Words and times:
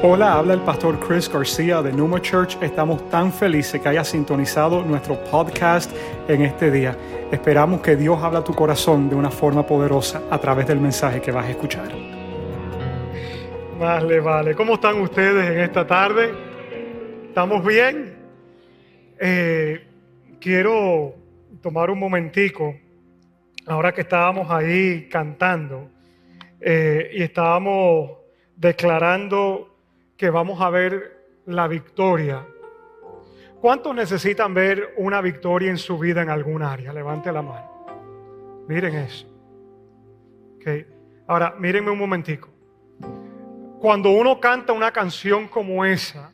Hola, 0.00 0.34
habla 0.34 0.54
el 0.54 0.60
pastor 0.60 1.00
Chris 1.00 1.28
García 1.28 1.82
de 1.82 1.92
Numa 1.92 2.22
Church. 2.22 2.56
Estamos 2.62 3.10
tan 3.10 3.32
felices 3.32 3.80
que 3.80 3.88
hayas 3.88 4.06
sintonizado 4.06 4.84
nuestro 4.84 5.16
podcast 5.24 5.90
en 6.28 6.42
este 6.42 6.70
día. 6.70 6.96
Esperamos 7.32 7.80
que 7.80 7.96
Dios 7.96 8.16
habla 8.22 8.38
a 8.38 8.44
tu 8.44 8.54
corazón 8.54 9.10
de 9.10 9.16
una 9.16 9.28
forma 9.28 9.66
poderosa 9.66 10.22
a 10.30 10.38
través 10.38 10.68
del 10.68 10.78
mensaje 10.78 11.20
que 11.20 11.32
vas 11.32 11.46
a 11.46 11.50
escuchar. 11.50 11.88
Vale, 13.76 14.20
vale. 14.20 14.54
¿Cómo 14.54 14.74
están 14.74 15.00
ustedes 15.00 15.50
en 15.50 15.58
esta 15.58 15.84
tarde? 15.84 16.32
¿Estamos 17.26 17.66
bien? 17.66 18.14
Eh, 19.18 19.84
quiero 20.40 21.12
tomar 21.60 21.90
un 21.90 21.98
momentico, 21.98 22.72
ahora 23.66 23.92
que 23.92 24.02
estábamos 24.02 24.48
ahí 24.48 25.08
cantando 25.08 25.90
eh, 26.60 27.10
y 27.14 27.22
estábamos 27.24 28.12
declarando 28.54 29.67
que 30.18 30.28
vamos 30.30 30.60
a 30.60 30.68
ver 30.68 31.40
la 31.46 31.68
victoria. 31.68 32.44
¿Cuántos 33.60 33.94
necesitan 33.94 34.52
ver 34.52 34.94
una 34.96 35.20
victoria 35.20 35.70
en 35.70 35.78
su 35.78 35.96
vida 35.96 36.22
en 36.22 36.28
algún 36.28 36.62
área? 36.62 36.92
Levante 36.92 37.32
la 37.32 37.40
mano. 37.40 38.66
Miren 38.68 38.96
eso. 38.96 39.26
Okay. 40.56 40.86
Ahora, 41.28 41.54
mírenme 41.58 41.92
un 41.92 41.98
momentico. 41.98 42.50
Cuando 43.80 44.10
uno 44.10 44.40
canta 44.40 44.72
una 44.72 44.90
canción 44.90 45.46
como 45.46 45.84
esa, 45.84 46.32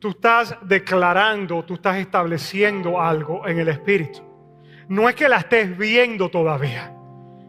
tú 0.00 0.10
estás 0.10 0.56
declarando, 0.62 1.64
tú 1.64 1.74
estás 1.74 1.98
estableciendo 1.98 3.00
algo 3.00 3.46
en 3.46 3.60
el 3.60 3.68
Espíritu. 3.68 4.20
No 4.88 5.08
es 5.08 5.14
que 5.14 5.28
la 5.28 5.36
estés 5.36 5.78
viendo 5.78 6.28
todavía, 6.28 6.92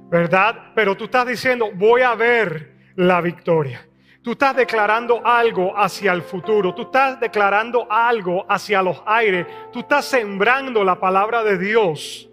¿verdad? 0.09 0.73
Pero 0.75 0.95
tú 0.95 1.05
estás 1.05 1.25
diciendo, 1.25 1.72
voy 1.73 2.02
a 2.02 2.13
ver 2.13 2.75
la 2.95 3.20
victoria. 3.20 3.84
Tú 4.25 4.31
estás 4.31 4.55
declarando 4.55 5.21
algo 5.23 5.77
hacia 5.77 6.11
el 6.11 6.23
futuro. 6.23 6.73
Tú 6.73 6.81
estás 6.81 7.20
declarando 7.20 7.85
algo 7.91 8.44
hacia 8.50 8.81
los 8.81 9.03
aires. 9.05 9.45
Tú 9.72 9.81
estás 9.81 10.03
sembrando 10.05 10.83
la 10.83 11.00
palabra 11.00 11.44
de 11.44 11.59
Dios. 11.59 12.27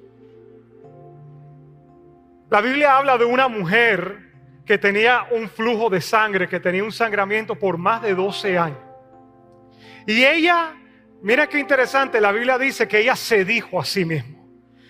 La 2.48 2.62
Biblia 2.62 2.96
habla 2.96 3.18
de 3.18 3.26
una 3.26 3.46
mujer 3.46 4.32
que 4.64 4.78
tenía 4.78 5.26
un 5.32 5.50
flujo 5.50 5.90
de 5.90 6.00
sangre, 6.00 6.48
que 6.48 6.60
tenía 6.60 6.82
un 6.82 6.92
sangramiento 6.92 7.58
por 7.58 7.76
más 7.76 8.00
de 8.00 8.14
12 8.14 8.56
años. 8.56 8.78
Y 10.06 10.24
ella, 10.24 10.72
mira 11.20 11.46
qué 11.46 11.58
interesante, 11.58 12.22
la 12.22 12.32
Biblia 12.32 12.56
dice 12.56 12.88
que 12.88 13.00
ella 13.00 13.16
se 13.16 13.44
dijo 13.44 13.78
a 13.78 13.84
sí 13.84 14.06
misma, 14.06 14.38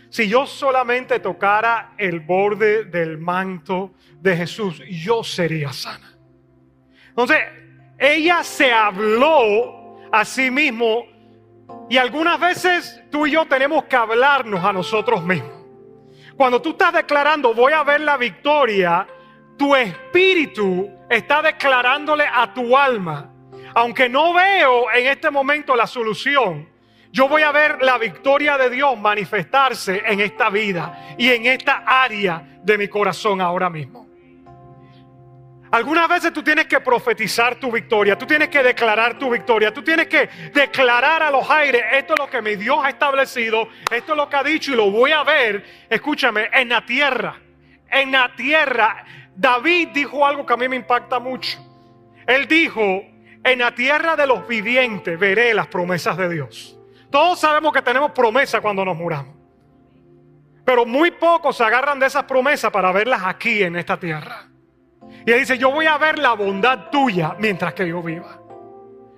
si 0.08 0.28
yo 0.28 0.46
solamente 0.46 1.18
tocara 1.18 1.94
el 1.98 2.20
borde 2.20 2.84
del 2.84 3.18
manto 3.18 3.92
de 4.20 4.36
Jesús, 4.36 4.80
yo 4.88 5.24
sería 5.24 5.72
sana. 5.72 6.11
Entonces, 7.12 7.38
ella 7.98 8.42
se 8.42 8.72
habló 8.72 9.98
a 10.10 10.24
sí 10.24 10.50
mismo 10.50 11.04
y 11.90 11.98
algunas 11.98 12.40
veces 12.40 13.02
tú 13.10 13.26
y 13.26 13.32
yo 13.32 13.44
tenemos 13.44 13.84
que 13.84 13.96
hablarnos 13.96 14.64
a 14.64 14.72
nosotros 14.72 15.22
mismos. 15.22 15.52
Cuando 16.36 16.62
tú 16.62 16.70
estás 16.70 16.94
declarando, 16.94 17.52
voy 17.52 17.74
a 17.74 17.84
ver 17.84 18.00
la 18.00 18.16
victoria, 18.16 19.06
tu 19.58 19.76
espíritu 19.76 20.90
está 21.10 21.42
declarándole 21.42 22.24
a 22.32 22.54
tu 22.54 22.76
alma, 22.76 23.30
aunque 23.74 24.08
no 24.08 24.32
veo 24.32 24.90
en 24.90 25.06
este 25.06 25.30
momento 25.30 25.76
la 25.76 25.86
solución, 25.86 26.68
yo 27.10 27.28
voy 27.28 27.42
a 27.42 27.52
ver 27.52 27.82
la 27.82 27.98
victoria 27.98 28.56
de 28.56 28.70
Dios 28.70 28.98
manifestarse 28.98 30.02
en 30.06 30.20
esta 30.20 30.48
vida 30.48 31.14
y 31.18 31.28
en 31.28 31.44
esta 31.44 31.84
área 31.86 32.42
de 32.62 32.78
mi 32.78 32.88
corazón 32.88 33.42
ahora 33.42 33.68
mismo. 33.68 34.06
Algunas 35.72 36.06
veces 36.06 36.34
tú 36.34 36.42
tienes 36.42 36.66
que 36.66 36.80
profetizar 36.80 37.54
tu 37.54 37.72
victoria, 37.72 38.18
tú 38.18 38.26
tienes 38.26 38.50
que 38.50 38.62
declarar 38.62 39.18
tu 39.18 39.30
victoria, 39.30 39.72
tú 39.72 39.82
tienes 39.82 40.06
que 40.06 40.28
declarar 40.52 41.22
a 41.22 41.30
los 41.30 41.48
aires, 41.48 41.82
esto 41.94 42.12
es 42.12 42.20
lo 42.20 42.28
que 42.28 42.42
mi 42.42 42.56
Dios 42.56 42.78
ha 42.82 42.90
establecido, 42.90 43.68
esto 43.90 44.12
es 44.12 44.16
lo 44.18 44.28
que 44.28 44.36
ha 44.36 44.42
dicho 44.44 44.74
y 44.74 44.76
lo 44.76 44.90
voy 44.90 45.12
a 45.12 45.24
ver, 45.24 45.64
escúchame, 45.88 46.50
en 46.52 46.68
la 46.68 46.84
tierra, 46.84 47.40
en 47.90 48.12
la 48.12 48.36
tierra. 48.36 49.02
David 49.34 49.88
dijo 49.94 50.26
algo 50.26 50.44
que 50.44 50.52
a 50.52 50.58
mí 50.58 50.68
me 50.68 50.76
impacta 50.76 51.18
mucho. 51.18 51.58
Él 52.26 52.46
dijo, 52.46 53.02
en 53.42 53.58
la 53.58 53.74
tierra 53.74 54.14
de 54.14 54.26
los 54.26 54.46
vivientes 54.46 55.18
veré 55.18 55.54
las 55.54 55.68
promesas 55.68 56.18
de 56.18 56.28
Dios. 56.28 56.78
Todos 57.10 57.40
sabemos 57.40 57.72
que 57.72 57.80
tenemos 57.80 58.10
promesas 58.10 58.60
cuando 58.60 58.84
nos 58.84 58.94
muramos. 58.94 59.34
Pero 60.66 60.84
muy 60.84 61.12
pocos 61.12 61.56
se 61.56 61.64
agarran 61.64 61.98
de 61.98 62.08
esas 62.08 62.24
promesas 62.24 62.70
para 62.70 62.92
verlas 62.92 63.22
aquí 63.24 63.62
en 63.62 63.76
esta 63.76 63.98
tierra. 63.98 64.51
Y 65.24 65.30
él 65.30 65.40
dice, 65.40 65.58
yo 65.58 65.70
voy 65.70 65.86
a 65.86 65.98
ver 65.98 66.18
la 66.18 66.32
bondad 66.32 66.90
tuya 66.90 67.36
mientras 67.38 67.74
que 67.74 67.86
yo 67.86 68.02
viva. 68.02 68.40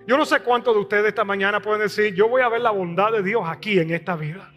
Yo 0.06 0.18
no 0.18 0.26
sé 0.26 0.40
cuántos 0.40 0.74
de 0.74 0.80
ustedes 0.80 1.06
esta 1.06 1.24
mañana 1.24 1.60
pueden 1.60 1.82
decir, 1.82 2.14
yo 2.14 2.28
voy 2.28 2.42
a 2.42 2.48
ver 2.48 2.60
la 2.60 2.70
bondad 2.70 3.10
de 3.12 3.22
Dios 3.22 3.42
aquí 3.46 3.78
en 3.78 3.90
esta 3.90 4.16
vida. 4.16 4.50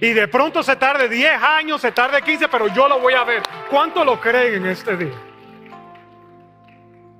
Y 0.00 0.12
de 0.12 0.28
pronto 0.28 0.62
se 0.62 0.76
tarde 0.76 1.08
10 1.08 1.42
años, 1.42 1.80
se 1.80 1.92
tarde 1.92 2.22
15, 2.22 2.48
pero 2.48 2.68
yo 2.68 2.88
lo 2.88 2.98
voy 2.98 3.14
a 3.14 3.24
ver. 3.24 3.42
¿Cuántos 3.70 4.04
lo 4.04 4.20
creen 4.20 4.54
en 4.54 4.66
este 4.66 4.96
día? 4.96 5.14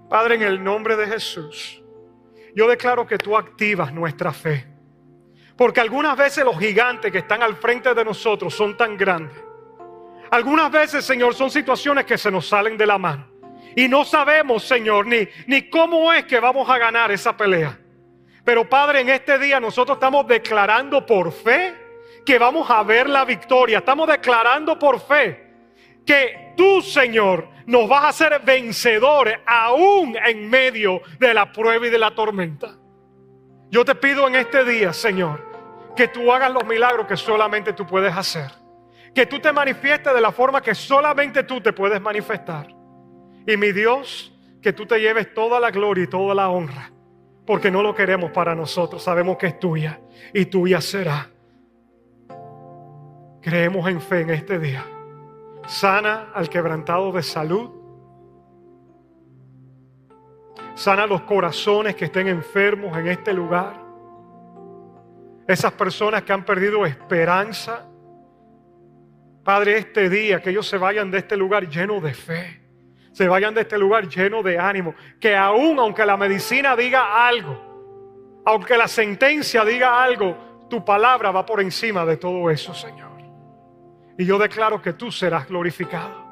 Padre, 0.09 0.36
en 0.36 0.42
el 0.42 0.62
nombre 0.62 0.97
de 0.97 1.06
Jesús, 1.06 1.82
yo 2.54 2.69
declaro 2.69 3.06
que 3.06 3.19
tú 3.19 3.36
activas 3.36 3.92
nuestra 3.92 4.32
fe. 4.32 4.66
Porque 5.56 5.81
algunas 5.81 6.16
veces 6.16 6.44
los 6.44 6.59
gigantes 6.59 7.10
que 7.10 7.19
están 7.19 7.42
al 7.42 7.56
frente 7.56 7.92
de 7.94 8.04
nosotros 8.04 8.54
son 8.54 8.76
tan 8.76 8.97
grandes. 8.97 9.36
Algunas 10.31 10.70
veces, 10.70 11.04
Señor, 11.04 11.34
son 11.34 11.50
situaciones 11.50 12.04
que 12.04 12.19
se 12.19 12.31
nos 12.31 12.47
salen 12.47 12.76
de 12.76 12.86
la 12.86 12.98
mano. 12.98 13.35
Y 13.76 13.88
no 13.88 14.06
sabemos, 14.06 14.64
Señor, 14.64 15.06
ni, 15.06 15.28
ni 15.47 15.69
cómo 15.69 16.10
es 16.10 16.25
que 16.25 16.41
vamos 16.41 16.69
a 16.69 16.78
ganar 16.78 17.12
esa 17.12 17.37
pelea. 17.37 17.78
Pero 18.42 18.66
Padre, 18.66 19.00
en 19.00 19.10
este 19.10 19.38
día 19.38 19.60
nosotros 19.60 19.97
estamos 19.97 20.26
declarando 20.26 21.04
por 21.04 21.31
fe 21.31 21.75
que 22.25 22.38
vamos 22.38 22.70
a 22.70 22.82
ver 22.82 23.06
la 23.06 23.26
victoria. 23.26 23.78
Estamos 23.78 24.09
declarando 24.09 24.78
por 24.78 24.98
fe 24.98 25.47
que 26.06 26.54
tú, 26.56 26.81
Señor, 26.81 27.50
nos 27.66 27.86
vas 27.86 28.04
a 28.04 28.09
hacer 28.09 28.41
vencedores 28.42 29.41
aún 29.44 30.16
en 30.25 30.48
medio 30.48 31.03
de 31.19 31.34
la 31.34 31.53
prueba 31.53 31.86
y 31.86 31.91
de 31.91 31.98
la 31.98 32.15
tormenta. 32.15 32.78
Yo 33.69 33.84
te 33.84 33.94
pido 33.94 34.26
en 34.26 34.36
este 34.36 34.65
día, 34.65 34.94
Señor, 34.94 35.44
que 35.94 36.09
tú 36.09 36.32
hagas 36.32 36.50
los 36.50 36.65
milagros 36.65 37.06
que 37.06 37.16
solamente 37.19 37.75
tú 37.75 37.86
puedes 37.86 38.16
hacer. 38.16 38.50
Que 39.15 39.26
tú 39.26 39.38
te 39.38 39.53
manifiestes 39.53 40.15
de 40.15 40.20
la 40.20 40.32
forma 40.32 40.62
que 40.62 40.75
solamente 40.75 41.42
tú 41.42 41.60
te 41.60 41.75
puedes 41.75 42.00
manifestar. 42.00 42.75
Y 43.47 43.57
mi 43.57 43.71
Dios, 43.71 44.33
que 44.61 44.73
tú 44.73 44.87
te 44.87 44.99
lleves 44.99 45.33
toda 45.33 45.61
la 45.61 45.71
gloria 45.71 46.05
y 46.05 46.09
toda 46.09 46.34
la 46.34 46.49
honra, 46.49 46.91
porque 47.47 47.71
no 47.71 47.81
lo 47.81 47.95
queremos 47.95 48.33
para 48.33 48.55
nosotros, 48.57 49.03
sabemos 49.03 49.37
que 49.37 49.47
es 49.47 49.61
tuya 49.61 50.01
y 50.34 50.47
tuya 50.47 50.81
será. 50.81 51.31
Creemos 53.41 53.89
en 53.89 54.01
fe 54.01 54.23
en 54.23 54.31
este 54.31 54.59
día. 54.59 54.84
Sana 55.69 56.33
al 56.34 56.49
quebrantado 56.49 57.12
de 57.12 57.23
salud. 57.23 57.71
Sana 60.75 61.07
los 61.07 61.23
corazones 61.23 61.95
que 61.95 62.07
estén 62.07 62.27
enfermos 62.27 62.99
en 62.99 63.07
este 63.07 63.33
lugar. 63.33 63.81
Esas 65.47 65.71
personas 65.73 66.25
que 66.25 66.33
han 66.33 66.45
perdido 66.45 66.84
esperanza. 66.84 67.87
Padre, 69.45 69.78
este 69.78 70.11
día 70.11 70.43
que 70.43 70.51
ellos 70.51 70.67
se 70.67 70.77
vayan 70.77 71.13
de 71.13 71.19
este 71.19 71.37
lugar 71.37 71.69
llenos 71.69 72.03
de 72.03 72.13
fe 72.13 72.66
se 73.16 73.27
vayan 73.28 73.54
de 73.54 73.62
este 73.62 73.78
lugar 73.78 74.06
lleno 74.09 74.43
de 74.43 74.59
ánimo. 74.59 74.94
Que 75.19 75.34
aún 75.34 75.78
aunque 75.78 76.04
la 76.04 76.19
medicina 76.19 76.77
diga 76.77 77.27
algo, 77.27 78.43
aunque 78.44 78.77
la 78.77 78.87
sentencia 78.87 79.65
diga 79.65 80.03
algo, 80.03 80.66
tu 80.69 80.84
palabra 80.84 81.31
va 81.31 81.47
por 81.47 81.62
encima 81.62 82.04
de 82.04 82.19
todo 82.19 82.50
eso, 82.50 82.75
Señor. 82.75 83.12
Y 84.19 84.27
yo 84.27 84.37
declaro 84.37 84.82
que 84.82 84.93
tú 84.93 85.10
serás 85.10 85.49
glorificado 85.49 86.27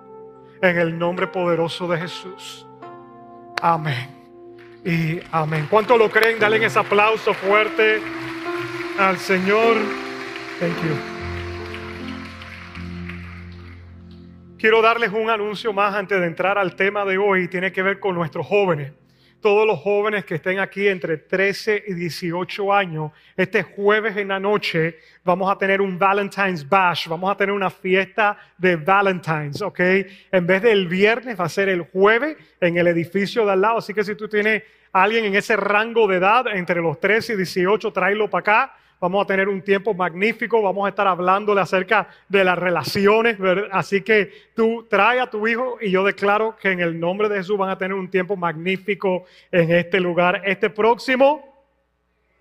en 0.60 0.78
el 0.78 0.98
nombre 0.98 1.26
poderoso 1.26 1.88
de 1.88 2.00
Jesús. 2.00 2.66
Amén. 3.62 4.10
Y 4.84 5.20
amén. 5.32 5.66
¿Cuánto 5.70 5.96
lo 5.96 6.10
creen? 6.10 6.38
Dale 6.38 6.62
ese 6.62 6.78
aplauso 6.78 7.32
fuerte 7.32 8.02
al 8.98 9.16
Señor. 9.16 9.78
Thank 10.60 10.76
you. 10.82 11.13
Quiero 14.64 14.80
darles 14.80 15.12
un 15.12 15.28
anuncio 15.28 15.74
más 15.74 15.94
antes 15.94 16.18
de 16.18 16.26
entrar 16.26 16.56
al 16.56 16.74
tema 16.74 17.04
de 17.04 17.18
hoy. 17.18 17.48
Tiene 17.48 17.70
que 17.70 17.82
ver 17.82 18.00
con 18.00 18.14
nuestros 18.14 18.46
jóvenes. 18.46 18.94
Todos 19.42 19.66
los 19.66 19.78
jóvenes 19.78 20.24
que 20.24 20.36
estén 20.36 20.58
aquí 20.58 20.88
entre 20.88 21.18
13 21.18 21.84
y 21.86 21.92
18 21.92 22.72
años, 22.72 23.12
este 23.36 23.62
jueves 23.62 24.16
en 24.16 24.28
la 24.28 24.40
noche 24.40 24.96
vamos 25.22 25.52
a 25.52 25.58
tener 25.58 25.82
un 25.82 25.98
Valentine's 25.98 26.66
Bash, 26.66 27.08
vamos 27.08 27.30
a 27.30 27.36
tener 27.36 27.54
una 27.54 27.68
fiesta 27.68 28.38
de 28.56 28.76
Valentine's, 28.76 29.60
¿ok? 29.60 29.80
En 30.32 30.46
vez 30.46 30.62
del 30.62 30.88
viernes 30.88 31.38
va 31.38 31.44
a 31.44 31.50
ser 31.50 31.68
el 31.68 31.82
jueves 31.82 32.38
en 32.58 32.78
el 32.78 32.86
edificio 32.86 33.44
de 33.44 33.52
al 33.52 33.60
lado. 33.60 33.76
Así 33.76 33.92
que 33.92 34.02
si 34.02 34.14
tú 34.14 34.28
tienes 34.28 34.62
a 34.94 35.02
alguien 35.02 35.26
en 35.26 35.34
ese 35.34 35.56
rango 35.56 36.08
de 36.08 36.16
edad, 36.16 36.46
entre 36.46 36.80
los 36.80 36.98
13 36.98 37.34
y 37.34 37.36
18, 37.36 37.92
tráelo 37.92 38.30
para 38.30 38.40
acá 38.40 38.74
Vamos 39.04 39.22
a 39.22 39.26
tener 39.26 39.50
un 39.50 39.60
tiempo 39.60 39.92
magnífico, 39.92 40.62
vamos 40.62 40.86
a 40.86 40.88
estar 40.88 41.06
hablándole 41.06 41.60
acerca 41.60 42.08
de 42.26 42.42
las 42.42 42.58
relaciones, 42.58 43.36
así 43.70 44.00
que 44.00 44.32
tú 44.54 44.86
trae 44.88 45.20
a 45.20 45.28
tu 45.28 45.46
hijo 45.46 45.76
y 45.78 45.90
yo 45.90 46.02
declaro 46.04 46.56
que 46.56 46.70
en 46.70 46.80
el 46.80 46.98
nombre 46.98 47.28
de 47.28 47.36
Jesús 47.36 47.58
van 47.58 47.68
a 47.68 47.76
tener 47.76 47.92
un 47.92 48.08
tiempo 48.08 48.34
magnífico 48.34 49.26
en 49.52 49.72
este 49.72 50.00
lugar. 50.00 50.40
Este 50.46 50.70
próximo 50.70 51.44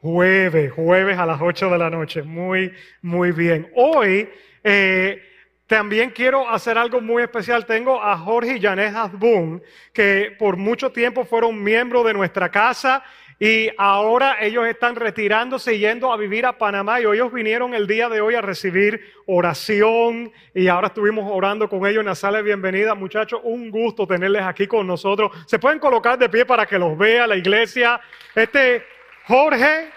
jueves, 0.02 0.72
jueves 0.72 1.18
a 1.18 1.26
las 1.26 1.42
8 1.42 1.70
de 1.70 1.78
la 1.78 1.90
noche, 1.90 2.24
muy, 2.24 2.72
muy 3.02 3.34
bien. 3.34 3.70
Hoy... 3.76 4.30
Eh, 4.64 5.22
también 5.66 6.12
quiero 6.12 6.48
hacer 6.48 6.78
algo 6.78 7.02
muy 7.02 7.24
especial. 7.24 7.66
Tengo 7.66 8.00
a 8.00 8.16
Jorge 8.18 8.58
y 8.58 8.62
Janet 8.62 8.94
Hasbun, 8.94 9.64
que 9.92 10.36
por 10.38 10.56
mucho 10.58 10.92
tiempo 10.92 11.26
fueron 11.26 11.64
miembros 11.64 12.06
de 12.06 12.14
nuestra 12.14 12.50
casa 12.50 13.04
y 13.40 13.70
ahora 13.78 14.38
ellos 14.42 14.66
están 14.68 14.96
retirándose 14.96 15.78
yendo 15.78 16.12
a 16.12 16.18
vivir 16.18 16.46
a 16.46 16.58
Panamá 16.58 17.02
y 17.02 17.06
ellos 17.06 17.32
vinieron 17.32 17.74
el 17.74 17.88
día 17.88 18.10
de 18.10 18.22
hoy 18.22 18.36
a 18.36 18.42
recibir 18.42 19.02
oración 19.26 20.32
y 20.54 20.68
ahora 20.68 20.88
estuvimos 20.88 21.30
orando 21.32 21.68
con 21.68 21.86
ellos 21.86 22.02
en 22.02 22.08
la 22.08 22.16
sala 22.16 22.42
bienvenida. 22.42 22.96
Muchachos, 22.96 23.42
un 23.44 23.70
gusto 23.70 24.08
tenerles 24.08 24.44
aquí 24.44 24.68
con 24.68 24.88
nosotros. 24.88 25.32
Se 25.48 25.60
pueden 25.60 25.80
colocar 25.80 26.18
de 26.18 26.30
pie 26.30 26.46
para 26.46 26.66
que 26.66 26.78
los 26.78 26.98
vea 26.98 27.28
la 27.28 27.36
iglesia. 27.36 28.00
Este 28.36 28.84
Jorge 29.28 29.90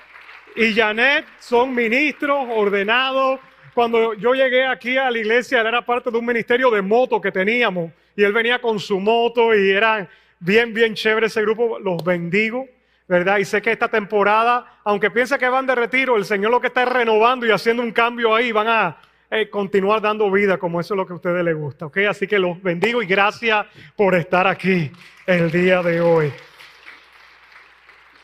y 0.54 0.74
Janet 0.74 1.26
son 1.38 1.74
ministros 1.74 2.46
ordenados 2.50 3.40
cuando 3.76 4.14
yo 4.14 4.32
llegué 4.32 4.64
aquí 4.64 4.96
a 4.96 5.10
la 5.10 5.18
iglesia, 5.18 5.60
él 5.60 5.66
era 5.66 5.84
parte 5.84 6.10
de 6.10 6.16
un 6.16 6.24
ministerio 6.24 6.70
de 6.70 6.80
moto 6.80 7.20
que 7.20 7.30
teníamos 7.30 7.92
y 8.16 8.24
él 8.24 8.32
venía 8.32 8.58
con 8.58 8.80
su 8.80 8.98
moto 8.98 9.54
y 9.54 9.70
era 9.70 10.08
bien, 10.40 10.72
bien 10.72 10.94
chévere 10.94 11.26
ese 11.26 11.42
grupo. 11.42 11.78
Los 11.78 12.02
bendigo, 12.02 12.66
¿verdad? 13.08 13.38
Y 13.38 13.44
sé 13.44 13.62
que 13.62 13.73
esta 13.73 13.88
temporada, 13.88 14.81
aunque 14.85 15.11
piense 15.11 15.38
que 15.38 15.49
van 15.49 15.67
de 15.67 15.75
retiro, 15.75 16.17
el 16.17 16.25
Señor 16.25 16.50
lo 16.50 16.61
que 16.61 16.69
está 16.69 16.82
es 16.82 16.88
renovando 16.88 17.47
y 17.47 17.50
haciendo 17.50 17.82
un 17.82 17.93
cambio 17.93 18.35
ahí, 18.35 18.53
van 18.53 18.69
a 18.69 18.97
eh, 19.31 19.50
continuar 19.50 20.00
dando 20.00 20.31
vida 20.31 20.56
como 20.56 20.81
eso 20.81 20.94
es 20.94 20.99
lo 20.99 21.06
que 21.06 21.12
a 21.12 21.17
ustedes 21.17 21.44
les 21.44 21.56
gusta, 21.56 21.87
¿ok? 21.87 21.99
Así 22.08 22.26
que 22.26 22.38
los 22.38 22.62
bendigo 22.62 23.03
y 23.03 23.06
gracias 23.06 23.67
por 23.97 24.14
estar 24.14 24.47
aquí 24.47 24.91
el 25.26 25.50
día 25.50 25.82
de 25.82 26.00
hoy. 26.00 26.32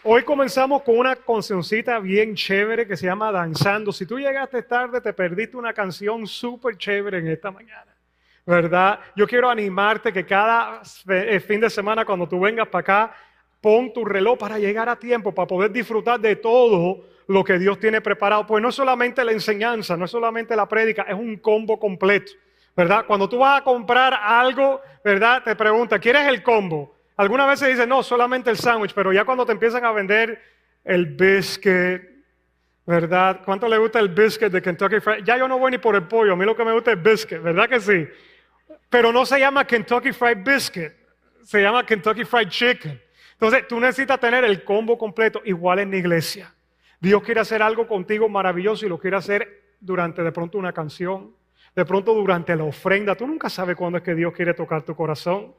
Hoy 0.05 0.25
comenzamos 0.25 0.83
con 0.83 0.99
una 0.99 1.15
cancioncita 1.15 2.01
bien 2.01 2.35
chévere 2.35 2.89
que 2.89 2.97
se 2.97 3.07
llama 3.07 3.31
Danzando. 3.31 3.93
Si 3.93 4.05
tú 4.05 4.19
llegaste 4.19 4.65
tarde, 4.65 5.01
te 5.01 5.13
perdiste 5.13 5.57
una 5.57 5.73
canción 5.73 6.27
súper 6.27 6.77
chévere 6.77 7.19
en 7.19 7.29
esta 7.29 7.53
mañana, 7.53 7.95
¿verdad? 8.45 8.99
Yo 9.15 9.29
quiero 9.29 9.49
animarte 9.49 10.13
que 10.13 10.27
cada 10.27 10.83
eh, 11.09 11.39
fin 11.39 11.61
de 11.61 11.71
semana 11.71 12.05
cuando 12.05 12.29
tú 12.29 12.41
vengas 12.41 12.67
para 12.67 12.81
acá, 12.81 13.17
pon 13.63 13.93
tu 13.93 14.05
reloj 14.05 14.37
para 14.37 14.59
llegar 14.59 14.89
a 14.91 14.97
tiempo, 14.97 15.33
para 15.33 15.47
poder 15.47 15.71
disfrutar 15.71 16.21
de 16.21 16.37
todo 16.37 17.07
lo 17.29 17.45
que 17.45 17.59
Dios 17.59 17.79
tiene 17.79 18.01
preparado. 18.01 18.47
Pues 18.47 18.61
no 18.61 18.69
es 18.69 18.75
solamente 18.75 19.25
la 19.25 19.33
enseñanza, 19.33 19.97
no 19.97 20.05
es 20.05 20.11
solamente 20.11 20.55
la 20.55 20.67
prédica, 20.67 21.03
es 21.09 21.15
un 21.15 21.37
combo 21.37 21.79
completo, 21.79 22.33
¿verdad? 22.77 23.07
Cuando 23.07 23.29
tú 23.29 23.39
vas 23.39 23.61
a 23.61 23.65
comprar 23.65 24.13
algo, 24.21 24.83
¿verdad? 25.03 25.45
Te 25.45 25.55
pregunta, 25.55 25.99
¿quieres 25.99 26.27
el 26.27 26.43
combo? 26.43 26.95
Algunas 27.17 27.47
veces 27.47 27.69
dicen, 27.69 27.89
no, 27.89 28.03
solamente 28.03 28.51
el 28.51 28.57
sándwich, 28.57 28.93
pero 28.95 29.13
ya 29.13 29.25
cuando 29.25 29.47
te 29.47 29.53
empiezan 29.53 29.85
a 29.85 29.93
vender 29.93 30.43
el 30.83 31.07
biscuit, 31.07 32.03
¿verdad? 32.85 33.43
¿Cuánto 33.45 33.69
le 33.69 33.79
gusta 33.79 34.01
el 34.01 34.09
biscuit 34.09 34.51
de 34.51 34.61
Kentucky 34.61 34.99
Fried? 34.99 35.25
Ya 35.25 35.39
yo 35.39 35.47
no 35.47 35.57
voy 35.57 35.71
ni 35.71 35.79
por 35.79 35.95
el 35.95 36.03
pollo, 36.03 36.33
a 36.33 36.37
mí 36.37 36.45
lo 36.45 36.57
que 36.57 36.65
me 36.65 36.73
gusta 36.73 36.93
es 36.93 37.01
biscuit, 37.01 37.41
¿verdad 37.41 37.69
que 37.69 37.79
sí? 37.79 38.09
Pero 38.91 39.13
no 39.13 39.25
se 39.25 39.39
llama 39.39 39.65
Kentucky 39.65 40.11
Fried 40.11 40.39
Biscuit, 40.45 40.93
se 41.45 41.63
llama 41.63 41.87
Kentucky 41.87 42.25
Fried 42.25 42.49
Chicken. 42.49 43.01
Entonces, 43.43 43.67
tú 43.67 43.81
necesitas 43.81 44.21
tener 44.21 44.45
el 44.45 44.63
combo 44.63 44.97
completo, 44.97 45.43
igual 45.45 45.81
en 45.81 45.91
la 45.91 45.97
iglesia. 45.97 46.55
Dios 47.01 47.25
quiere 47.25 47.41
hacer 47.41 47.61
algo 47.61 47.89
contigo 47.89 48.29
maravilloso 48.29 48.87
y 48.87 48.89
lo 48.89 49.01
quiere 49.01 49.17
hacer 49.17 49.63
durante 49.81 50.23
de 50.23 50.31
pronto 50.31 50.59
una 50.59 50.73
canción, 50.73 51.35
de 51.75 51.85
pronto 51.85 52.15
durante 52.15 52.55
la 52.55 52.63
ofrenda. 52.63 53.17
Tú 53.17 53.27
nunca 53.27 53.51
sabes 53.51 53.75
cuándo 53.75 53.99
es 53.99 54.05
que 54.05 54.15
Dios 54.15 54.33
quiere 54.33 54.55
tocar 54.55 54.83
tu 54.83 54.95
corazón. 54.95 55.57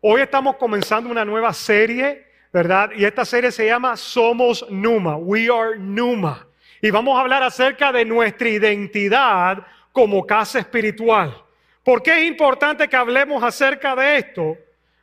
Hoy 0.00 0.22
estamos 0.22 0.56
comenzando 0.56 1.10
una 1.10 1.22
nueva 1.22 1.52
serie, 1.52 2.24
¿verdad? 2.50 2.92
Y 2.96 3.04
esta 3.04 3.26
serie 3.26 3.52
se 3.52 3.66
llama 3.66 3.94
Somos 3.98 4.64
Numa, 4.70 5.16
We 5.16 5.50
Are 5.54 5.78
Numa. 5.78 6.46
Y 6.80 6.90
vamos 6.90 7.18
a 7.18 7.20
hablar 7.20 7.42
acerca 7.42 7.92
de 7.92 8.06
nuestra 8.06 8.48
identidad 8.48 9.66
como 9.92 10.26
casa 10.26 10.60
espiritual. 10.60 11.36
¿Por 11.84 12.02
qué 12.02 12.22
es 12.22 12.26
importante 12.26 12.88
que 12.88 12.96
hablemos 12.96 13.42
acerca 13.42 13.94
de 13.94 14.16
esto? 14.16 14.56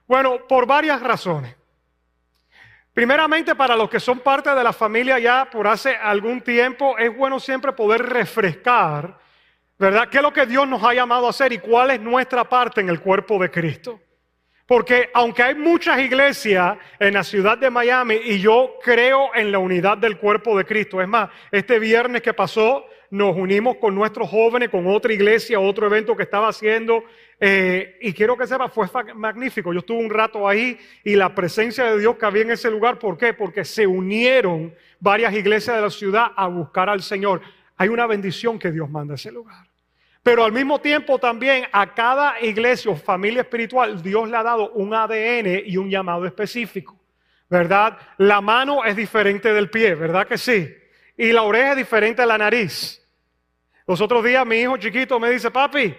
Bueno, 0.07 0.39
por 0.47 0.65
varias 0.65 0.99
razones. 1.03 1.55
Primeramente, 2.95 3.55
para 3.55 3.75
los 3.75 3.89
que 3.89 3.99
son 3.99 4.21
parte 4.21 4.55
de 4.55 4.63
la 4.63 4.71
familia 4.71 5.19
ya 5.19 5.49
por 5.51 5.67
hace 5.67 5.97
algún 5.97 6.39
tiempo, 6.39 6.97
es 6.97 7.13
bueno 7.13 7.41
siempre 7.41 7.73
poder 7.73 8.01
refrescar, 8.01 9.19
¿verdad? 9.77 10.07
¿Qué 10.07 10.15
es 10.15 10.23
lo 10.23 10.31
que 10.31 10.45
Dios 10.45 10.65
nos 10.65 10.81
ha 10.81 10.93
llamado 10.93 11.27
a 11.27 11.31
hacer 11.31 11.51
y 11.51 11.57
cuál 11.57 11.91
es 11.91 11.99
nuestra 11.99 12.45
parte 12.45 12.79
en 12.79 12.87
el 12.87 13.01
cuerpo 13.01 13.37
de 13.37 13.51
Cristo? 13.51 13.99
Porque 14.65 15.09
aunque 15.13 15.43
hay 15.43 15.55
muchas 15.55 15.99
iglesias 15.99 16.77
en 16.97 17.15
la 17.15 17.25
ciudad 17.25 17.57
de 17.57 17.69
Miami 17.69 18.15
y 18.15 18.39
yo 18.39 18.75
creo 18.81 19.35
en 19.35 19.51
la 19.51 19.59
unidad 19.59 19.97
del 19.97 20.17
cuerpo 20.17 20.57
de 20.57 20.63
Cristo, 20.63 21.01
es 21.01 21.07
más, 21.09 21.29
este 21.51 21.79
viernes 21.79 22.21
que 22.21 22.33
pasó 22.33 22.85
nos 23.09 23.35
unimos 23.35 23.75
con 23.75 23.93
nuestros 23.93 24.29
jóvenes, 24.29 24.69
con 24.69 24.87
otra 24.87 25.11
iglesia, 25.11 25.59
otro 25.59 25.85
evento 25.85 26.15
que 26.15 26.23
estaba 26.23 26.47
haciendo 26.47 27.03
eh, 27.39 27.97
y 28.01 28.13
quiero 28.13 28.37
que 28.37 28.47
sepa, 28.47 28.69
fue 28.69 28.87
magnífico. 29.13 29.73
Yo 29.73 29.79
estuve 29.79 30.03
un 30.03 30.09
rato 30.09 30.47
ahí 30.47 30.77
y 31.03 31.15
la 31.15 31.35
presencia 31.35 31.85
de 31.85 31.99
Dios 31.99 32.15
que 32.17 32.25
había 32.25 32.43
en 32.43 32.51
ese 32.51 32.71
lugar, 32.71 32.97
¿por 32.97 33.17
qué? 33.17 33.33
Porque 33.33 33.65
se 33.65 33.85
unieron 33.85 34.73
varias 34.99 35.33
iglesias 35.33 35.75
de 35.75 35.81
la 35.81 35.89
ciudad 35.89 36.31
a 36.35 36.47
buscar 36.47 36.89
al 36.89 37.01
Señor. 37.01 37.41
Hay 37.77 37.89
una 37.89 38.07
bendición 38.07 38.57
que 38.57 38.71
Dios 38.71 38.89
manda 38.89 39.13
a 39.13 39.15
ese 39.15 39.31
lugar. 39.31 39.65
Pero 40.23 40.43
al 40.43 40.51
mismo 40.51 40.79
tiempo 40.79 41.19
también 41.19 41.65
a 41.71 41.93
cada 41.93 42.41
iglesia 42.41 42.89
o 42.89 42.95
familia 42.95 43.41
espiritual 43.41 44.01
Dios 44.01 44.27
le 44.27 44.37
ha 44.37 44.41
dado 44.41 44.71
un 44.71 44.93
ADN 44.93 45.63
y 45.65 45.77
un 45.77 45.89
llamado 45.89 46.25
específico. 46.25 46.99
¿Verdad? 47.47 47.97
La 48.17 48.41
mano 48.41 48.83
es 48.83 48.95
diferente 48.95 49.53
del 49.53 49.69
pie, 49.69 49.93
¿verdad 49.93 50.25
que 50.25 50.37
sí? 50.37 50.73
Y 51.15 51.31
la 51.31 51.43
oreja 51.43 51.71
es 51.71 51.77
diferente 51.77 52.23
a 52.23 52.25
la 52.25 52.39
nariz. 52.39 52.99
Los 53.85 54.01
otros 54.01 54.23
días 54.23 54.45
mi 54.47 54.57
hijo 54.57 54.77
chiquito 54.77 55.19
me 55.19 55.29
dice, 55.29 55.51
papi, 55.51 55.95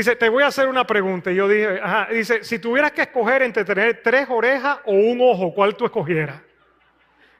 dice, 0.00 0.16
te 0.16 0.28
voy 0.28 0.42
a 0.42 0.48
hacer 0.48 0.68
una 0.68 0.86
pregunta. 0.86 1.30
Y 1.30 1.36
yo 1.36 1.48
dije, 1.48 1.80
ajá, 1.82 2.08
dice, 2.12 2.44
si 2.44 2.58
tuvieras 2.58 2.92
que 2.92 3.02
escoger 3.02 3.42
entre 3.42 3.64
tener 3.64 4.02
tres 4.02 4.26
orejas 4.28 4.78
o 4.84 4.92
un 4.92 5.20
ojo, 5.20 5.54
¿cuál 5.54 5.74
tú 5.74 5.84
escogieras? 5.84 6.40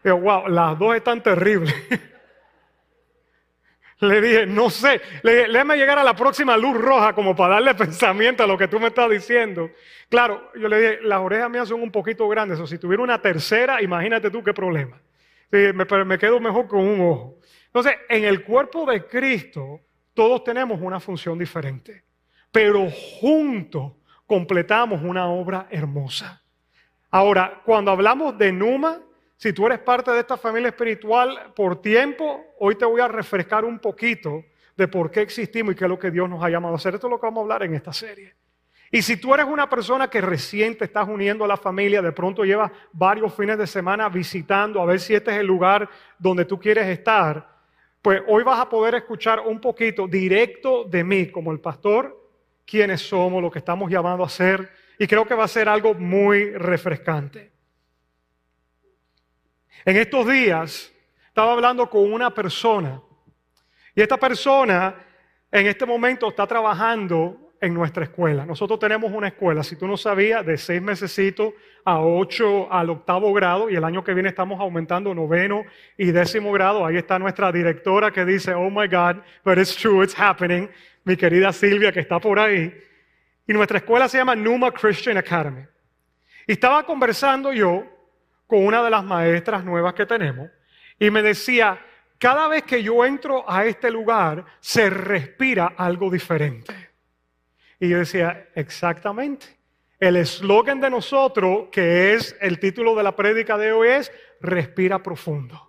Y 0.05 0.09
yo, 0.09 0.19
wow, 0.19 0.49
las 0.49 0.79
dos 0.79 0.97
están 0.97 1.23
terribles. 1.23 1.75
Le 4.01 4.21
dije, 4.21 4.47
no 4.47 4.69
sé, 4.69 5.01
le, 5.23 5.49
déjame 5.49 5.77
llegar 5.79 5.99
a 5.99 6.05
la 6.05 6.15
próxima 6.15 6.55
luz 6.59 6.77
roja 6.77 7.15
como 7.15 7.35
para 7.35 7.55
darle 7.55 7.75
pensamiento 7.75 8.45
a 8.45 8.47
lo 8.47 8.59
que 8.59 8.69
tú 8.69 8.79
me 8.79 8.89
estás 8.89 9.09
diciendo. 9.09 9.71
Claro, 10.11 10.53
yo 10.55 10.69
le 10.69 10.79
dije, 10.79 10.99
las 11.03 11.21
orejas 11.21 11.49
mías 11.49 11.69
son 11.69 11.81
un 11.81 11.91
poquito 11.91 12.29
grandes, 12.29 12.61
o 12.61 12.67
si 12.67 12.77
tuviera 12.77 13.03
una 13.03 13.23
tercera, 13.23 13.81
imagínate 13.81 14.31
tú 14.31 14.45
qué 14.45 14.53
problema. 14.53 15.01
me, 15.51 16.05
me 16.05 16.19
quedo 16.19 16.39
mejor 16.41 16.69
con 16.69 16.81
un 16.81 17.01
ojo. 17.01 17.39
Entonces, 17.69 17.95
en 18.11 18.25
el 18.25 18.45
cuerpo 18.45 18.85
de 18.85 19.07
Cristo, 19.07 19.81
todos 20.13 20.45
tenemos 20.45 20.79
una 20.81 21.01
función 21.01 21.39
diferente, 21.39 22.05
pero 22.57 22.89
juntos 23.21 23.93
completamos 24.27 25.03
una 25.03 25.29
obra 25.29 25.67
hermosa. 25.69 26.43
Ahora, 27.11 27.61
cuando 27.67 27.91
hablamos 27.91 28.39
de 28.39 28.51
Numa, 28.51 28.99
si 29.37 29.53
tú 29.53 29.67
eres 29.67 29.81
parte 29.81 30.11
de 30.11 30.21
esta 30.21 30.39
familia 30.39 30.71
espiritual 30.71 31.53
por 31.55 31.83
tiempo, 31.83 32.47
hoy 32.59 32.77
te 32.77 32.87
voy 32.87 33.03
a 33.03 33.09
refrescar 33.09 33.67
un 33.67 33.79
poquito 33.79 34.43
de 34.75 34.89
por 34.89 35.11
qué 35.11 35.21
existimos 35.21 35.75
y 35.75 35.77
qué 35.77 35.85
es 35.85 35.91
lo 35.91 35.99
que 35.99 36.11
Dios 36.11 36.31
nos 36.31 36.43
ha 36.43 36.49
llamado 36.49 36.73
a 36.73 36.77
hacer. 36.79 36.95
Esto 36.95 37.09
es 37.09 37.11
lo 37.11 37.21
que 37.21 37.27
vamos 37.27 37.41
a 37.41 37.43
hablar 37.43 37.63
en 37.65 37.75
esta 37.75 37.93
serie. 37.93 38.35
Y 38.91 39.03
si 39.03 39.19
tú 39.19 39.35
eres 39.35 39.45
una 39.45 39.69
persona 39.69 40.09
que 40.09 40.23
recién 40.23 40.79
te 40.79 40.87
estás 40.87 41.07
uniendo 41.07 41.45
a 41.45 41.49
la 41.49 41.59
familia, 41.59 42.01
de 42.01 42.13
pronto 42.13 42.43
llevas 42.43 42.73
varios 42.91 43.35
fines 43.35 43.59
de 43.59 43.67
semana 43.67 44.09
visitando 44.09 44.81
a 44.81 44.87
ver 44.87 44.99
si 44.99 45.15
este 45.15 45.31
es 45.31 45.41
el 45.41 45.47
lugar 45.47 45.91
donde 46.19 46.47
tú 46.47 46.59
quieres 46.59 46.87
estar, 46.87 47.55
pues 48.01 48.23
hoy 48.27 48.43
vas 48.45 48.61
a 48.61 48.71
poder 48.71 48.95
escuchar 48.95 49.41
un 49.41 49.61
poquito 49.61 50.09
directo 50.09 50.85
de 50.85 51.05
mí 51.05 51.27
como 51.27 51.53
el 51.53 51.61
pastor, 51.61 52.26
quiénes 52.67 53.01
somos, 53.01 53.41
lo 53.41 53.51
que 53.51 53.61
estamos 53.61 53.91
llamando 53.91 54.25
a 54.25 54.27
hacer, 54.27 54.71
y 54.99 55.07
creo 55.07 55.25
que 55.25 55.35
va 55.35 55.45
a 55.45 55.49
ser 55.49 55.69
algo 55.69 55.95
muy 55.95 56.51
refrescante. 56.53 57.53
En 59.85 59.97
estos 59.97 60.27
días 60.27 60.93
estaba 61.29 61.53
hablando 61.53 61.89
con 61.89 62.13
una 62.13 62.35
persona 62.35 63.01
y 63.95 64.03
esta 64.03 64.17
persona 64.17 64.95
en 65.53 65.67
este 65.67 65.87
momento 65.87 66.29
está 66.29 66.47
trabajando 66.47 67.53
en 67.61 67.73
nuestra 67.73 68.05
escuela. 68.05 68.45
Nosotros 68.45 68.79
tenemos 68.79 69.13
una 69.13 69.29
escuela, 69.29 69.63
si 69.63 69.77
tú 69.77 69.87
no 69.87 69.97
sabías, 69.97 70.45
de 70.45 70.59
seis 70.59 70.83
meses 70.83 71.19
a 71.85 72.01
ocho 72.01 72.71
al 72.71 72.91
octavo 72.91 73.33
grado 73.33 73.71
y 73.71 73.77
el 73.77 73.85
año 73.85 74.03
que 74.03 74.13
viene 74.13 74.29
estamos 74.29 74.61
aumentando 74.61 75.15
noveno 75.15 75.65
y 75.97 76.07
décimo 76.07 76.53
grado. 76.53 76.85
Ahí 76.85 76.97
está 76.97 77.19
nuestra 77.19 77.53
directora 77.53 78.11
que 78.11 78.25
dice, 78.25 78.55
oh 78.55 78.71
my 78.71 78.89
God, 78.89 79.23
but 79.45 79.57
it's 79.57 79.77
true, 79.77 80.03
it's 80.03 80.19
happening. 80.19 80.69
Mi 81.07 81.17
querida 81.17 81.53
Silvia 81.53 81.93
que 81.93 82.01
está 82.01 82.19
por 82.19 82.37
ahí. 82.37 82.77
Y 83.47 83.53
nuestra 83.53 83.79
escuela 83.79 84.09
se 84.09 84.19
llama 84.19 84.35
Numa 84.35 84.73
Christian 84.73 85.17
Academy. 85.17 85.63
Y 86.49 86.53
estaba 86.53 86.85
conversando 86.85 87.53
yo 87.53 87.87
con 88.49 88.67
una 88.67 88.83
de 88.83 88.91
las 88.91 89.05
maestras 89.05 89.65
nuevas 89.65 89.95
que 89.95 90.05
tenemos 90.05 90.51
y 90.99 91.09
me 91.11 91.23
decía, 91.23 91.79
cada 92.19 92.49
vez 92.49 92.65
que 92.65 92.83
yo 92.83 93.05
entro 93.05 93.49
a 93.49 93.65
este 93.67 93.89
lugar, 93.89 94.45
se 94.59 94.91
respira 94.91 95.75
algo 95.77 96.11
diferente. 96.11 96.75
Y 97.79 97.89
yo 97.89 97.99
decía, 97.99 98.49
exactamente. 98.57 99.47
El 100.01 100.17
eslogan 100.17 100.81
de 100.81 100.91
nosotros, 100.91 101.69
que 101.71 102.15
es 102.15 102.37
el 102.41 102.59
título 102.59 102.97
de 102.97 103.05
la 103.05 103.15
prédica 103.15 103.57
de 103.57 103.71
hoy, 103.71 103.89
es 103.91 104.13
respira 104.41 105.01
profundo. 105.03 105.66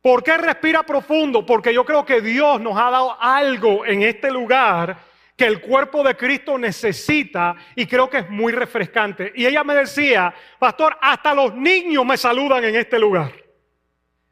¿Por 0.00 0.22
qué 0.22 0.36
respira 0.36 0.82
profundo? 0.82 1.44
Porque 1.44 1.74
yo 1.74 1.84
creo 1.84 2.04
que 2.04 2.20
Dios 2.20 2.60
nos 2.60 2.76
ha 2.76 2.90
dado 2.90 3.16
algo 3.20 3.84
en 3.84 4.02
este 4.02 4.30
lugar 4.30 4.96
que 5.36 5.44
el 5.44 5.60
cuerpo 5.60 6.02
de 6.02 6.16
Cristo 6.16 6.58
necesita 6.58 7.54
y 7.74 7.86
creo 7.86 8.08
que 8.10 8.18
es 8.18 8.30
muy 8.30 8.52
refrescante. 8.52 9.32
Y 9.34 9.46
ella 9.46 9.62
me 9.62 9.74
decía, 9.74 10.34
pastor, 10.58 10.96
hasta 11.00 11.34
los 11.34 11.54
niños 11.54 12.04
me 12.04 12.16
saludan 12.16 12.64
en 12.64 12.76
este 12.76 12.98
lugar. 12.98 13.32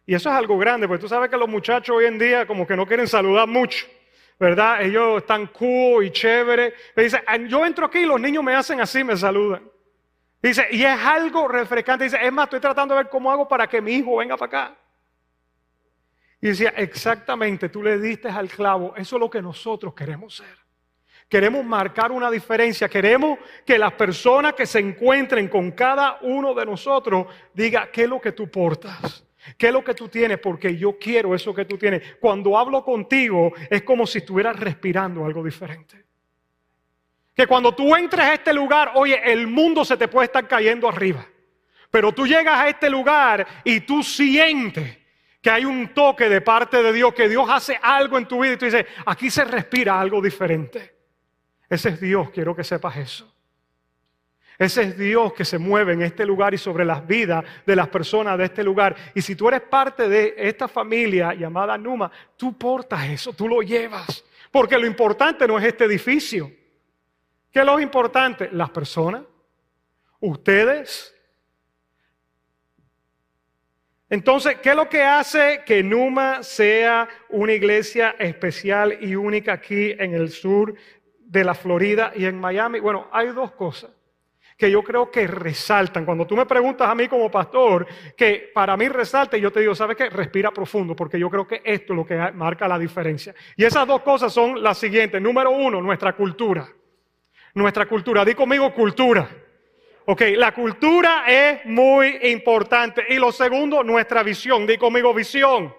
Y 0.04 0.14
eso 0.14 0.28
es 0.28 0.34
algo 0.36 0.56
grande, 0.56 0.86
porque 0.86 1.02
tú 1.02 1.08
sabes 1.08 1.30
que 1.30 1.36
los 1.36 1.48
muchachos 1.48 1.96
hoy 1.96 2.06
en 2.06 2.18
día 2.18 2.46
como 2.46 2.66
que 2.66 2.76
no 2.76 2.86
quieren 2.86 3.08
saludar 3.08 3.46
mucho. 3.46 3.86
¿verdad? 4.38 4.82
Ellos 4.82 5.18
están 5.18 5.46
cool 5.46 6.04
y 6.04 6.10
chévere. 6.10 6.74
dice, 6.96 7.22
yo 7.48 7.64
entro 7.64 7.86
aquí 7.86 8.00
y 8.00 8.06
los 8.06 8.20
niños 8.20 8.44
me 8.44 8.54
hacen 8.54 8.80
así, 8.80 9.02
me 9.02 9.16
saludan. 9.16 9.62
Dice, 10.42 10.66
y 10.70 10.84
es 10.84 10.98
algo 11.00 11.48
refrescante. 11.48 12.04
Dice, 12.04 12.18
es 12.20 12.32
más, 12.32 12.44
estoy 12.44 12.60
tratando 12.60 12.94
de 12.94 13.02
ver 13.02 13.10
cómo 13.10 13.30
hago 13.30 13.48
para 13.48 13.66
que 13.66 13.80
mi 13.80 13.94
hijo 13.94 14.16
venga 14.16 14.36
para 14.36 14.64
acá. 14.64 14.76
Y 16.46 16.50
decía, 16.50 16.72
exactamente, 16.76 17.70
tú 17.70 17.82
le 17.82 17.98
diste 17.98 18.28
al 18.28 18.48
clavo. 18.48 18.94
Eso 18.96 19.16
es 19.16 19.20
lo 19.20 19.28
que 19.28 19.42
nosotros 19.42 19.92
queremos 19.94 20.36
ser. 20.36 20.56
Queremos 21.28 21.64
marcar 21.64 22.12
una 22.12 22.30
diferencia. 22.30 22.88
Queremos 22.88 23.40
que 23.64 23.76
las 23.76 23.94
personas 23.94 24.54
que 24.54 24.64
se 24.64 24.78
encuentren 24.78 25.48
con 25.48 25.72
cada 25.72 26.20
uno 26.22 26.54
de 26.54 26.64
nosotros 26.64 27.26
diga, 27.52 27.90
¿qué 27.90 28.04
es 28.04 28.08
lo 28.08 28.20
que 28.20 28.30
tú 28.30 28.48
portas? 28.48 29.26
¿Qué 29.58 29.66
es 29.66 29.72
lo 29.72 29.82
que 29.82 29.94
tú 29.94 30.06
tienes? 30.06 30.38
Porque 30.38 30.76
yo 30.76 30.96
quiero 31.00 31.34
eso 31.34 31.52
que 31.52 31.64
tú 31.64 31.76
tienes. 31.76 32.14
Cuando 32.20 32.56
hablo 32.56 32.84
contigo 32.84 33.52
es 33.68 33.82
como 33.82 34.06
si 34.06 34.18
estuvieras 34.18 34.56
respirando 34.56 35.24
algo 35.24 35.42
diferente. 35.42 36.04
Que 37.34 37.48
cuando 37.48 37.74
tú 37.74 37.96
entres 37.96 38.24
a 38.24 38.34
este 38.34 38.54
lugar, 38.54 38.92
oye, 38.94 39.20
el 39.24 39.48
mundo 39.48 39.84
se 39.84 39.96
te 39.96 40.06
puede 40.06 40.26
estar 40.26 40.46
cayendo 40.46 40.88
arriba. 40.88 41.26
Pero 41.90 42.12
tú 42.12 42.24
llegas 42.24 42.56
a 42.56 42.68
este 42.68 42.88
lugar 42.88 43.44
y 43.64 43.80
tú 43.80 44.00
sientes 44.04 45.05
que 45.46 45.50
hay 45.52 45.64
un 45.64 45.94
toque 45.94 46.28
de 46.28 46.40
parte 46.40 46.82
de 46.82 46.92
Dios, 46.92 47.14
que 47.14 47.28
Dios 47.28 47.46
hace 47.48 47.78
algo 47.80 48.18
en 48.18 48.26
tu 48.26 48.42
vida 48.42 48.54
y 48.54 48.56
tú 48.56 48.64
dices, 48.64 48.84
aquí 49.06 49.30
se 49.30 49.44
respira 49.44 50.00
algo 50.00 50.20
diferente. 50.20 50.96
Ese 51.70 51.90
es 51.90 52.00
Dios, 52.00 52.30
quiero 52.30 52.56
que 52.56 52.64
sepas 52.64 52.96
eso. 52.96 53.32
Ese 54.58 54.82
es 54.82 54.98
Dios 54.98 55.32
que 55.34 55.44
se 55.44 55.58
mueve 55.58 55.92
en 55.92 56.02
este 56.02 56.26
lugar 56.26 56.52
y 56.52 56.58
sobre 56.58 56.84
las 56.84 57.06
vidas 57.06 57.44
de 57.64 57.76
las 57.76 57.86
personas 57.86 58.36
de 58.36 58.46
este 58.46 58.64
lugar. 58.64 58.96
Y 59.14 59.22
si 59.22 59.36
tú 59.36 59.46
eres 59.46 59.60
parte 59.60 60.08
de 60.08 60.34
esta 60.36 60.66
familia 60.66 61.32
llamada 61.32 61.78
Numa, 61.78 62.10
tú 62.36 62.58
portas 62.58 63.08
eso, 63.08 63.32
tú 63.32 63.46
lo 63.46 63.62
llevas. 63.62 64.24
Porque 64.50 64.76
lo 64.76 64.84
importante 64.84 65.46
no 65.46 65.60
es 65.60 65.64
este 65.64 65.84
edificio. 65.84 66.50
¿Qué 67.52 67.60
es 67.60 67.64
lo 67.64 67.78
importante? 67.78 68.48
Las 68.50 68.70
personas, 68.70 69.22
ustedes. 70.18 71.15
Entonces, 74.08 74.56
¿qué 74.62 74.70
es 74.70 74.76
lo 74.76 74.88
que 74.88 75.02
hace 75.02 75.62
que 75.66 75.82
Numa 75.82 76.42
sea 76.42 77.08
una 77.28 77.52
iglesia 77.52 78.14
especial 78.18 78.98
y 79.00 79.16
única 79.16 79.54
aquí 79.54 79.90
en 79.98 80.14
el 80.14 80.30
sur 80.30 80.74
de 81.18 81.42
la 81.42 81.54
Florida 81.54 82.12
y 82.14 82.24
en 82.24 82.38
Miami? 82.38 82.78
Bueno, 82.78 83.08
hay 83.12 83.28
dos 83.28 83.50
cosas 83.52 83.90
que 84.56 84.70
yo 84.70 84.82
creo 84.82 85.10
que 85.10 85.26
resaltan. 85.26 86.04
Cuando 86.04 86.26
tú 86.26 86.36
me 86.36 86.46
preguntas 86.46 86.88
a 86.88 86.94
mí 86.94 87.08
como 87.08 87.30
pastor, 87.30 87.86
que 88.16 88.50
para 88.54 88.76
mí 88.76 88.88
resalta, 88.88 89.36
yo 89.36 89.50
te 89.50 89.60
digo, 89.60 89.74
¿sabes 89.74 89.96
qué? 89.96 90.08
Respira 90.08 90.50
profundo, 90.50 90.96
porque 90.96 91.18
yo 91.18 91.28
creo 91.28 91.46
que 91.46 91.60
esto 91.64 91.92
es 91.92 91.96
lo 91.96 92.06
que 92.06 92.16
marca 92.32 92.66
la 92.68 92.78
diferencia. 92.78 93.34
Y 93.56 93.64
esas 93.64 93.86
dos 93.86 94.02
cosas 94.02 94.32
son 94.32 94.62
las 94.62 94.78
siguientes. 94.78 95.20
Número 95.20 95.50
uno, 95.50 95.82
nuestra 95.82 96.14
cultura. 96.14 96.66
Nuestra 97.54 97.86
cultura. 97.86 98.24
Di 98.24 98.34
conmigo 98.34 98.72
cultura. 98.72 99.28
Ok, 100.08 100.22
la 100.36 100.54
cultura 100.54 101.24
es 101.26 101.64
muy 101.64 102.18
importante. 102.30 103.04
Y 103.08 103.16
lo 103.16 103.32
segundo, 103.32 103.82
nuestra 103.82 104.22
visión. 104.22 104.64
Di 104.64 104.78
conmigo 104.78 105.12
visión. 105.12 105.74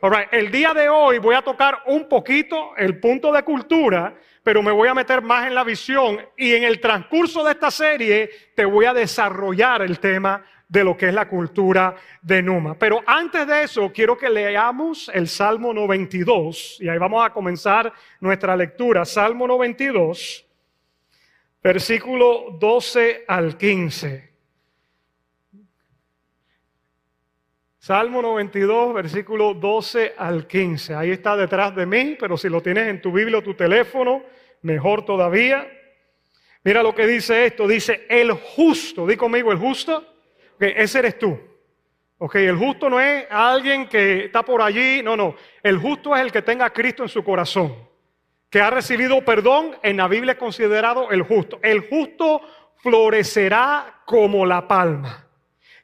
All 0.00 0.26
El 0.32 0.50
día 0.50 0.74
de 0.74 0.88
hoy 0.88 1.18
voy 1.18 1.36
a 1.36 1.42
tocar 1.42 1.84
un 1.86 2.08
poquito 2.08 2.74
el 2.76 2.98
punto 2.98 3.32
de 3.32 3.44
cultura, 3.44 4.12
pero 4.42 4.60
me 4.60 4.72
voy 4.72 4.88
a 4.88 4.94
meter 4.94 5.22
más 5.22 5.46
en 5.46 5.54
la 5.54 5.62
visión 5.62 6.18
y 6.36 6.52
en 6.52 6.64
el 6.64 6.80
transcurso 6.80 7.44
de 7.44 7.52
esta 7.52 7.70
serie 7.70 8.28
te 8.56 8.64
voy 8.64 8.86
a 8.86 8.92
desarrollar 8.92 9.82
el 9.82 10.00
tema 10.00 10.44
de 10.66 10.82
lo 10.82 10.96
que 10.96 11.06
es 11.06 11.14
la 11.14 11.28
cultura 11.28 11.94
de 12.22 12.42
Numa. 12.42 12.76
Pero 12.76 13.02
antes 13.06 13.46
de 13.46 13.62
eso, 13.62 13.92
quiero 13.92 14.18
que 14.18 14.30
leamos 14.30 15.08
el 15.14 15.28
Salmo 15.28 15.72
92 15.72 16.78
y 16.80 16.88
ahí 16.88 16.98
vamos 16.98 17.24
a 17.24 17.30
comenzar 17.30 17.92
nuestra 18.18 18.56
lectura. 18.56 19.04
Salmo 19.04 19.46
92, 19.46 20.49
versículo 21.62 22.56
12 22.58 23.24
al 23.26 23.56
15. 23.56 24.30
Salmo 27.78 28.20
92, 28.20 28.94
versículo 28.94 29.54
12 29.54 30.14
al 30.16 30.46
15. 30.46 30.94
Ahí 30.94 31.10
está 31.10 31.36
detrás 31.36 31.74
de 31.74 31.86
mí, 31.86 32.16
pero 32.20 32.36
si 32.36 32.48
lo 32.48 32.60
tienes 32.62 32.88
en 32.88 33.00
tu 33.00 33.10
Biblia 33.10 33.38
o 33.38 33.42
tu 33.42 33.54
teléfono, 33.54 34.22
mejor 34.62 35.04
todavía. 35.04 35.66
Mira 36.62 36.82
lo 36.82 36.94
que 36.94 37.06
dice 37.06 37.46
esto. 37.46 37.66
Dice, 37.66 38.06
el 38.08 38.32
justo, 38.32 39.06
di 39.06 39.16
conmigo, 39.16 39.50
el 39.50 39.58
justo. 39.58 40.06
Okay, 40.56 40.74
ese 40.76 40.98
eres 40.98 41.18
tú. 41.18 41.40
Ok, 42.18 42.34
el 42.34 42.56
justo 42.56 42.90
no 42.90 43.00
es 43.00 43.24
alguien 43.30 43.88
que 43.88 44.26
está 44.26 44.42
por 44.42 44.60
allí, 44.60 45.02
no, 45.02 45.16
no. 45.16 45.34
El 45.62 45.78
justo 45.78 46.14
es 46.14 46.20
el 46.20 46.30
que 46.30 46.42
tenga 46.42 46.66
a 46.66 46.70
Cristo 46.70 47.02
en 47.02 47.08
su 47.08 47.24
corazón, 47.24 47.74
que 48.50 48.60
ha 48.60 48.70
recibido 48.70 49.24
perdón, 49.24 49.76
en 49.82 49.96
la 49.96 50.08
Biblia 50.08 50.32
es 50.32 50.38
considerado 50.38 51.10
el 51.10 51.22
justo. 51.22 51.58
El 51.62 51.88
justo 51.88 52.40
florecerá 52.82 54.02
como 54.04 54.44
la 54.44 54.66
palma 54.66 55.30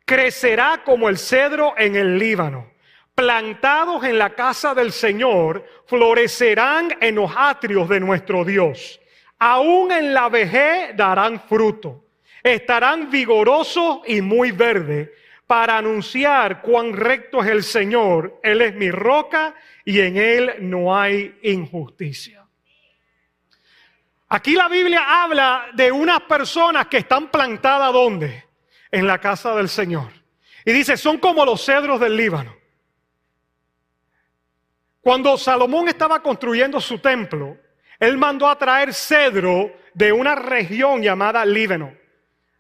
crecerá 0.07 0.83
como 0.85 1.09
el 1.11 1.19
cedro 1.19 1.75
en 1.77 1.97
el 1.97 2.17
Líbano. 2.17 2.73
Plantados 3.15 4.05
en 4.05 4.19
la 4.19 4.35
casa 4.35 4.73
del 4.75 4.93
Señor, 4.93 5.67
florecerán 5.87 6.97
en 7.01 7.17
los 7.17 7.31
atrios 7.37 7.89
de 7.89 8.01
nuestro 8.01 8.45
Dios. 8.45 9.01
Aún 9.39 9.91
en 9.91 10.15
la 10.15 10.29
vejez 10.29 10.97
darán 10.97 11.41
fruto. 11.41 12.05
Estarán 12.43 13.11
vigorosos 13.11 14.01
y 14.07 14.21
muy 14.21 14.53
verdes 14.53 15.11
para 15.47 15.79
anunciar 15.79 16.63
cuán 16.63 16.93
recto 16.93 17.43
es 17.43 17.51
el 17.51 17.65
Señor. 17.65 18.39
Él 18.43 18.63
es 18.63 18.75
mi 18.75 18.91
roca 18.91 19.55
y 19.85 20.01
en 20.01 20.17
Él 20.17 20.55
no 20.61 20.97
hay 20.97 21.37
injusticia. 21.43 22.46
Aquí 24.29 24.55
la 24.55 24.69
Biblia 24.69 25.23
habla 25.23 25.67
de 25.75 25.93
unas 25.93 26.21
personas 26.23 26.89
que 26.89 26.99
están 26.99 27.31
plantadas 27.31 27.93
¿dónde? 27.93 28.45
en 28.91 29.07
la 29.07 29.19
casa 29.19 29.55
del 29.55 29.69
Señor. 29.69 30.13
Y 30.65 30.73
dice, 30.73 30.97
son 30.97 31.19
como 31.19 31.45
los 31.45 31.65
cedros 31.65 32.01
del 32.01 32.17
Líbano. 32.17 32.55
Cuando 35.01 35.39
Salomón 35.39 35.87
estaba 35.89 36.21
construyendo 36.21 36.81
su 36.81 36.99
templo, 36.99 37.57
él 38.01 38.19
mandó 38.19 38.49
a 38.49 38.59
traer 38.59 38.93
cedro 38.93 39.73
de 39.95 40.13
una 40.13 40.35
región 40.35 41.01
llamada 41.01 41.45
Líbano. 41.45 41.95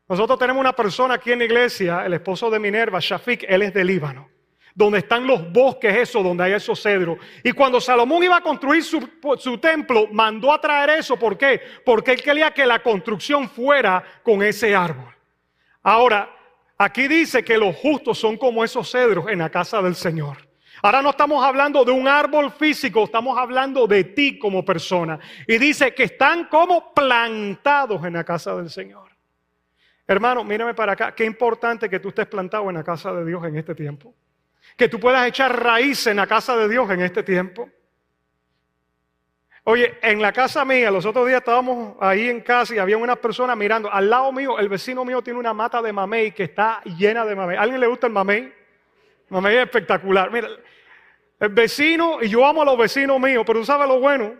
Nosotros 0.09 0.39
tenemos 0.39 0.61
una 0.61 0.73
persona 0.73 1.15
aquí 1.15 1.33
en 1.33 1.41
la 1.41 1.47
iglesia, 1.47 2.07
el 2.07 2.15
esposo 2.15 2.49
de 2.49 2.61
Minerva, 2.61 3.01
Shafik, 3.01 3.45
él 3.49 3.63
es 3.63 3.75
de 3.75 3.85
Líbano, 3.85 4.31
donde 4.77 4.99
están 4.99 5.27
los 5.27 5.51
bosques, 5.51 5.97
eso, 5.97 6.23
donde 6.23 6.45
hay 6.45 6.53
esos 6.53 6.81
cedros. 6.81 7.17
Y 7.43 7.53
cuando 7.53 7.81
Salomón 7.81 8.23
iba 8.23 8.37
a 8.37 8.43
construir 8.43 8.85
su, 8.85 9.09
su 9.39 9.57
templo, 9.57 10.07
mandó 10.13 10.53
a 10.53 10.61
traer 10.61 10.91
eso. 10.91 11.17
¿Por 11.17 11.39
qué? 11.39 11.63
Porque 11.83 12.13
él 12.13 12.23
quería 12.23 12.51
que 12.51 12.67
la 12.67 12.83
construcción 12.83 13.49
fuera 13.49 14.05
con 14.23 14.43
ese 14.43 14.77
árbol. 14.77 15.15
Ahora, 15.83 16.31
aquí 16.77 17.09
dice 17.09 17.43
que 17.43 17.57
los 17.57 17.75
justos 17.75 18.19
son 18.19 18.37
como 18.37 18.63
esos 18.63 18.91
cedros 18.91 19.27
en 19.31 19.39
la 19.39 19.49
casa 19.49 19.81
del 19.81 19.95
Señor. 19.95 20.47
Ahora 20.83 21.01
no 21.01 21.09
estamos 21.09 21.43
hablando 21.43 21.83
de 21.83 21.93
un 21.93 22.07
árbol 22.07 22.53
físico, 22.53 23.05
estamos 23.05 23.39
hablando 23.39 23.87
de 23.87 24.05
ti 24.05 24.39
como 24.39 24.63
persona. 24.63 25.19
Y 25.47 25.57
dice 25.57 25.95
que 25.95 26.03
están 26.03 26.49
como 26.49 26.93
plantados 26.93 28.05
en 28.05 28.13
la 28.13 28.25
casa 28.25 28.55
del 28.55 28.69
Señor. 28.69 29.09
Hermano, 30.07 30.45
mírame 30.45 30.75
para 30.75 30.93
acá. 30.93 31.15
Qué 31.15 31.25
importante 31.25 31.89
que 31.89 31.99
tú 31.99 32.11
estés 32.11 32.27
plantado 32.27 32.69
en 32.69 32.77
la 32.77 32.85
casa 32.85 33.11
de 33.15 33.25
Dios 33.25 33.43
en 33.47 33.57
este 33.57 33.75
tiempo. 33.75 34.15
Que 34.77 34.89
tú 34.89 34.99
puedas 34.99 35.27
echar 35.27 35.63
raíz 35.63 36.07
en 36.07 36.17
la 36.17 36.27
casa 36.27 36.57
de 36.57 36.69
Dios 36.69 36.91
en 36.91 37.03
este 37.03 37.23
tiempo. 37.23 37.69
Oye, 39.69 39.99
en 40.01 40.23
la 40.23 40.33
casa 40.33 40.65
mía, 40.65 40.93
los 40.93 41.05
otros 41.05 41.27
días 41.27 41.41
estábamos 41.41 41.97
ahí 42.01 42.29
en 42.29 42.41
casa 42.41 42.73
y 42.73 42.79
había 42.79 42.97
una 42.97 43.17
persona 43.17 43.57
mirando. 43.57 43.93
Al 43.93 44.09
lado 44.09 44.31
mío, 44.31 44.61
el 44.61 44.69
vecino 44.69 45.05
mío 45.05 45.23
tiene 45.23 45.41
una 45.41 45.53
mata 45.53 45.83
de 45.83 45.93
mamey 45.93 46.31
que 46.31 46.45
está 46.45 46.81
llena 46.85 47.25
de 47.25 47.35
mamey. 47.35 47.57
¿A 47.57 47.63
alguien 47.63 47.81
le 47.81 47.89
gusta 47.89 48.07
el 48.07 48.13
mamey? 48.13 48.53
Mamey 49.29 49.57
es 49.57 49.65
espectacular. 49.65 50.31
Mira, 50.31 50.49
el 51.41 51.49
vecino, 51.49 52.23
y 52.23 52.29
yo 52.29 52.47
amo 52.47 52.63
a 52.63 52.65
los 52.65 52.79
vecinos 52.79 53.19
míos, 53.19 53.43
pero 53.45 53.59
tú 53.59 53.65
sabes 53.65 53.89
lo 53.89 53.99
bueno, 53.99 54.37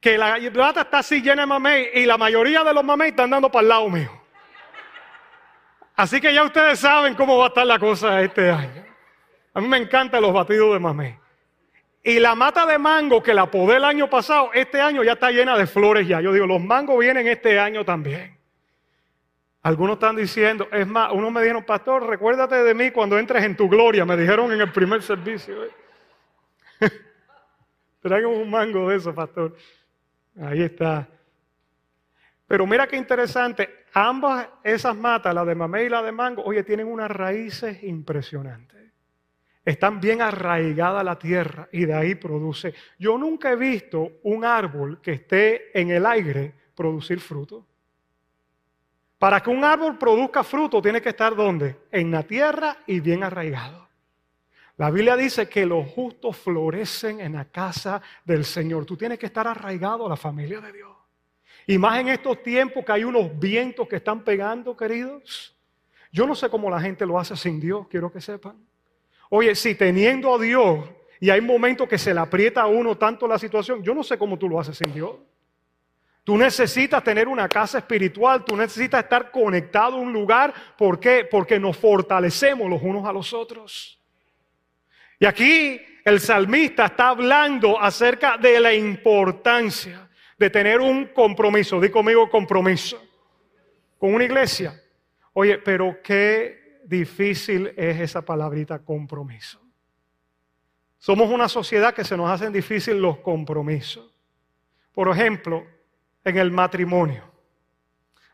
que 0.00 0.16
la 0.16 0.38
mata 0.54 0.82
está 0.82 1.00
así 1.00 1.20
llena 1.20 1.42
de 1.42 1.46
mamey 1.46 1.88
y 1.94 2.06
la 2.06 2.16
mayoría 2.16 2.62
de 2.62 2.72
los 2.72 2.84
mamey 2.84 3.10
están 3.10 3.30
dando 3.30 3.50
para 3.50 3.62
el 3.62 3.68
lado 3.68 3.90
mío. 3.90 4.22
Así 5.96 6.20
que 6.20 6.32
ya 6.32 6.44
ustedes 6.44 6.78
saben 6.78 7.14
cómo 7.14 7.36
va 7.38 7.46
a 7.46 7.48
estar 7.48 7.66
la 7.66 7.80
cosa 7.80 8.22
este 8.22 8.50
año. 8.50 8.89
A 9.54 9.60
mí 9.60 9.68
me 9.68 9.76
encantan 9.76 10.22
los 10.22 10.32
batidos 10.32 10.72
de 10.72 10.78
mamey. 10.78 11.16
Y 12.02 12.18
la 12.18 12.34
mata 12.34 12.64
de 12.64 12.78
mango 12.78 13.22
que 13.22 13.34
la 13.34 13.50
podé 13.50 13.76
el 13.76 13.84
año 13.84 14.08
pasado, 14.08 14.50
este 14.54 14.80
año 14.80 15.04
ya 15.04 15.12
está 15.12 15.30
llena 15.30 15.56
de 15.56 15.66
flores 15.66 16.08
ya. 16.08 16.20
Yo 16.20 16.32
digo, 16.32 16.46
los 16.46 16.62
mangos 16.62 16.98
vienen 16.98 17.26
este 17.28 17.58
año 17.58 17.84
también. 17.84 18.38
Algunos 19.62 19.94
están 19.94 20.16
diciendo, 20.16 20.66
es 20.72 20.86
más, 20.86 21.12
uno 21.12 21.30
me 21.30 21.42
dijeron, 21.42 21.64
pastor, 21.64 22.06
recuérdate 22.06 22.54
de 22.64 22.74
mí 22.74 22.90
cuando 22.90 23.18
entres 23.18 23.44
en 23.44 23.56
tu 23.56 23.68
gloria, 23.68 24.06
me 24.06 24.16
dijeron 24.16 24.50
en 24.52 24.60
el 24.62 24.72
primer 24.72 25.02
servicio. 25.02 25.54
Traigan 28.00 28.30
un 28.30 28.48
mango 28.48 28.88
de 28.88 28.96
eso, 28.96 29.14
pastor. 29.14 29.54
Ahí 30.40 30.62
está. 30.62 31.06
Pero 32.46 32.66
mira 32.66 32.86
qué 32.86 32.96
interesante, 32.96 33.84
ambas 33.92 34.48
esas 34.64 34.96
matas, 34.96 35.34
la 35.34 35.44
de 35.44 35.54
mamey 35.54 35.86
y 35.86 35.88
la 35.90 36.02
de 36.02 36.12
mango, 36.12 36.42
oye, 36.42 36.62
tienen 36.62 36.86
unas 36.86 37.10
raíces 37.10 37.82
impresionantes. 37.82 38.79
Están 39.64 40.00
bien 40.00 40.22
arraigadas 40.22 41.04
la 41.04 41.18
tierra 41.18 41.68
y 41.72 41.84
de 41.84 41.94
ahí 41.94 42.14
produce. 42.14 42.74
Yo 42.98 43.18
nunca 43.18 43.52
he 43.52 43.56
visto 43.56 44.20
un 44.22 44.44
árbol 44.44 45.00
que 45.00 45.12
esté 45.12 45.78
en 45.78 45.90
el 45.90 46.06
aire 46.06 46.54
producir 46.74 47.20
fruto. 47.20 47.66
Para 49.18 49.42
que 49.42 49.50
un 49.50 49.62
árbol 49.62 49.98
produzca 49.98 50.42
fruto 50.42 50.80
tiene 50.80 51.02
que 51.02 51.10
estar 51.10 51.36
donde? 51.36 51.82
En 51.92 52.10
la 52.10 52.22
tierra 52.22 52.78
y 52.86 53.00
bien 53.00 53.22
arraigado. 53.22 53.86
La 54.78 54.90
Biblia 54.90 55.14
dice 55.14 55.46
que 55.46 55.66
los 55.66 55.86
justos 55.90 56.38
florecen 56.38 57.20
en 57.20 57.34
la 57.34 57.44
casa 57.44 58.00
del 58.24 58.46
Señor. 58.46 58.86
Tú 58.86 58.96
tienes 58.96 59.18
que 59.18 59.26
estar 59.26 59.46
arraigado 59.46 60.06
a 60.06 60.08
la 60.08 60.16
familia 60.16 60.58
de 60.62 60.72
Dios. 60.72 60.96
Y 61.66 61.76
más 61.76 62.00
en 62.00 62.08
estos 62.08 62.42
tiempos 62.42 62.82
que 62.82 62.92
hay 62.92 63.04
unos 63.04 63.38
vientos 63.38 63.86
que 63.86 63.96
están 63.96 64.24
pegando, 64.24 64.74
queridos. 64.74 65.54
Yo 66.10 66.26
no 66.26 66.34
sé 66.34 66.48
cómo 66.48 66.70
la 66.70 66.80
gente 66.80 67.04
lo 67.04 67.18
hace 67.18 67.36
sin 67.36 67.60
Dios, 67.60 67.88
quiero 67.88 68.10
que 68.10 68.22
sepan. 68.22 68.56
Oye, 69.30 69.54
si 69.54 69.76
teniendo 69.76 70.34
a 70.34 70.38
Dios 70.38 70.90
y 71.20 71.30
hay 71.30 71.40
momentos 71.40 71.88
que 71.88 71.98
se 71.98 72.12
le 72.12 72.20
aprieta 72.20 72.62
a 72.62 72.66
uno 72.66 72.98
tanto 72.98 73.26
la 73.28 73.38
situación, 73.38 73.82
yo 73.82 73.94
no 73.94 74.02
sé 74.02 74.18
cómo 74.18 74.36
tú 74.36 74.48
lo 74.48 74.58
haces 74.58 74.76
sin 74.76 74.92
Dios. 74.92 75.12
Tú 76.24 76.36
necesitas 76.36 77.02
tener 77.02 77.28
una 77.28 77.48
casa 77.48 77.78
espiritual, 77.78 78.44
tú 78.44 78.56
necesitas 78.56 79.04
estar 79.04 79.30
conectado 79.30 79.96
a 79.96 80.00
un 80.00 80.12
lugar. 80.12 80.52
¿Por 80.76 80.98
qué? 80.98 81.24
Porque 81.24 81.58
nos 81.58 81.76
fortalecemos 81.76 82.68
los 82.68 82.82
unos 82.82 83.06
a 83.06 83.12
los 83.12 83.32
otros. 83.32 83.98
Y 85.18 85.26
aquí 85.26 85.80
el 86.04 86.18
salmista 86.18 86.86
está 86.86 87.10
hablando 87.10 87.80
acerca 87.80 88.36
de 88.36 88.58
la 88.58 88.74
importancia 88.74 90.08
de 90.36 90.50
tener 90.50 90.80
un 90.80 91.06
compromiso. 91.06 91.80
Di 91.80 91.88
conmigo 91.88 92.28
compromiso. 92.28 93.00
Con 93.96 94.12
una 94.12 94.24
iglesia. 94.24 94.80
Oye, 95.34 95.58
pero 95.58 95.98
qué 96.02 96.59
difícil 96.90 97.72
es 97.76 98.00
esa 98.00 98.22
palabrita 98.22 98.80
compromiso. 98.80 99.60
Somos 100.98 101.30
una 101.30 101.48
sociedad 101.48 101.94
que 101.94 102.04
se 102.04 102.16
nos 102.16 102.28
hacen 102.28 102.52
difícil 102.52 103.00
los 103.00 103.18
compromisos. 103.18 104.12
Por 104.92 105.08
ejemplo, 105.08 105.64
en 106.24 106.36
el 106.36 106.50
matrimonio. 106.50 107.22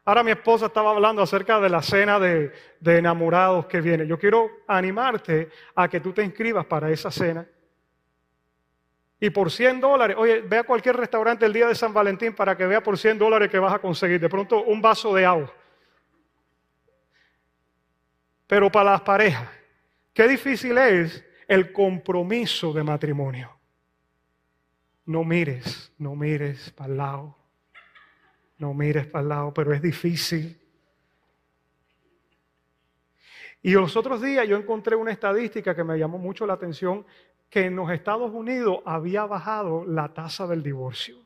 Ahora 0.07 0.23
mi 0.23 0.31
esposa 0.31 0.67
estaba 0.67 0.91
hablando 0.91 1.21
acerca 1.21 1.61
de 1.61 1.69
la 1.69 1.83
cena 1.83 2.19
de, 2.19 2.53
de, 2.81 2.99
enamorados 2.99 3.67
que 3.67 3.81
viene. 3.81 4.07
Yo 4.07 4.19
quiero 4.19 4.49
animarte 4.67 5.51
a 5.75 5.87
que 5.89 6.01
tú 6.01 6.13
te 6.13 6.25
inscribas 6.25 6.65
para 6.65 6.91
esa 6.91 7.11
cena. 7.11 7.47
Y 9.21 9.31
por 9.31 9.51
100 9.51 9.81
dólares, 9.81 10.17
oye, 10.19 10.41
ve 10.41 10.59
a 10.59 10.65
cualquier 10.65 10.97
restaurante 10.97 11.45
el 11.45 11.53
día 11.53 11.67
de 11.67 11.75
San 11.75 11.93
Valentín 11.93 12.35
para 12.35 12.57
que 12.57 12.67
vea 12.67 12.83
por 12.83 12.97
100 12.97 13.19
dólares 13.19 13.51
que 13.51 13.59
vas 13.59 13.75
a 13.75 13.79
conseguir. 13.81 14.21
De 14.21 14.29
pronto 14.29 14.63
un 14.63 14.81
vaso 14.81 15.15
de 15.15 15.27
agua. 15.27 15.53
Pero 18.47 18.71
para 18.71 18.93
las 18.93 19.01
parejas, 19.01 19.49
qué 20.13 20.29
difícil 20.29 20.79
es 20.79 21.25
el 21.49 21.73
compromiso 21.73 22.73
de 22.73 22.83
matrimonio. 22.83 23.51
No 25.05 25.25
mires, 25.25 25.93
no 25.99 26.17
mires 26.17 26.71
para 26.71 26.91
el 26.91 26.97
lado. 26.97 27.37
No 28.59 28.75
mires 28.75 29.07
para 29.07 29.23
el 29.23 29.29
lado, 29.29 29.55
pero 29.55 29.73
es 29.73 29.83
difícil. 29.83 30.59
Y 33.63 33.73
los 33.73 33.97
otros 33.97 34.23
días 34.23 34.47
yo 34.49 34.57
encontré 34.57 34.97
una 34.97 35.11
estadística 35.11 35.75
que 35.75 35.85
me 35.85 35.99
llamó 35.99 36.19
mucho 36.19 36.47
la 36.47 36.55
atención, 36.55 37.05
que 37.51 37.67
en 37.67 37.77
los 37.77 37.91
Estados 37.91 38.33
Unidos 38.33 38.79
había 38.85 39.25
bajado 39.27 39.85
la 39.85 40.13
tasa 40.13 40.47
del 40.47 40.63
divorcio. 40.63 41.17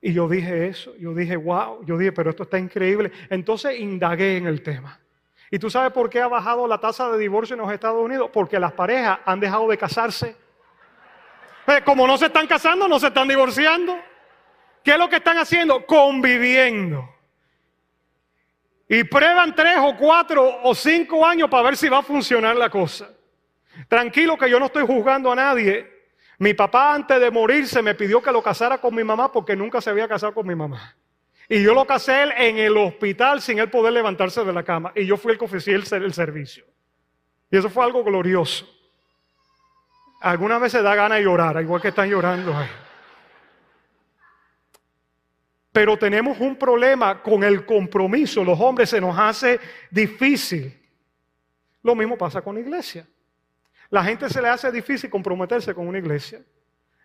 Y 0.00 0.12
yo 0.12 0.28
dije 0.28 0.66
eso, 0.68 0.96
yo 0.96 1.14
dije, 1.14 1.36
wow, 1.36 1.84
yo 1.84 1.98
dije, 1.98 2.12
pero 2.12 2.30
esto 2.30 2.44
está 2.44 2.58
increíble. 2.58 3.12
Entonces 3.28 3.78
indagué 3.78 4.38
en 4.38 4.46
el 4.46 4.62
tema. 4.62 4.98
¿Y 5.50 5.58
tú 5.58 5.68
sabes 5.68 5.92
por 5.92 6.08
qué 6.08 6.20
ha 6.20 6.28
bajado 6.28 6.66
la 6.68 6.78
tasa 6.78 7.10
de 7.10 7.18
divorcio 7.18 7.54
en 7.54 7.60
los 7.60 7.72
Estados 7.72 8.02
Unidos? 8.02 8.30
Porque 8.32 8.60
las 8.60 8.72
parejas 8.72 9.18
han 9.24 9.40
dejado 9.40 9.66
de 9.68 9.76
casarse. 9.76 10.36
Eh, 11.66 11.82
como 11.84 12.06
no 12.06 12.16
se 12.16 12.26
están 12.26 12.46
casando, 12.46 12.86
no 12.86 13.00
se 13.00 13.08
están 13.08 13.26
divorciando. 13.26 13.98
¿Qué 14.84 14.92
es 14.92 14.98
lo 14.98 15.08
que 15.08 15.16
están 15.16 15.38
haciendo? 15.38 15.84
Conviviendo. 15.84 17.08
Y 18.88 19.04
prueban 19.04 19.54
tres 19.54 19.76
o 19.80 19.96
cuatro 19.96 20.62
o 20.62 20.74
cinco 20.74 21.26
años 21.26 21.48
para 21.50 21.64
ver 21.64 21.76
si 21.76 21.88
va 21.88 21.98
a 21.98 22.02
funcionar 22.02 22.56
la 22.56 22.70
cosa. 22.70 23.08
Tranquilo 23.88 24.36
que 24.36 24.50
yo 24.50 24.58
no 24.58 24.66
estoy 24.66 24.86
juzgando 24.86 25.30
a 25.32 25.36
nadie. 25.36 26.00
Mi 26.38 26.54
papá 26.54 26.94
antes 26.94 27.20
de 27.20 27.30
morirse 27.30 27.82
me 27.82 27.94
pidió 27.94 28.22
que 28.22 28.32
lo 28.32 28.42
casara 28.42 28.78
con 28.78 28.94
mi 28.94 29.04
mamá 29.04 29.30
porque 29.30 29.54
nunca 29.54 29.80
se 29.80 29.90
había 29.90 30.08
casado 30.08 30.32
con 30.32 30.46
mi 30.46 30.54
mamá. 30.54 30.96
Y 31.52 31.64
yo 31.64 31.74
lo 31.74 31.84
casé 31.84 32.22
él 32.22 32.32
en 32.36 32.58
el 32.58 32.76
hospital 32.76 33.42
sin 33.42 33.58
él 33.58 33.68
poder 33.68 33.92
levantarse 33.92 34.44
de 34.44 34.52
la 34.52 34.62
cama. 34.62 34.92
Y 34.94 35.04
yo 35.04 35.16
fui 35.16 35.32
el 35.32 35.38
que 35.38 35.46
ofrecí 35.46 35.72
el, 35.72 35.84
servicio. 35.84 36.64
Y 37.50 37.56
eso 37.56 37.68
fue 37.68 37.84
algo 37.84 38.04
glorioso. 38.04 38.72
Algunas 40.20 40.60
veces 40.60 40.80
da 40.84 40.94
ganas 40.94 41.18
de 41.18 41.24
llorar, 41.24 41.60
igual 41.60 41.82
que 41.82 41.88
están 41.88 42.08
llorando 42.08 42.56
ahí. 42.56 42.68
Pero 45.72 45.96
tenemos 45.98 46.38
un 46.38 46.54
problema 46.54 47.20
con 47.20 47.42
el 47.42 47.66
compromiso. 47.66 48.44
Los 48.44 48.60
hombres 48.60 48.88
se 48.88 49.00
nos 49.00 49.18
hace 49.18 49.58
difícil. 49.90 50.72
Lo 51.82 51.96
mismo 51.96 52.16
pasa 52.16 52.42
con 52.42 52.54
la 52.54 52.60
iglesia. 52.60 53.08
La 53.88 54.04
gente 54.04 54.30
se 54.30 54.40
le 54.40 54.46
hace 54.46 54.70
difícil 54.70 55.10
comprometerse 55.10 55.74
con 55.74 55.88
una 55.88 55.98
iglesia. 55.98 56.40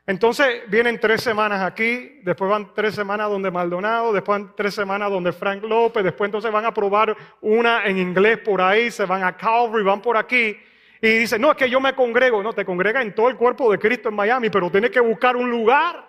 Entonces 0.07 0.61
vienen 0.67 0.99
tres 0.99 1.21
semanas 1.21 1.63
aquí, 1.63 2.19
después 2.21 2.49
van 2.49 2.73
tres 2.75 2.93
semanas 2.93 3.27
donde 3.27 3.49
Maldonado, 3.49 4.13
después 4.13 4.39
van 4.39 4.55
tres 4.55 4.75
semanas 4.75 5.09
donde 5.09 5.31
Frank 5.31 5.63
López, 5.63 6.03
después 6.03 6.27
entonces 6.27 6.51
van 6.51 6.65
a 6.65 6.73
probar 6.73 7.17
una 7.41 7.85
en 7.85 7.97
inglés 7.97 8.37
por 8.37 8.61
ahí, 8.61 8.91
se 8.91 9.05
van 9.05 9.23
a 9.23 9.35
Calvary, 9.35 9.83
van 9.83 10.03
por 10.03 10.15
aquí 10.15 10.55
y 11.01 11.09
dicen, 11.09 11.41
no, 11.41 11.51
es 11.51 11.57
que 11.57 11.69
yo 11.69 11.79
me 11.79 11.95
congrego, 11.95 12.43
no, 12.43 12.53
te 12.53 12.63
congrega 12.63 13.01
en 13.01 13.15
todo 13.15 13.29
el 13.29 13.35
cuerpo 13.35 13.71
de 13.71 13.79
Cristo 13.79 14.09
en 14.09 14.15
Miami, 14.15 14.51
pero 14.51 14.69
tienes 14.69 14.91
que 14.91 14.99
buscar 14.99 15.35
un 15.35 15.49
lugar 15.49 16.07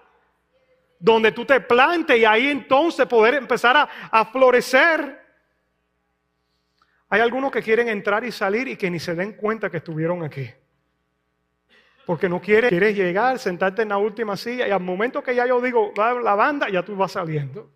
donde 0.99 1.33
tú 1.33 1.47
te 1.47 1.61
plantes 1.61 2.19
y 2.19 2.25
ahí 2.27 2.49
entonces 2.49 3.07
poder 3.07 3.35
empezar 3.35 3.79
a, 3.79 3.89
a 4.11 4.27
florecer. 4.27 5.25
Hay 7.09 7.21
algunos 7.21 7.51
que 7.51 7.63
quieren 7.63 7.89
entrar 7.89 8.25
y 8.25 8.33
salir 8.33 8.69
y 8.69 8.77
que 8.77 8.91
ni 8.91 8.99
se 8.99 9.15
den 9.15 9.33
cuenta 9.35 9.71
que 9.71 9.79
estuvieron 9.79 10.23
aquí. 10.23 10.51
Porque 12.07 12.29
no 12.29 12.41
quieres, 12.41 12.71
quieres 12.71 12.97
llegar, 12.97 13.39
sentarte 13.39 13.83
en 13.83 13.89
la 13.89 13.99
última 13.99 14.37
silla 14.37 14.67
y 14.69 14.71
al 14.71 14.81
momento 14.81 15.23
que 15.23 15.35
ya 15.35 15.47
yo 15.47 15.61
digo 15.61 15.93
la 15.97 16.35
banda, 16.37 16.71
ya 16.71 16.85
tú 16.85 16.95
vas 16.95 17.13
saliendo. 17.13 17.69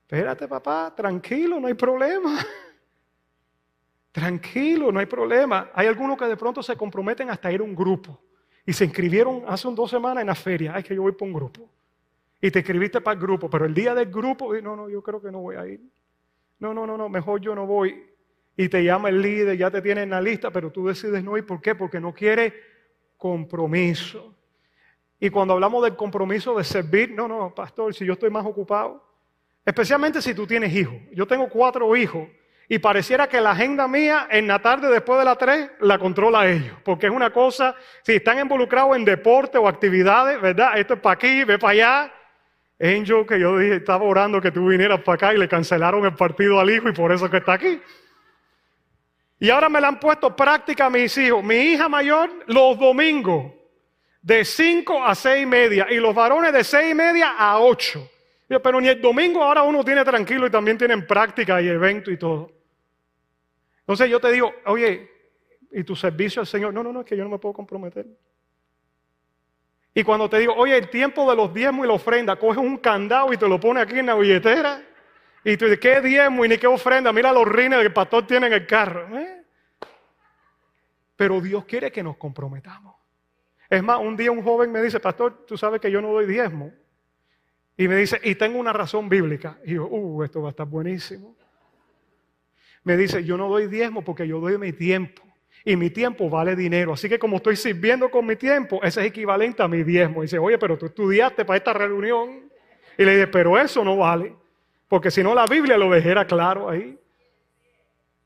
Espérate, 0.00 0.48
papá, 0.48 0.92
tranquilo, 0.96 1.60
no 1.60 1.66
hay 1.66 1.74
problema. 1.74 2.38
Tranquilo, 4.12 4.92
no 4.92 5.00
hay 5.00 5.06
problema. 5.06 5.70
Hay 5.74 5.88
algunos 5.88 6.16
que 6.16 6.26
de 6.26 6.36
pronto 6.36 6.62
se 6.62 6.76
comprometen 6.76 7.30
hasta 7.30 7.50
ir 7.50 7.60
a 7.60 7.64
un 7.64 7.74
grupo. 7.74 8.20
Y 8.64 8.72
se 8.72 8.84
inscribieron 8.84 9.42
hace 9.48 9.68
dos 9.72 9.90
semanas 9.90 10.20
en 10.20 10.28
la 10.28 10.34
feria. 10.34 10.72
Ay, 10.74 10.84
que 10.84 10.94
yo 10.94 11.02
voy 11.02 11.12
para 11.12 11.26
un 11.26 11.32
grupo. 11.32 11.68
Y 12.40 12.50
te 12.50 12.60
escribiste 12.60 13.00
para 13.00 13.14
el 13.14 13.20
grupo. 13.20 13.50
Pero 13.50 13.64
el 13.64 13.74
día 13.74 13.94
del 13.94 14.10
grupo, 14.10 14.54
no, 14.62 14.76
no, 14.76 14.88
yo 14.88 15.02
creo 15.02 15.20
que 15.20 15.32
no 15.32 15.40
voy 15.40 15.56
a 15.56 15.66
ir. 15.66 15.80
No, 16.60 16.72
no, 16.72 16.86
no, 16.86 16.96
no, 16.96 17.08
mejor 17.08 17.40
yo 17.40 17.54
no 17.54 17.66
voy. 17.66 18.06
Y 18.56 18.68
te 18.68 18.84
llama 18.84 19.08
el 19.08 19.20
líder, 19.20 19.58
ya 19.58 19.70
te 19.70 19.82
tiene 19.82 20.02
en 20.02 20.10
la 20.10 20.20
lista, 20.20 20.50
pero 20.50 20.70
tú 20.70 20.86
decides 20.86 21.24
no 21.24 21.36
ir. 21.36 21.44
¿Por 21.44 21.60
qué? 21.60 21.74
Porque 21.74 21.98
no 21.98 22.14
quieres 22.14 22.52
compromiso. 23.24 24.34
Y 25.18 25.30
cuando 25.30 25.54
hablamos 25.54 25.82
del 25.82 25.96
compromiso 25.96 26.58
de 26.58 26.62
servir, 26.62 27.10
no, 27.10 27.26
no, 27.26 27.54
pastor, 27.54 27.94
si 27.94 28.04
yo 28.04 28.12
estoy 28.12 28.28
más 28.28 28.44
ocupado, 28.44 29.02
especialmente 29.64 30.20
si 30.20 30.34
tú 30.34 30.46
tienes 30.46 30.74
hijos. 30.74 30.96
Yo 31.10 31.26
tengo 31.26 31.48
cuatro 31.48 31.96
hijos 31.96 32.28
y 32.68 32.78
pareciera 32.78 33.26
que 33.26 33.40
la 33.40 33.52
agenda 33.52 33.88
mía 33.88 34.28
en 34.30 34.46
la 34.46 34.58
tarde 34.58 34.90
después 34.90 35.18
de 35.18 35.24
las 35.24 35.38
tres 35.38 35.70
la 35.80 35.98
controla 35.98 36.50
ellos, 36.50 36.76
porque 36.84 37.06
es 37.06 37.12
una 37.14 37.32
cosa, 37.32 37.74
si 38.02 38.12
están 38.12 38.40
involucrados 38.40 38.94
en 38.94 39.06
deporte 39.06 39.56
o 39.56 39.68
actividades, 39.68 40.38
¿verdad? 40.38 40.76
Esto 40.76 40.92
es 40.92 41.00
para 41.00 41.14
aquí, 41.14 41.44
ve 41.44 41.58
para 41.58 41.72
allá. 41.72 42.14
Angel, 42.78 43.24
que 43.26 43.40
yo 43.40 43.56
dije, 43.56 43.76
estaba 43.76 44.04
orando 44.04 44.38
que 44.38 44.50
tú 44.50 44.68
vinieras 44.68 45.00
para 45.00 45.14
acá 45.14 45.34
y 45.34 45.38
le 45.38 45.48
cancelaron 45.48 46.04
el 46.04 46.14
partido 46.14 46.60
al 46.60 46.68
hijo 46.68 46.90
y 46.90 46.92
por 46.92 47.10
eso 47.10 47.30
que 47.30 47.38
está 47.38 47.54
aquí. 47.54 47.80
Y 49.44 49.50
ahora 49.50 49.68
me 49.68 49.78
la 49.78 49.88
han 49.88 50.00
puesto 50.00 50.34
práctica 50.34 50.86
a 50.86 50.90
mis 50.90 51.18
hijos. 51.18 51.44
Mi 51.44 51.56
hija 51.56 51.86
mayor 51.86 52.30
los 52.46 52.78
domingos 52.78 53.52
de 54.22 54.42
5 54.42 55.04
a 55.04 55.14
6 55.14 55.42
y 55.42 55.44
media 55.44 55.86
y 55.90 55.96
los 55.96 56.14
varones 56.14 56.50
de 56.50 56.64
6 56.64 56.92
y 56.92 56.94
media 56.94 57.32
a 57.32 57.60
8. 57.60 58.10
Pero 58.48 58.80
ni 58.80 58.88
el 58.88 59.02
domingo 59.02 59.42
ahora 59.42 59.62
uno 59.62 59.84
tiene 59.84 60.02
tranquilo 60.02 60.46
y 60.46 60.50
también 60.50 60.78
tienen 60.78 61.06
práctica 61.06 61.60
y 61.60 61.68
evento 61.68 62.10
y 62.10 62.16
todo. 62.16 62.52
Entonces 63.80 64.08
yo 64.08 64.18
te 64.18 64.32
digo, 64.32 64.50
oye, 64.64 65.10
¿y 65.72 65.84
tu 65.84 65.94
servicio 65.94 66.40
al 66.40 66.46
Señor? 66.46 66.72
No, 66.72 66.82
no, 66.82 66.90
no, 66.90 67.00
es 67.00 67.06
que 67.06 67.14
yo 67.14 67.22
no 67.22 67.28
me 67.28 67.38
puedo 67.38 67.52
comprometer. 67.52 68.06
Y 69.92 70.02
cuando 70.04 70.26
te 70.30 70.38
digo, 70.38 70.54
oye, 70.54 70.74
el 70.74 70.88
tiempo 70.88 71.28
de 71.28 71.36
los 71.36 71.52
diezmos 71.52 71.84
y 71.84 71.88
la 71.88 71.94
ofrenda, 71.96 72.36
coges 72.36 72.56
un 72.56 72.78
candado 72.78 73.30
y 73.30 73.36
te 73.36 73.46
lo 73.46 73.60
pones 73.60 73.82
aquí 73.82 73.98
en 73.98 74.06
la 74.06 74.14
billetera. 74.14 74.82
Y 75.44 75.58
tú 75.58 75.66
dices, 75.66 75.78
¿qué 75.78 76.00
diezmo 76.00 76.44
y 76.44 76.48
ni 76.48 76.56
qué 76.56 76.66
ofrenda? 76.66 77.12
Mira 77.12 77.32
los 77.32 77.46
rines 77.46 77.78
que 77.78 77.86
el 77.86 77.92
pastor 77.92 78.26
tiene 78.26 78.46
en 78.46 78.54
el 78.54 78.66
carro. 78.66 79.18
¿eh? 79.18 79.44
Pero 81.16 81.40
Dios 81.40 81.66
quiere 81.66 81.92
que 81.92 82.02
nos 82.02 82.16
comprometamos. 82.16 82.96
Es 83.68 83.82
más, 83.82 83.98
un 84.00 84.16
día 84.16 84.32
un 84.32 84.42
joven 84.42 84.72
me 84.72 84.82
dice, 84.82 85.00
pastor, 85.00 85.44
tú 85.46 85.58
sabes 85.58 85.80
que 85.80 85.90
yo 85.90 86.00
no 86.00 86.12
doy 86.12 86.26
diezmo. 86.26 86.72
Y 87.76 87.88
me 87.88 87.96
dice, 87.96 88.18
y 88.22 88.36
tengo 88.36 88.58
una 88.58 88.72
razón 88.72 89.08
bíblica. 89.08 89.58
Y 89.64 89.74
yo, 89.74 89.86
uh, 89.86 90.22
esto 90.22 90.40
va 90.40 90.48
a 90.48 90.50
estar 90.50 90.66
buenísimo. 90.66 91.36
Me 92.82 92.96
dice, 92.96 93.24
yo 93.24 93.36
no 93.36 93.48
doy 93.48 93.66
diezmo 93.66 94.02
porque 94.02 94.26
yo 94.26 94.40
doy 94.40 94.56
mi 94.56 94.72
tiempo. 94.72 95.22
Y 95.64 95.76
mi 95.76 95.90
tiempo 95.90 96.30
vale 96.30 96.56
dinero. 96.56 96.92
Así 96.92 97.08
que 97.08 97.18
como 97.18 97.36
estoy 97.36 97.56
sirviendo 97.56 98.10
con 98.10 98.26
mi 98.26 98.36
tiempo, 98.36 98.80
ese 98.82 99.00
es 99.00 99.06
equivalente 99.06 99.62
a 99.62 99.68
mi 99.68 99.82
diezmo. 99.82 100.22
Y 100.22 100.26
dice, 100.26 100.38
oye, 100.38 100.58
pero 100.58 100.78
tú 100.78 100.86
estudiaste 100.86 101.44
para 101.44 101.56
esta 101.56 101.72
reunión. 101.72 102.50
Y 102.96 103.04
le 103.04 103.12
dije, 103.12 103.26
pero 103.26 103.58
eso 103.58 103.84
no 103.84 103.96
vale. 103.96 104.34
Porque 104.94 105.10
si 105.10 105.24
no, 105.24 105.34
la 105.34 105.46
Biblia 105.46 105.76
lo 105.76 105.90
dejera 105.90 106.24
claro 106.24 106.70
ahí. 106.70 106.96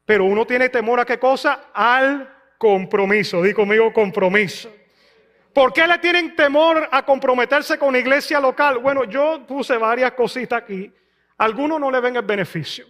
Pero 0.05 0.27
uno 0.27 0.47
tiene 0.47 0.69
temor 0.69 1.01
a 1.01 1.07
qué 1.07 1.19
cosa? 1.19 1.71
Al 1.73 2.29
compromiso. 2.59 3.43
Di 3.43 3.55
conmigo 3.55 3.91
compromiso. 3.91 4.71
¿Por 5.55 5.73
qué 5.73 5.87
le 5.87 5.97
tienen 5.97 6.37
temor 6.37 6.87
a 6.93 7.07
comprometerse 7.07 7.79
con 7.79 7.95
la 7.95 8.01
iglesia 8.01 8.39
local? 8.39 8.81
Bueno, 8.81 9.05
yo 9.05 9.47
puse 9.47 9.79
varias 9.79 10.13
cositas 10.13 10.63
aquí. 10.63 10.93
Algunos 11.39 11.81
no 11.81 11.91
le 11.91 12.01
ven 12.01 12.17
el 12.17 12.23
beneficio. 12.23 12.85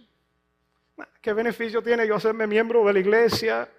¿Qué 1.21 1.31
beneficio 1.31 1.81
tiene 1.81 2.05
yo 2.05 2.15
hacerme 2.15 2.47
miembro 2.47 2.83
de 2.83 2.91
la 2.91 2.99
iglesia? 2.99 3.69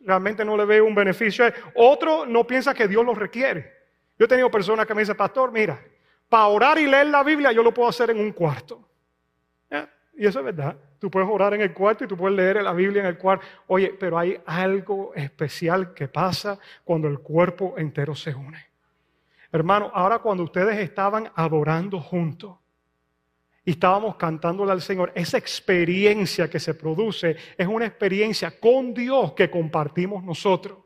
Realmente 0.00 0.44
no 0.44 0.54
le 0.54 0.66
veo 0.66 0.84
un 0.84 0.94
beneficio. 0.94 1.50
Otro 1.76 2.26
no 2.26 2.46
piensa 2.46 2.74
que 2.74 2.86
Dios 2.86 3.06
lo 3.06 3.14
requiere. 3.14 3.72
Yo 4.18 4.26
he 4.26 4.28
tenido 4.28 4.50
personas 4.50 4.84
que 4.84 4.92
me 4.92 5.00
dicen, 5.00 5.16
pastor, 5.16 5.50
mira, 5.50 5.82
para 6.28 6.48
orar 6.48 6.78
y 6.78 6.86
leer 6.86 7.06
la 7.06 7.22
Biblia 7.22 7.52
yo 7.52 7.62
lo 7.62 7.72
puedo 7.72 7.88
hacer 7.88 8.10
en 8.10 8.20
un 8.20 8.32
cuarto. 8.32 8.89
Y 10.20 10.26
eso 10.26 10.40
es 10.40 10.44
verdad. 10.44 10.76
Tú 10.98 11.10
puedes 11.10 11.26
orar 11.30 11.54
en 11.54 11.62
el 11.62 11.72
cuarto 11.72 12.04
y 12.04 12.06
tú 12.06 12.14
puedes 12.14 12.36
leer 12.36 12.62
la 12.62 12.74
Biblia 12.74 13.00
en 13.00 13.06
el 13.06 13.16
cuarto. 13.16 13.46
Oye, 13.68 13.96
pero 13.98 14.18
hay 14.18 14.38
algo 14.44 15.14
especial 15.14 15.94
que 15.94 16.08
pasa 16.08 16.58
cuando 16.84 17.08
el 17.08 17.20
cuerpo 17.20 17.72
entero 17.78 18.14
se 18.14 18.34
une. 18.34 18.66
Hermano, 19.50 19.90
ahora 19.94 20.18
cuando 20.18 20.42
ustedes 20.44 20.78
estaban 20.78 21.32
adorando 21.34 21.98
juntos 22.00 22.54
y 23.64 23.70
estábamos 23.70 24.16
cantándole 24.16 24.72
al 24.72 24.82
Señor, 24.82 25.10
esa 25.14 25.38
experiencia 25.38 26.50
que 26.50 26.60
se 26.60 26.74
produce 26.74 27.34
es 27.56 27.66
una 27.66 27.86
experiencia 27.86 28.60
con 28.60 28.92
Dios 28.92 29.32
que 29.32 29.50
compartimos 29.50 30.22
nosotros. 30.22 30.80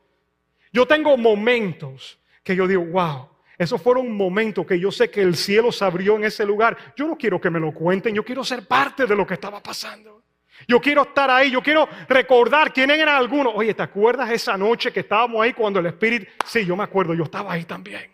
Yo 0.73 0.87
tengo 0.87 1.16
momentos 1.16 2.20
que 2.44 2.55
yo 2.55 2.68
digo, 2.68 2.85
wow, 2.85 3.31
esos 3.57 3.81
fueron 3.81 4.17
momentos 4.17 4.67
que 4.67 4.79
yo 4.79 4.90
sé 4.90 5.11
que 5.11 5.23
el 5.23 5.37
cielo 5.37 5.71
se 5.71 5.85
abrió 5.85 6.17
en 6.17 6.25
ese 6.25 6.45
lugar. 6.45 6.77
Yo 6.97 7.07
no 7.07 7.17
quiero 7.17 7.40
que 7.40 7.51
me 7.51 7.61
lo 7.61 7.73
cuenten, 7.73 8.14
yo 8.14 8.25
quiero 8.25 8.43
ser 8.43 8.67
parte 8.67 9.07
de 9.07 9.14
lo 9.14 9.27
que 9.27 9.35
estaba 9.35 9.62
pasando. 9.62 10.23
Yo 10.67 10.81
quiero 10.81 11.03
estar 11.03 11.31
ahí, 11.31 11.51
yo 11.51 11.62
quiero 11.62 11.88
recordar 12.09 12.73
quiénes 12.73 12.99
eran 12.99 13.17
algunos. 13.17 13.53
Oye, 13.55 13.75
¿te 13.75 13.83
acuerdas 13.83 14.31
esa 14.31 14.57
noche 14.57 14.93
que 14.93 15.01
estábamos 15.01 15.43
ahí 15.43 15.53
cuando 15.53 15.81
el 15.81 15.87
Espíritu... 15.87 16.27
Sí, 16.47 16.64
yo 16.64 16.77
me 16.77 16.85
acuerdo, 16.85 17.14
yo 17.14 17.25
estaba 17.25 17.53
ahí 17.53 17.64
también. 17.64 18.11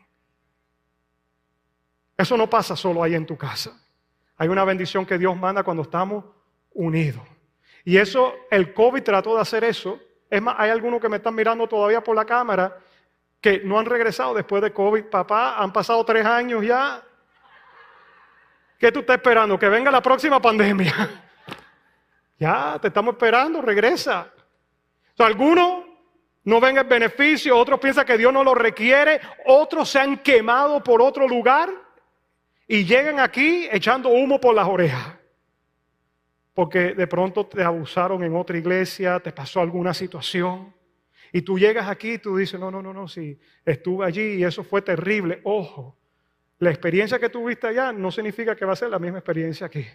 Eso 2.17 2.37
no 2.37 2.49
pasa 2.51 2.77
solo 2.77 3.03
ahí 3.03 3.15
en 3.15 3.25
tu 3.25 3.37
casa. 3.37 3.79
Hay 4.37 4.49
una 4.49 4.65
bendición 4.65 5.07
que 5.07 5.17
Dios 5.17 5.37
manda 5.37 5.63
cuando 5.63 5.83
estamos 5.83 6.25
unidos. 6.73 7.23
Y 7.85 7.97
eso, 7.97 8.35
el 8.51 8.75
COVID 8.75 9.03
trató 9.03 9.35
de 9.37 9.43
hacer 9.43 9.65
eso. 9.65 9.99
Es 10.29 10.43
más, 10.43 10.55
hay 10.59 10.71
algunos 10.71 11.01
que 11.01 11.09
me 11.09 11.17
están 11.17 11.35
mirando 11.35 11.67
todavía 11.67 12.03
por 12.03 12.17
la 12.17 12.25
cámara 12.25 12.77
que 13.41 13.61
no 13.65 13.79
han 13.79 13.87
regresado 13.87 14.35
después 14.35 14.63
de 14.63 14.73
COVID. 14.73 15.05
Papá, 15.05 15.57
han 15.59 15.73
pasado 15.73 16.05
tres 16.05 16.25
años 16.27 16.65
ya. 16.65 17.03
¿Qué 18.79 18.93
tú 18.93 19.01
estás 19.01 19.17
esperando? 19.17 19.59
Que 19.59 19.69
venga 19.69 19.91
la 19.91 20.03
próxima 20.03 20.41
pandemia. 20.41 20.95
ya, 22.39 22.79
te 22.81 22.89
estamos 22.89 23.15
esperando, 23.15 23.61
regresa. 23.61 24.31
algunos 25.19 25.85
no 26.45 26.59
ven 26.61 26.79
el 26.79 26.85
beneficio, 26.85 27.57
otros 27.57 27.79
piensan 27.79 28.07
que 28.07 28.17
Dios 28.17 28.33
no 28.33 28.43
lo 28.43 28.55
requiere, 28.55 29.21
otros 29.45 29.91
se 29.91 30.01
han 30.01 30.19
quemado 30.19 30.83
por 30.83 31.03
otro 31.03 31.29
lugar 31.29 31.69
y 32.67 32.85
llegan 32.85 33.21
aquí 33.21 33.69
echando 33.71 34.09
humo 34.09 34.41
por 34.41 34.55
las 34.55 34.67
orejas. 34.67 35.15
Porque 36.55 36.95
de 36.95 37.07
pronto 37.07 37.47
te 37.47 37.63
abusaron 37.63 38.25
en 38.25 38.35
otra 38.35 38.57
iglesia, 38.57 39.21
te 39.21 39.33
pasó 39.33 39.61
alguna 39.61 39.93
situación. 39.93 40.75
Y 41.33 41.43
tú 41.43 41.59
llegas 41.59 41.89
aquí 41.89 42.15
y 42.15 42.19
tú 42.19 42.37
dices, 42.37 42.59
no, 42.59 42.71
no, 42.71 42.83
no, 42.83 42.93
no, 42.93 43.07
sí, 43.07 43.39
estuve 43.65 44.07
allí 44.07 44.35
y 44.35 44.45
eso 44.45 44.65
fue 44.65 44.83
terrible. 44.83 45.41
Ojo, 45.45 45.97
la 46.59 46.71
experiencia 46.71 47.19
que 47.19 47.29
tuviste 47.29 47.69
allá 47.69 47.93
no 47.93 48.11
significa 48.11 48.57
que 48.57 48.65
va 48.65 48.73
a 48.73 48.77
ser 48.77 48.91
la 48.91 48.99
misma 48.99 49.19
experiencia 49.19 49.67
aquí. 49.67 49.87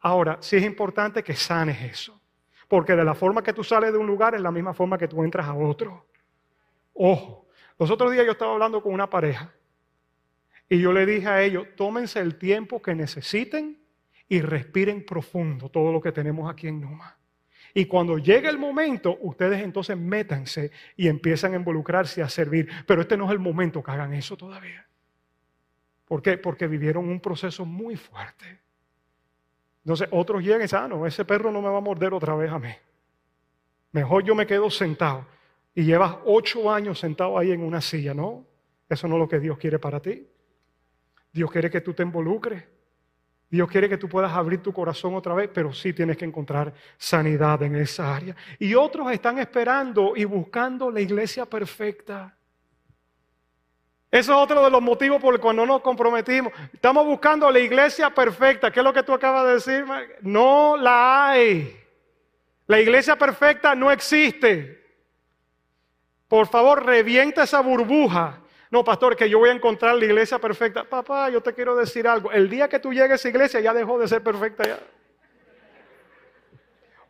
Ahora, 0.00 0.38
sí 0.40 0.56
es 0.56 0.64
importante 0.64 1.22
que 1.22 1.34
sanes 1.34 1.82
eso, 1.82 2.20
porque 2.68 2.96
de 2.96 3.04
la 3.04 3.14
forma 3.14 3.42
que 3.42 3.52
tú 3.52 3.62
sales 3.62 3.92
de 3.92 3.98
un 3.98 4.06
lugar 4.06 4.34
es 4.34 4.40
la 4.40 4.50
misma 4.50 4.74
forma 4.74 4.98
que 4.98 5.08
tú 5.08 5.22
entras 5.22 5.46
a 5.46 5.54
otro. 5.54 6.06
Ojo, 6.94 7.46
los 7.78 7.90
otros 7.90 8.12
días 8.12 8.24
yo 8.24 8.32
estaba 8.32 8.52
hablando 8.52 8.82
con 8.82 8.92
una 8.92 9.08
pareja 9.08 9.52
y 10.68 10.80
yo 10.80 10.92
le 10.92 11.04
dije 11.06 11.28
a 11.28 11.42
ellos, 11.42 11.66
tómense 11.76 12.20
el 12.20 12.36
tiempo 12.36 12.80
que 12.80 12.94
necesiten 12.94 13.80
y 14.28 14.40
respiren 14.40 15.04
profundo 15.04 15.68
todo 15.68 15.92
lo 15.92 16.00
que 16.00 16.12
tenemos 16.12 16.50
aquí 16.50 16.68
en 16.68 16.80
Numa. 16.80 17.16
Y 17.76 17.86
cuando 17.86 18.18
llegue 18.18 18.48
el 18.48 18.56
momento, 18.56 19.18
ustedes 19.20 19.60
entonces 19.60 19.98
métanse 19.98 20.70
y 20.96 21.08
empiezan 21.08 21.54
a 21.54 21.56
involucrarse 21.56 22.22
a 22.22 22.28
servir. 22.28 22.70
Pero 22.86 23.02
este 23.02 23.16
no 23.16 23.24
es 23.26 23.32
el 23.32 23.40
momento 23.40 23.82
que 23.82 23.90
hagan 23.90 24.14
eso 24.14 24.36
todavía. 24.36 24.86
¿Por 26.04 26.22
qué? 26.22 26.38
Porque 26.38 26.68
vivieron 26.68 27.08
un 27.08 27.18
proceso 27.18 27.66
muy 27.66 27.96
fuerte. 27.96 28.60
Entonces 29.82 30.06
otros 30.12 30.42
llegan 30.42 30.60
y 30.60 30.62
dicen, 30.62 30.78
ah, 30.82 30.88
no, 30.88 31.04
ese 31.04 31.24
perro 31.24 31.50
no 31.50 31.60
me 31.60 31.68
va 31.68 31.78
a 31.78 31.80
morder 31.80 32.14
otra 32.14 32.36
vez 32.36 32.50
a 32.52 32.60
mí. 32.60 32.72
Mejor 33.90 34.22
yo 34.22 34.36
me 34.36 34.46
quedo 34.46 34.70
sentado. 34.70 35.26
Y 35.74 35.82
llevas 35.82 36.16
ocho 36.24 36.70
años 36.70 37.00
sentado 37.00 37.36
ahí 37.36 37.50
en 37.50 37.60
una 37.60 37.80
silla, 37.80 38.14
¿no? 38.14 38.46
Eso 38.88 39.08
no 39.08 39.16
es 39.16 39.20
lo 39.20 39.28
que 39.28 39.40
Dios 39.40 39.58
quiere 39.58 39.80
para 39.80 40.00
ti. 40.00 40.28
Dios 41.32 41.50
quiere 41.50 41.68
que 41.68 41.80
tú 41.80 41.92
te 41.92 42.04
involucres. 42.04 42.62
Dios 43.54 43.70
quiere 43.70 43.88
que 43.88 43.96
tú 43.96 44.08
puedas 44.08 44.32
abrir 44.32 44.60
tu 44.60 44.72
corazón 44.72 45.14
otra 45.14 45.32
vez, 45.32 45.48
pero 45.54 45.72
sí 45.72 45.92
tienes 45.92 46.16
que 46.16 46.24
encontrar 46.24 46.72
sanidad 46.98 47.62
en 47.62 47.76
esa 47.76 48.16
área. 48.16 48.34
Y 48.58 48.74
otros 48.74 49.12
están 49.12 49.38
esperando 49.38 50.14
y 50.16 50.24
buscando 50.24 50.90
la 50.90 51.00
iglesia 51.00 51.46
perfecta. 51.46 52.36
Eso 54.10 54.32
es 54.32 54.38
otro 54.38 54.64
de 54.64 54.70
los 54.70 54.82
motivos 54.82 55.22
por 55.22 55.34
los 55.34 55.40
que 55.40 55.54
no 55.54 55.64
nos 55.66 55.82
comprometimos. 55.82 56.52
Estamos 56.72 57.06
buscando 57.06 57.48
la 57.48 57.60
iglesia 57.60 58.10
perfecta. 58.10 58.72
¿Qué 58.72 58.80
es 58.80 58.84
lo 58.84 58.92
que 58.92 59.04
tú 59.04 59.12
acabas 59.12 59.46
de 59.46 59.52
decir? 59.52 59.84
No 60.22 60.76
la 60.76 61.30
hay. 61.30 61.80
La 62.66 62.80
iglesia 62.80 63.14
perfecta 63.14 63.76
no 63.76 63.88
existe. 63.92 64.82
Por 66.26 66.48
favor, 66.48 66.84
revienta 66.84 67.44
esa 67.44 67.60
burbuja 67.60 68.40
no, 68.74 68.82
pastor, 68.82 69.14
que 69.14 69.30
yo 69.30 69.38
voy 69.38 69.50
a 69.50 69.52
encontrar 69.52 69.94
la 69.94 70.04
iglesia 70.04 70.40
perfecta. 70.40 70.82
Papá, 70.82 71.30
yo 71.30 71.40
te 71.40 71.54
quiero 71.54 71.76
decir 71.76 72.08
algo. 72.08 72.32
El 72.32 72.50
día 72.50 72.68
que 72.68 72.80
tú 72.80 72.92
llegues 72.92 73.12
a 73.12 73.14
esa 73.14 73.28
iglesia 73.28 73.60
ya 73.60 73.72
dejó 73.72 74.00
de 74.00 74.08
ser 74.08 74.20
perfecta 74.20 74.64
ya. 74.64 74.80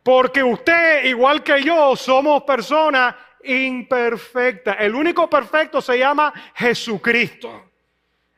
Porque 0.03 0.43
usted, 0.43 1.05
igual 1.05 1.41
que 1.41 1.63
yo, 1.63 1.95
somos 1.95 2.43
personas 2.43 3.15
imperfectas. 3.43 4.75
El 4.79 4.93
único 4.93 5.27
perfecto 5.27 5.81
se 5.81 5.97
llama 5.97 6.31
Jesucristo. 6.53 7.71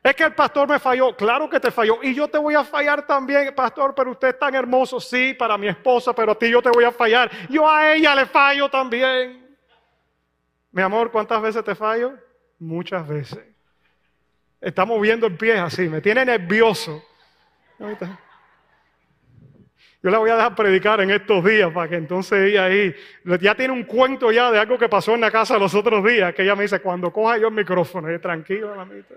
Es 0.02 0.16
que 0.16 0.24
el 0.24 0.34
pastor 0.34 0.70
me 0.70 0.80
falló. 0.80 1.14
Claro 1.18 1.50
que 1.50 1.60
te 1.60 1.70
falló. 1.70 2.00
Y 2.02 2.16
yo 2.16 2.30
te 2.30 2.38
voy 2.38 2.56
a 2.56 2.64
fallar 2.64 3.06
también, 3.06 3.54
pastor, 3.54 3.94
pero 3.94 4.12
usted 4.12 4.30
es 4.30 4.40
tan 4.40 4.56
hermoso. 4.56 5.02
Sí, 5.02 5.34
para 5.34 5.58
mi 5.58 5.68
esposa, 5.68 6.14
pero 6.14 6.32
a 6.32 6.36
ti 6.40 6.50
yo 6.50 6.62
te 6.62 6.70
voy 6.70 6.86
a 6.86 6.94
fallar. 6.94 7.30
Yo 7.50 7.70
a 7.70 7.94
ella 7.94 8.16
le 8.16 8.26
fallo 8.26 8.70
también. 8.70 9.54
Mi 10.72 10.82
amor, 10.82 11.12
¿cuántas 11.12 11.42
veces 11.42 11.62
te 11.66 11.76
fallo? 11.76 12.14
Muchas 12.60 13.08
veces. 13.08 13.40
Estamos 14.60 15.00
viendo 15.02 15.28
el 15.28 15.38
pie 15.38 15.58
así, 15.60 15.88
me 15.88 16.02
tiene 16.02 16.26
nervioso. 16.26 17.04
Yo 20.02 20.12
la 20.12 20.20
voy 20.20 20.30
a 20.30 20.36
dejar 20.36 20.56
predicar 20.56 21.02
en 21.02 21.12
estos 21.12 21.44
días 21.44 21.72
para 21.74 21.90
que 21.90 21.96
entonces 21.96 22.40
ella 22.40 22.66
ahí, 22.66 22.96
ya 23.42 23.56
tiene 23.56 23.74
un 23.74 23.84
cuento 23.84 24.32
ya 24.32 24.52
de 24.52 24.60
algo 24.60 24.78
que 24.78 24.90
pasó 24.90 25.16
en 25.16 25.22
la 25.22 25.32
casa 25.32 25.58
los 25.58 25.74
otros 25.76 26.04
días, 26.06 26.34
que 26.34 26.44
ella 26.44 26.56
me 26.56 26.64
dice, 26.64 26.80
cuando 26.80 27.12
coja 27.12 27.38
yo 27.38 27.48
el 27.48 27.54
micrófono, 27.54 28.10
yo, 28.10 28.20
tranquilo, 28.22 28.76
mamita. 28.76 29.16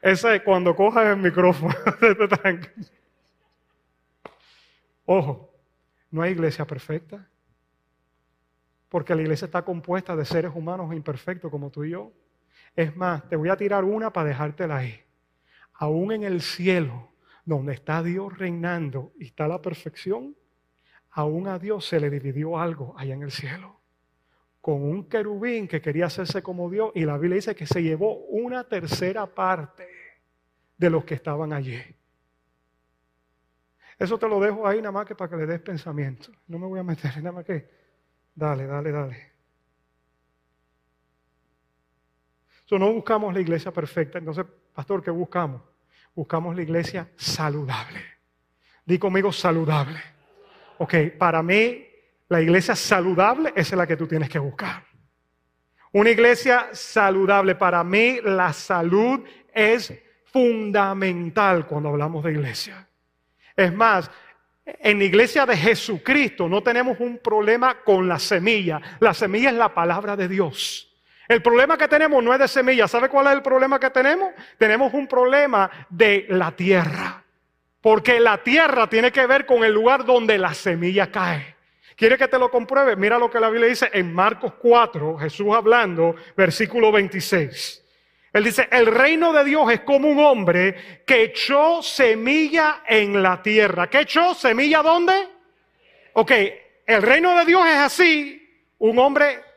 Ese 0.00 0.36
es 0.36 0.42
cuando 0.42 0.74
coja 0.74 1.10
el 1.10 1.16
micrófono. 1.16 1.74
Ojo, 5.06 5.54
no 6.10 6.22
hay 6.22 6.32
iglesia 6.32 6.66
perfecta, 6.66 7.26
porque 8.88 9.14
la 9.14 9.22
iglesia 9.22 9.46
está 9.46 9.62
compuesta 9.62 10.16
de 10.16 10.24
seres 10.24 10.52
humanos 10.54 10.94
imperfectos 10.94 11.50
como 11.50 11.70
tú 11.70 11.84
y 11.84 11.90
yo. 11.90 12.12
Es 12.76 12.96
más, 12.96 13.28
te 13.28 13.36
voy 13.36 13.48
a 13.48 13.56
tirar 13.56 13.84
una 13.84 14.12
para 14.12 14.28
dejártela 14.28 14.78
ahí. 14.78 15.00
Aún 15.74 16.12
en 16.12 16.24
el 16.24 16.40
cielo, 16.40 17.12
donde 17.44 17.74
está 17.74 18.02
Dios 18.02 18.36
reinando 18.38 19.12
y 19.18 19.26
está 19.26 19.46
la 19.48 19.60
perfección, 19.60 20.36
aún 21.10 21.46
a 21.48 21.58
Dios 21.58 21.86
se 21.86 22.00
le 22.00 22.10
dividió 22.10 22.58
algo 22.58 22.94
allá 22.98 23.14
en 23.14 23.22
el 23.22 23.30
cielo. 23.30 23.80
con 24.60 24.82
un 24.82 25.10
querubín 25.10 25.68
que 25.68 25.82
quería 25.82 26.06
hacerse 26.06 26.42
como 26.42 26.70
Dios 26.70 26.90
y 26.94 27.04
la 27.04 27.18
Biblia 27.18 27.36
dice 27.36 27.54
que 27.54 27.66
se 27.66 27.82
llevó 27.82 28.16
una 28.28 28.64
tercera 28.64 29.26
parte 29.26 29.86
de 30.78 30.88
los 30.88 31.04
que 31.04 31.14
estaban 31.16 31.52
allí. 31.52 31.78
Eso 33.98 34.18
te 34.18 34.28
lo 34.28 34.40
dejo 34.40 34.66
ahí 34.66 34.78
nada 34.78 34.92
más 34.92 35.06
que 35.06 35.14
para 35.14 35.30
que 35.30 35.36
le 35.36 35.46
des 35.46 35.60
pensamiento. 35.60 36.32
No 36.48 36.58
me 36.58 36.66
voy 36.66 36.80
a 36.80 36.82
meter 36.82 37.16
nada 37.18 37.32
más 37.32 37.44
que. 37.44 37.68
Dale, 38.34 38.66
dale, 38.66 38.90
dale. 38.90 39.33
So, 42.64 42.78
no 42.78 42.92
buscamos 42.92 43.34
la 43.34 43.40
iglesia 43.40 43.72
perfecta. 43.72 44.18
Entonces, 44.18 44.46
pastor, 44.72 45.02
¿qué 45.02 45.10
buscamos? 45.10 45.60
Buscamos 46.14 46.56
la 46.56 46.62
iglesia 46.62 47.08
saludable. 47.16 48.00
Di 48.84 48.98
conmigo 48.98 49.32
saludable. 49.32 50.00
Ok, 50.78 50.94
para 51.18 51.42
mí 51.42 51.86
la 52.28 52.40
iglesia 52.40 52.74
saludable 52.74 53.52
es 53.54 53.72
la 53.72 53.86
que 53.86 53.96
tú 53.96 54.06
tienes 54.06 54.28
que 54.28 54.38
buscar. 54.38 54.84
Una 55.92 56.10
iglesia 56.10 56.68
saludable, 56.72 57.54
para 57.54 57.84
mí 57.84 58.18
la 58.22 58.52
salud 58.52 59.20
es 59.52 59.92
fundamental 60.24 61.66
cuando 61.66 61.90
hablamos 61.90 62.24
de 62.24 62.32
iglesia. 62.32 62.88
Es 63.54 63.72
más, 63.72 64.10
en 64.64 64.98
la 64.98 65.04
iglesia 65.04 65.46
de 65.46 65.56
Jesucristo 65.56 66.48
no 66.48 66.62
tenemos 66.62 66.98
un 66.98 67.18
problema 67.18 67.82
con 67.84 68.08
la 68.08 68.18
semilla. 68.18 68.80
La 68.98 69.14
semilla 69.14 69.50
es 69.50 69.56
la 69.56 69.72
palabra 69.72 70.16
de 70.16 70.26
Dios. 70.26 70.93
El 71.34 71.42
problema 71.42 71.76
que 71.76 71.88
tenemos 71.88 72.22
no 72.22 72.32
es 72.32 72.38
de 72.38 72.46
semilla. 72.46 72.86
¿Sabe 72.86 73.08
cuál 73.08 73.26
es 73.26 73.32
el 73.32 73.42
problema 73.42 73.80
que 73.80 73.90
tenemos? 73.90 74.30
Tenemos 74.56 74.94
un 74.94 75.08
problema 75.08 75.68
de 75.90 76.26
la 76.28 76.52
tierra. 76.52 77.24
Porque 77.80 78.20
la 78.20 78.38
tierra 78.38 78.88
tiene 78.88 79.10
que 79.10 79.26
ver 79.26 79.44
con 79.44 79.64
el 79.64 79.72
lugar 79.72 80.04
donde 80.04 80.38
la 80.38 80.54
semilla 80.54 81.10
cae. 81.10 81.56
¿Quiere 81.96 82.16
que 82.16 82.28
te 82.28 82.38
lo 82.38 82.52
compruebe? 82.52 82.94
Mira 82.94 83.18
lo 83.18 83.28
que 83.28 83.40
la 83.40 83.50
Biblia 83.50 83.68
dice 83.68 83.90
en 83.92 84.14
Marcos 84.14 84.52
4, 84.60 85.18
Jesús 85.18 85.48
hablando, 85.52 86.14
versículo 86.36 86.92
26. 86.92 87.82
Él 88.32 88.44
dice, 88.44 88.68
el 88.70 88.86
reino 88.86 89.32
de 89.32 89.42
Dios 89.42 89.72
es 89.72 89.80
como 89.80 90.08
un 90.08 90.20
hombre 90.20 91.02
que 91.04 91.24
echó 91.24 91.82
semilla 91.82 92.84
en 92.86 93.20
la 93.20 93.42
tierra. 93.42 93.90
¿Qué 93.90 94.02
echó? 94.02 94.34
¿Semilla 94.34 94.82
dónde? 94.82 95.14
Ok, 96.12 96.30
el 96.86 97.02
reino 97.02 97.36
de 97.36 97.44
Dios 97.44 97.66
es 97.66 97.78
así. 97.78 98.40
Un 98.78 99.00
hombre 99.00 99.53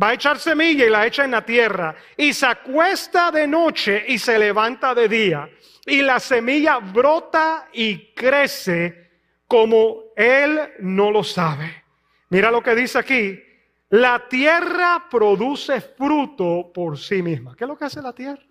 va 0.00 0.08
a 0.08 0.14
echar 0.14 0.38
semilla 0.38 0.86
y 0.86 0.90
la 0.90 1.06
echa 1.06 1.24
en 1.24 1.32
la 1.32 1.44
tierra. 1.44 1.94
Y 2.16 2.32
se 2.32 2.46
acuesta 2.46 3.30
de 3.30 3.46
noche 3.46 4.04
y 4.08 4.18
se 4.18 4.38
levanta 4.38 4.94
de 4.94 5.08
día. 5.08 5.50
Y 5.86 6.02
la 6.02 6.20
semilla 6.20 6.78
brota 6.78 7.68
y 7.72 8.14
crece 8.14 9.10
como 9.46 10.04
él 10.16 10.60
no 10.80 11.10
lo 11.10 11.24
sabe. 11.24 11.84
Mira 12.28 12.50
lo 12.50 12.62
que 12.62 12.74
dice 12.74 12.98
aquí. 12.98 13.42
La 13.90 14.28
tierra 14.28 15.06
produce 15.10 15.80
fruto 15.80 16.70
por 16.72 16.96
sí 16.96 17.22
misma. 17.22 17.56
¿Qué 17.56 17.64
es 17.64 17.68
lo 17.68 17.76
que 17.76 17.86
hace 17.86 18.00
la 18.00 18.12
tierra? 18.12 18.42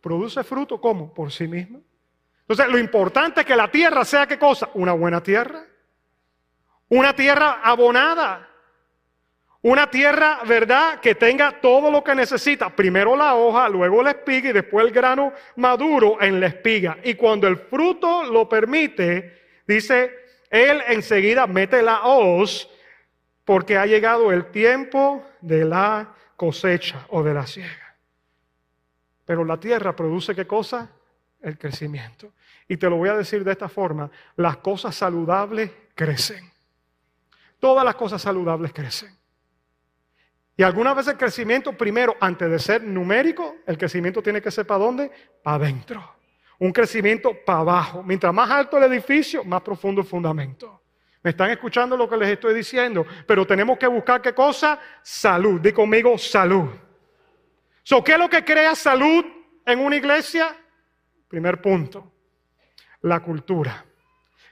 Produce 0.00 0.42
fruto 0.42 0.80
¿cómo? 0.80 1.12
Por 1.12 1.30
sí 1.30 1.46
misma. 1.46 1.80
Entonces, 2.40 2.68
lo 2.68 2.78
importante 2.78 3.40
es 3.40 3.46
que 3.46 3.56
la 3.56 3.70
tierra 3.70 4.04
sea 4.04 4.26
qué 4.26 4.38
cosa? 4.38 4.70
Una 4.74 4.92
buena 4.92 5.22
tierra. 5.22 5.64
Una 6.88 7.14
tierra 7.14 7.60
abonada. 7.62 8.48
Una 9.64 9.88
tierra, 9.88 10.40
¿verdad?, 10.46 11.00
que 11.00 11.14
tenga 11.14 11.58
todo 11.58 11.90
lo 11.90 12.04
que 12.04 12.14
necesita. 12.14 12.68
Primero 12.68 13.16
la 13.16 13.34
hoja, 13.34 13.66
luego 13.70 14.02
la 14.02 14.10
espiga 14.10 14.50
y 14.50 14.52
después 14.52 14.84
el 14.84 14.92
grano 14.92 15.32
maduro 15.56 16.20
en 16.20 16.38
la 16.38 16.48
espiga. 16.48 16.98
Y 17.02 17.14
cuando 17.14 17.48
el 17.48 17.56
fruto 17.56 18.24
lo 18.24 18.46
permite, 18.46 19.62
dice, 19.66 20.12
él 20.50 20.82
enseguida 20.88 21.46
mete 21.46 21.80
la 21.80 22.02
hoz 22.02 22.68
porque 23.46 23.78
ha 23.78 23.86
llegado 23.86 24.32
el 24.32 24.50
tiempo 24.50 25.24
de 25.40 25.64
la 25.64 26.12
cosecha 26.36 27.06
o 27.08 27.22
de 27.22 27.32
la 27.32 27.46
siega. 27.46 27.96
Pero 29.24 29.46
la 29.46 29.58
tierra 29.58 29.96
produce 29.96 30.34
qué 30.34 30.46
cosa? 30.46 30.90
El 31.40 31.56
crecimiento. 31.56 32.34
Y 32.68 32.76
te 32.76 32.90
lo 32.90 32.96
voy 32.96 33.08
a 33.08 33.16
decir 33.16 33.42
de 33.42 33.52
esta 33.52 33.70
forma, 33.70 34.10
las 34.36 34.58
cosas 34.58 34.94
saludables 34.94 35.70
crecen. 35.94 36.52
Todas 37.58 37.82
las 37.82 37.94
cosas 37.94 38.20
saludables 38.20 38.70
crecen. 38.74 39.23
Y 40.56 40.62
algunas 40.62 40.94
veces 40.94 41.12
el 41.12 41.18
crecimiento, 41.18 41.72
primero, 41.72 42.16
antes 42.20 42.48
de 42.48 42.58
ser 42.58 42.82
numérico, 42.82 43.56
el 43.66 43.76
crecimiento 43.76 44.22
tiene 44.22 44.40
que 44.40 44.50
ser 44.50 44.66
para 44.66 44.84
dónde? 44.84 45.10
Para 45.42 45.56
adentro. 45.56 46.16
Un 46.58 46.72
crecimiento 46.72 47.32
para 47.44 47.60
abajo. 47.60 48.02
Mientras 48.02 48.32
más 48.32 48.48
alto 48.50 48.78
el 48.78 48.84
edificio, 48.84 49.42
más 49.42 49.62
profundo 49.62 50.00
el 50.00 50.06
fundamento. 50.06 50.82
¿Me 51.22 51.30
están 51.30 51.50
escuchando 51.50 51.96
lo 51.96 52.08
que 52.08 52.16
les 52.16 52.28
estoy 52.28 52.54
diciendo? 52.54 53.04
Pero 53.26 53.46
tenemos 53.46 53.78
que 53.78 53.86
buscar 53.86 54.22
qué 54.22 54.32
cosa? 54.32 54.78
Salud. 55.02 55.60
Di 55.60 55.72
conmigo 55.72 56.16
salud. 56.18 56.68
So, 57.82 58.04
¿Qué 58.04 58.12
es 58.12 58.18
lo 58.18 58.28
que 58.28 58.44
crea 58.44 58.74
salud 58.74 59.24
en 59.66 59.78
una 59.80 59.96
iglesia? 59.96 60.56
Primer 61.28 61.60
punto, 61.60 62.12
la 63.02 63.20
cultura. 63.20 63.84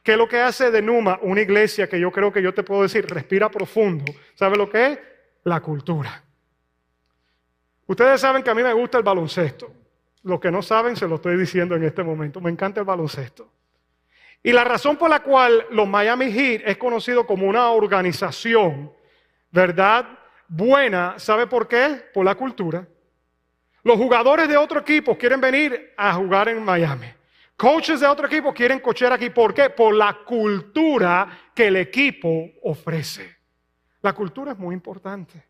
¿Qué 0.03 0.12
es 0.12 0.19
lo 0.19 0.29
que 0.29 0.41
hace 0.41 0.71
de 0.71 0.83
Numa 0.83 1.19
una 1.23 1.41
iglesia 1.41 1.88
que 1.88 2.01
yo 2.01 2.11
creo 2.11 2.33
que 2.33 2.43
yo 2.43 2.53
te 2.53 2.65
puedo 2.65 2.83
decir, 2.83 3.07
respira 3.07 3.49
profundo? 3.49 4.05
¿Sabe 4.35 4.57
lo 4.57 4.69
que 4.69 4.87
es? 4.87 4.99
La 5.44 5.61
cultura. 5.61 6.22
Ustedes 7.87 8.20
saben 8.20 8.42
que 8.42 8.50
a 8.50 8.55
mí 8.55 8.62
me 8.62 8.72
gusta 8.72 8.98
el 8.98 9.05
baloncesto. 9.05 9.72
Los 10.22 10.40
que 10.40 10.50
no 10.50 10.62
saben 10.62 10.96
se 10.96 11.09
lo 11.09 11.16
estoy 11.16 11.37
diciendo 11.37 11.74
en 11.74 11.85
este 11.85 12.02
momento. 12.02 12.40
Me 12.40 12.50
encanta 12.50 12.81
el 12.81 12.87
baloncesto. 12.87 13.50
Y 14.42 14.52
la 14.52 14.64
razón 14.64 14.96
por 14.96 15.11
la 15.11 15.20
cual 15.20 15.66
los 15.70 15.88
Miami 15.88 16.33
Heat 16.33 16.62
es 16.64 16.76
conocido 16.76 17.26
como 17.26 17.46
una 17.46 17.70
organización, 17.70 18.92
¿verdad? 19.50 20.07
Buena, 20.48 21.14
¿sabe 21.18 21.46
por 21.46 21.68
qué? 21.68 22.02
Por 22.12 22.24
la 22.24 22.35
cultura. 22.35 22.87
Los 23.85 23.96
jugadores 23.96 24.48
de 24.48 24.57
otro 24.57 24.81
equipo 24.81 25.16
quieren 25.16 25.40
venir 25.40 25.92
a 25.96 26.14
jugar 26.14 26.48
en 26.48 26.64
Miami. 26.64 27.07
Coaches 27.57 28.00
de 28.00 28.07
otro 28.07 28.26
equipo 28.26 28.52
quieren 28.52 28.81
cochear 28.81 29.12
aquí. 29.12 29.31
¿Por 29.31 29.55
qué? 29.55 29.70
Por 29.70 29.94
la 29.94 30.18
cultura 30.24 31.50
que 31.55 31.68
el 31.68 31.76
equipo 31.76 32.50
ofrece. 32.62 33.41
La 34.03 34.12
cultura 34.12 34.53
es 34.53 34.59
muy 34.59 34.75
importante. 34.75 35.43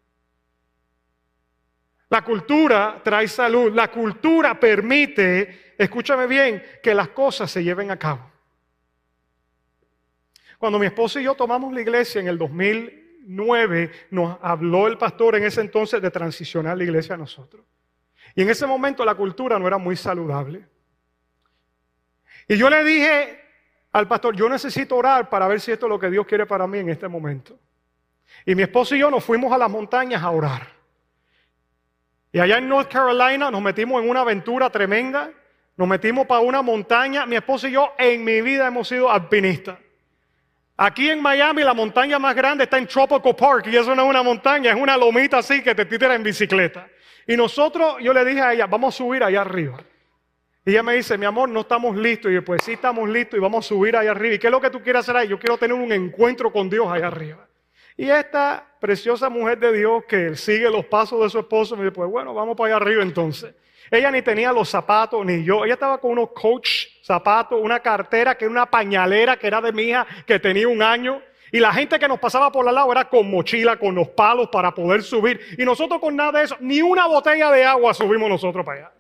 La 2.11 2.23
cultura 2.23 3.01
trae 3.03 3.27
salud. 3.27 3.73
La 3.73 3.91
cultura 3.91 4.61
permite, 4.61 5.75
escúchame 5.79 6.27
bien, 6.27 6.63
que 6.83 6.95
las 6.95 7.09
cosas 7.09 7.51
se 7.51 7.65
lleven 7.65 7.91
a 7.91 7.99
cabo. 7.99 8.31
Cuando 10.59 10.79
mi 10.79 10.87
esposo 10.87 11.19
y 11.19 11.25
yo 11.25 11.35
tomamos 11.35 11.73
la 11.73 11.81
iglesia 11.81 12.21
en 12.21 12.29
el 12.29 12.37
2009, 12.37 13.91
nos 14.11 14.39
habló 14.43 14.87
el 14.87 14.99
pastor 14.99 15.37
en 15.37 15.45
ese 15.45 15.63
entonces 15.63 16.03
de 16.03 16.11
transicionar 16.11 16.77
la 16.77 16.85
iglesia 16.85 17.15
a 17.15 17.19
nosotros. 17.19 17.65
Y 18.35 18.43
en 18.43 18.51
ese 18.51 18.67
momento 18.67 19.05
la 19.05 19.15
cultura 19.15 19.59
no 19.59 19.67
era 19.67 19.79
muy 19.79 19.97
saludable. 19.97 20.67
Y 22.47 22.57
yo 22.59 22.69
le 22.69 22.85
dije 22.85 23.41
al 23.93 24.07
pastor, 24.07 24.37
yo 24.37 24.49
necesito 24.49 24.97
orar 24.97 25.31
para 25.31 25.49
ver 25.49 25.61
si 25.61 25.73
esto 25.73 25.87
es 25.87 25.91
lo 25.91 25.99
que 25.99 26.11
Dios 26.11 26.27
quiere 26.27 26.45
para 26.45 26.67
mí 26.67 26.79
en 26.79 26.91
este 26.91 27.09
momento. 27.09 27.59
Y 28.45 28.55
mi 28.55 28.63
esposo 28.63 28.95
y 28.95 29.01
yo 29.01 29.11
nos 29.11 29.25
fuimos 29.25 29.53
a 29.53 29.59
las 29.59 29.71
montañas 29.71 30.23
a 30.23 30.31
orar. 30.31 30.67
Y 32.33 32.41
allá 32.41 32.59
en 32.59 32.69
North 32.69 32.91
Carolina 32.91 33.51
nos 33.51 33.61
metimos 33.61 34.03
en 34.03 34.09
una 34.09 34.21
aventura 34.21 34.71
tremenda. 34.71 35.31
Nos 35.77 35.87
metimos 35.87 36.27
para 36.27 36.41
una 36.41 36.63
montaña. 36.63 37.27
Mi 37.27 37.37
esposo 37.37 37.69
y 37.69 37.73
yo 37.73 37.93
en 37.99 38.25
mi 38.25 38.41
vida 38.41 38.67
hemos 38.67 38.89
sido 38.89 39.11
alpinistas. 39.11 39.79
Aquí 40.77 41.11
en 41.11 41.21
Miami 41.23 41.63
la 41.63 41.75
montaña 41.75 42.19
más 42.19 42.35
grande 42.35 42.65
está 42.65 42.79
en 42.79 42.87
Tropical 42.87 43.37
Park 43.37 43.67
y 43.69 43.77
eso 43.77 43.95
no 43.95 44.05
es 44.05 44.09
una 44.09 44.23
montaña, 44.23 44.71
es 44.71 44.77
una 44.77 44.97
lomita 44.97 45.39
así 45.39 45.63
que 45.63 45.75
te 45.75 45.85
tira 45.85 46.15
en 46.15 46.23
bicicleta. 46.23 46.89
Y 47.27 47.37
nosotros, 47.37 47.97
yo 48.01 48.13
le 48.13 48.25
dije 48.25 48.41
a 48.41 48.53
ella, 48.55 48.67
vamos 48.67 48.95
a 48.95 48.99
subir 48.99 49.23
allá 49.23 49.43
arriba. 49.43 49.79
Y 50.65 50.71
ella 50.71 50.83
me 50.83 50.95
dice, 50.95 51.19
mi 51.19 51.27
amor, 51.27 51.49
no 51.49 51.61
estamos 51.61 51.97
listos. 51.97 52.31
Y 52.31 52.35
yo, 52.35 52.45
pues 52.45 52.63
sí 52.65 52.73
estamos 52.73 53.09
listos 53.09 53.37
y 53.37 53.41
vamos 53.41 53.65
a 53.65 53.69
subir 53.69 53.97
allá 53.97 54.13
arriba. 54.13 54.35
¿Y 54.35 54.39
qué 54.39 54.47
es 54.47 54.51
lo 54.51 54.61
que 54.61 54.71
tú 54.71 54.81
quieres 54.81 55.01
hacer 55.01 55.17
ahí? 55.17 55.29
Yo 55.29 55.39
quiero 55.39 55.59
tener 55.59 55.77
un 55.77 55.93
encuentro 55.93 56.53
con 56.53 56.71
Dios 56.71 56.91
allá 56.91 57.09
arriba. 57.09 57.47
Y 57.97 58.09
esta 58.09 58.67
preciosa 58.81 59.29
mujer 59.29 59.59
de 59.59 59.73
Dios 59.73 60.05
que 60.09 60.35
sigue 60.37 60.71
los 60.71 60.85
pasos 60.87 61.21
de 61.23 61.31
su 61.31 61.39
esposo, 61.39 61.77
me 61.77 61.85
dice, 61.85 61.93
pues 61.93 62.11
bueno, 62.11 62.35
vamos 62.35 62.57
para 62.57 62.69
allá 62.69 62.85
arriba 62.85 63.03
entonces. 63.03 63.55
Ella 63.91 64.11
ni 64.11 64.23
tenía 64.23 64.53
los 64.53 64.71
zapatos, 64.71 65.25
ni 65.25 65.45
yo. 65.45 65.65
Ella 65.65 65.75
estaba 65.75 65.99
con 65.99 66.13
unos 66.13 66.31
coach 66.31 66.87
zapatos, 67.03 67.61
una 67.61 67.81
cartera 67.81 68.35
que 68.35 68.47
era 68.47 68.53
una 68.53 68.67
pañalera 68.67 69.37
que 69.37 69.47
era 69.47 69.61
de 69.61 69.71
mi 69.71 69.83
hija, 69.83 70.07
que 70.27 70.39
tenía 70.39 70.67
un 70.67 70.83
año. 70.83 71.21
Y 71.53 71.61
la 71.61 71.73
gente 71.75 71.99
que 71.99 72.09
nos 72.09 72.19
pasaba 72.19 72.51
por 72.51 72.67
al 72.67 72.75
lado 72.75 72.91
era 72.91 73.05
con 73.11 73.31
mochila, 73.31 73.77
con 73.77 73.95
los 73.95 74.09
palos 74.09 74.49
para 74.51 74.73
poder 74.73 75.03
subir. 75.03 75.39
Y 75.59 75.65
nosotros 75.67 76.01
con 76.01 76.17
nada 76.17 76.39
de 76.39 76.45
eso, 76.45 76.57
ni 76.61 76.81
una 76.81 77.07
botella 77.07 77.51
de 77.51 77.65
agua 77.65 77.93
subimos 77.93 78.31
nosotros 78.31 78.65
para 78.65 78.79
allá. 78.79 78.93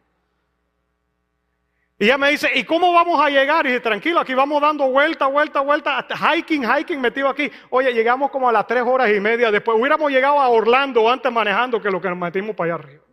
Y 2.02 2.06
ella 2.06 2.18
me 2.18 2.32
dice, 2.32 2.50
¿y 2.52 2.64
cómo 2.64 2.92
vamos 2.92 3.24
a 3.24 3.30
llegar? 3.30 3.64
Y 3.64 3.68
dice, 3.68 3.80
tranquilo, 3.80 4.18
aquí 4.18 4.34
vamos 4.34 4.60
dando 4.60 4.90
vuelta, 4.90 5.28
vuelta, 5.28 5.60
vuelta, 5.60 6.04
hiking, 6.10 6.64
hiking 6.64 7.00
metido 7.00 7.28
aquí. 7.28 7.48
Oye, 7.70 7.92
llegamos 7.92 8.28
como 8.32 8.48
a 8.48 8.52
las 8.52 8.66
tres 8.66 8.82
horas 8.82 9.08
y 9.16 9.20
media 9.20 9.52
después. 9.52 9.78
Hubiéramos 9.78 10.10
llegado 10.10 10.40
a 10.40 10.48
Orlando 10.48 11.08
antes 11.08 11.30
manejando 11.30 11.80
que 11.80 11.92
lo 11.92 12.00
que 12.00 12.08
nos 12.08 12.18
metimos 12.18 12.56
para 12.56 12.74
allá 12.74 12.82
arriba. 12.82 13.04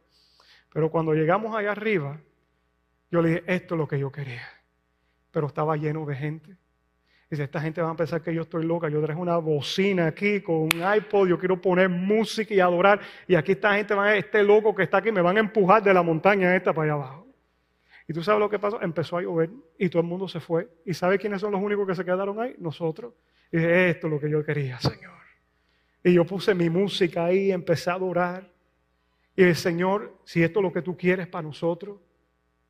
Pero 0.73 0.89
cuando 0.89 1.13
llegamos 1.13 1.55
allá 1.55 1.73
arriba, 1.73 2.17
yo 3.11 3.21
le 3.21 3.29
dije, 3.29 3.43
esto 3.45 3.75
es 3.75 3.77
lo 3.77 3.87
que 3.87 3.99
yo 3.99 4.11
quería. 4.11 4.41
Pero 5.29 5.45
estaba 5.45 5.77
lleno 5.77 6.03
de 6.07 6.15
gente. 6.15 6.57
Dice, 7.29 7.43
esta 7.43 7.61
gente 7.61 7.83
va 7.83 7.91
a 7.91 7.95
pensar 7.95 8.23
que 8.23 8.33
yo 8.33 8.41
estoy 8.41 8.65
loca, 8.65 8.89
yo 8.89 9.03
traje 9.03 9.21
una 9.21 9.37
bocina 9.37 10.07
aquí 10.07 10.41
con 10.41 10.61
un 10.61 10.83
iPod, 10.95 11.27
yo 11.27 11.37
quiero 11.37 11.61
poner 11.61 11.89
música 11.89 12.55
y 12.55 12.59
adorar, 12.59 12.99
y 13.27 13.35
aquí 13.35 13.51
esta 13.51 13.75
gente 13.75 13.93
va 13.93 14.05
a 14.05 14.15
este 14.15 14.41
loco 14.41 14.73
que 14.73 14.81
está 14.81 14.97
aquí, 14.97 15.11
me 15.11 15.21
van 15.21 15.37
a 15.37 15.41
empujar 15.41 15.83
de 15.83 15.93
la 15.93 16.01
montaña 16.01 16.55
esta 16.55 16.73
para 16.73 16.95
allá 16.95 17.03
abajo. 17.03 17.28
Y 18.09 18.13
tú 18.13 18.23
sabes 18.23 18.39
lo 18.39 18.49
que 18.49 18.57
pasó, 18.57 18.81
empezó 18.81 19.17
a 19.17 19.21
llover 19.21 19.51
y 19.77 19.87
todo 19.87 20.01
el 20.01 20.07
mundo 20.07 20.27
se 20.27 20.39
fue. 20.39 20.67
¿Y 20.83 20.95
sabes 20.95 21.19
quiénes 21.19 21.41
son 21.41 21.51
los 21.51 21.61
únicos 21.61 21.87
que 21.87 21.93
se 21.93 22.03
quedaron 22.03 22.41
ahí? 22.41 22.55
Nosotros. 22.57 23.13
Y 23.51 23.57
dije, 23.57 23.91
esto 23.91 24.07
es 24.07 24.13
lo 24.13 24.19
que 24.19 24.31
yo 24.31 24.43
quería, 24.43 24.79
Señor. 24.79 25.13
Y 26.03 26.13
yo 26.13 26.25
puse 26.25 26.55
mi 26.55 26.71
música 26.71 27.25
ahí, 27.25 27.51
empecé 27.51 27.91
a 27.91 27.93
adorar. 27.93 28.49
Y 29.35 29.43
el 29.43 29.55
Señor, 29.55 30.17
si 30.23 30.41
esto 30.41 30.57
es 30.57 30.63
lo 30.63 30.73
que 30.73 30.81
tú 30.81 30.97
quieres 30.97 31.27
para 31.27 31.43
nosotros, 31.43 31.99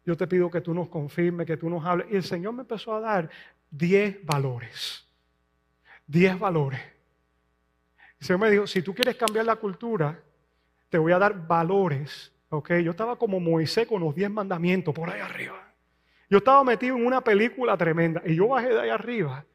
yo 0.05 0.17
te 0.17 0.27
pido 0.27 0.51
que 0.51 0.59
tú 0.59 0.73
nos 0.73 0.89
confirmes, 0.89 1.47
que 1.47 1.55
tú 1.55 1.69
nos 1.69 1.85
hables. 1.85 2.07
Y 2.11 2.17
el 2.17 2.23
Señor 2.23 2.51
me 2.51 2.63
empezó 2.63 2.93
a 2.93 2.99
dar 2.99 3.29
10 3.71 4.25
valores. 4.25 5.07
10 6.07 6.37
valores. 6.37 6.81
El 8.19 8.27
Señor 8.27 8.41
me 8.41 8.51
dijo, 8.51 8.67
si 8.67 8.81
tú 8.81 8.93
quieres 8.93 9.15
cambiar 9.15 9.45
la 9.45 9.55
cultura, 9.55 10.21
te 10.89 10.97
voy 10.97 11.13
a 11.13 11.17
dar 11.17 11.47
valores. 11.47 12.29
¿Ok? 12.49 12.73
Yo 12.83 12.91
estaba 12.91 13.15
como 13.15 13.39
Moisés 13.39 13.87
con 13.87 14.01
los 14.01 14.15
10 14.15 14.31
mandamientos 14.31 14.93
por 14.93 15.09
ahí 15.09 15.21
arriba. 15.21 15.73
Yo 16.29 16.39
estaba 16.39 16.63
metido 16.63 16.95
en 16.95 17.05
una 17.05 17.21
película 17.21 17.75
tremenda 17.77 18.21
y 18.25 18.35
yo 18.35 18.49
bajé 18.49 18.69
de 18.69 18.81
ahí 18.81 18.89
arriba 18.89 19.45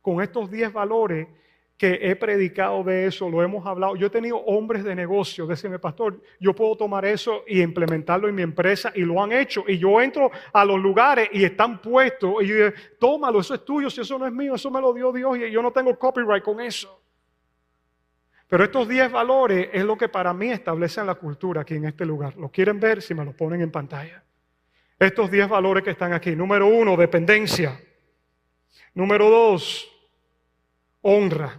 con 0.00 0.22
estos 0.22 0.50
10 0.50 0.72
valores 0.72 1.28
que 1.76 1.98
he 2.00 2.14
predicado 2.14 2.84
de 2.84 3.06
eso, 3.06 3.28
lo 3.28 3.42
hemos 3.42 3.66
hablado. 3.66 3.96
Yo 3.96 4.06
he 4.06 4.10
tenido 4.10 4.36
hombres 4.36 4.84
de 4.84 4.94
negocio, 4.94 5.46
decime, 5.46 5.80
pastor, 5.80 6.20
yo 6.38 6.54
puedo 6.54 6.76
tomar 6.76 7.04
eso 7.04 7.42
y 7.46 7.60
implementarlo 7.60 8.28
en 8.28 8.36
mi 8.36 8.42
empresa 8.42 8.92
y 8.94 9.00
lo 9.00 9.20
han 9.20 9.32
hecho. 9.32 9.64
Y 9.66 9.78
yo 9.78 10.00
entro 10.00 10.30
a 10.52 10.64
los 10.64 10.78
lugares 10.78 11.28
y 11.32 11.42
están 11.42 11.82
puestos 11.82 12.42
y 12.42 12.46
yo 12.46 12.54
tómalo, 13.00 13.40
eso 13.40 13.54
es 13.54 13.64
tuyo, 13.64 13.90
si 13.90 14.00
eso 14.00 14.16
no 14.16 14.26
es 14.26 14.32
mío, 14.32 14.54
eso 14.54 14.70
me 14.70 14.80
lo 14.80 14.92
dio 14.92 15.12
Dios 15.12 15.36
y 15.38 15.50
yo 15.50 15.60
no 15.60 15.72
tengo 15.72 15.98
copyright 15.98 16.44
con 16.44 16.60
eso. 16.60 17.01
Pero 18.52 18.64
estos 18.64 18.86
10 18.86 19.10
valores 19.10 19.70
es 19.72 19.82
lo 19.82 19.96
que 19.96 20.10
para 20.10 20.34
mí 20.34 20.50
establecen 20.50 21.06
la 21.06 21.14
cultura 21.14 21.62
aquí 21.62 21.76
en 21.76 21.86
este 21.86 22.04
lugar. 22.04 22.36
¿Lo 22.36 22.50
quieren 22.50 22.78
ver? 22.78 23.00
Si 23.00 23.14
me 23.14 23.24
lo 23.24 23.32
ponen 23.32 23.62
en 23.62 23.70
pantalla. 23.70 24.22
Estos 24.98 25.30
10 25.30 25.48
valores 25.48 25.82
que 25.82 25.92
están 25.92 26.12
aquí. 26.12 26.36
Número 26.36 26.66
uno, 26.66 26.94
dependencia. 26.94 27.80
Número 28.92 29.30
dos, 29.30 29.90
honra. 31.00 31.58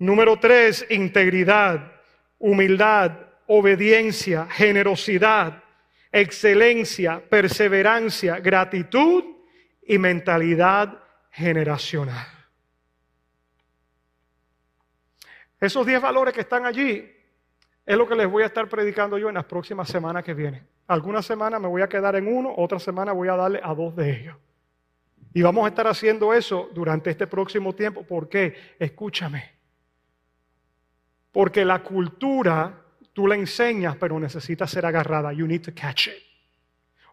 Número 0.00 0.40
tres, 0.40 0.84
integridad, 0.90 1.92
humildad, 2.40 3.12
obediencia, 3.46 4.48
generosidad, 4.50 5.62
excelencia, 6.10 7.22
perseverancia, 7.30 8.40
gratitud 8.40 9.22
y 9.86 9.98
mentalidad 9.98 10.98
generacional. 11.30 12.35
Esos 15.60 15.86
diez 15.86 16.00
valores 16.00 16.34
que 16.34 16.40
están 16.40 16.66
allí 16.66 17.10
es 17.84 17.96
lo 17.96 18.08
que 18.08 18.14
les 18.14 18.28
voy 18.28 18.42
a 18.42 18.46
estar 18.46 18.68
predicando 18.68 19.16
yo 19.16 19.28
en 19.28 19.34
las 19.34 19.44
próximas 19.44 19.88
semanas 19.88 20.24
que 20.24 20.34
vienen. 20.34 20.66
Algunas 20.88 21.24
semanas 21.24 21.60
me 21.60 21.68
voy 21.68 21.82
a 21.82 21.88
quedar 21.88 22.16
en 22.16 22.28
uno, 22.28 22.52
otra 22.56 22.78
semana 22.78 23.12
voy 23.12 23.28
a 23.28 23.36
darle 23.36 23.60
a 23.62 23.74
dos 23.74 23.94
de 23.96 24.20
ellos. 24.20 24.36
Y 25.32 25.42
vamos 25.42 25.64
a 25.64 25.68
estar 25.68 25.86
haciendo 25.86 26.32
eso 26.32 26.70
durante 26.74 27.10
este 27.10 27.26
próximo 27.26 27.74
tiempo. 27.74 28.02
¿Por 28.04 28.28
qué? 28.28 28.74
Escúchame. 28.78 29.52
Porque 31.32 31.64
la 31.64 31.82
cultura 31.82 32.82
tú 33.12 33.26
la 33.26 33.34
enseñas, 33.34 33.96
pero 33.96 34.18
necesita 34.18 34.66
ser 34.66 34.86
agarrada. 34.86 35.32
You 35.32 35.46
need 35.46 35.62
to 35.62 35.72
catch 35.74 36.08
it. 36.08 36.14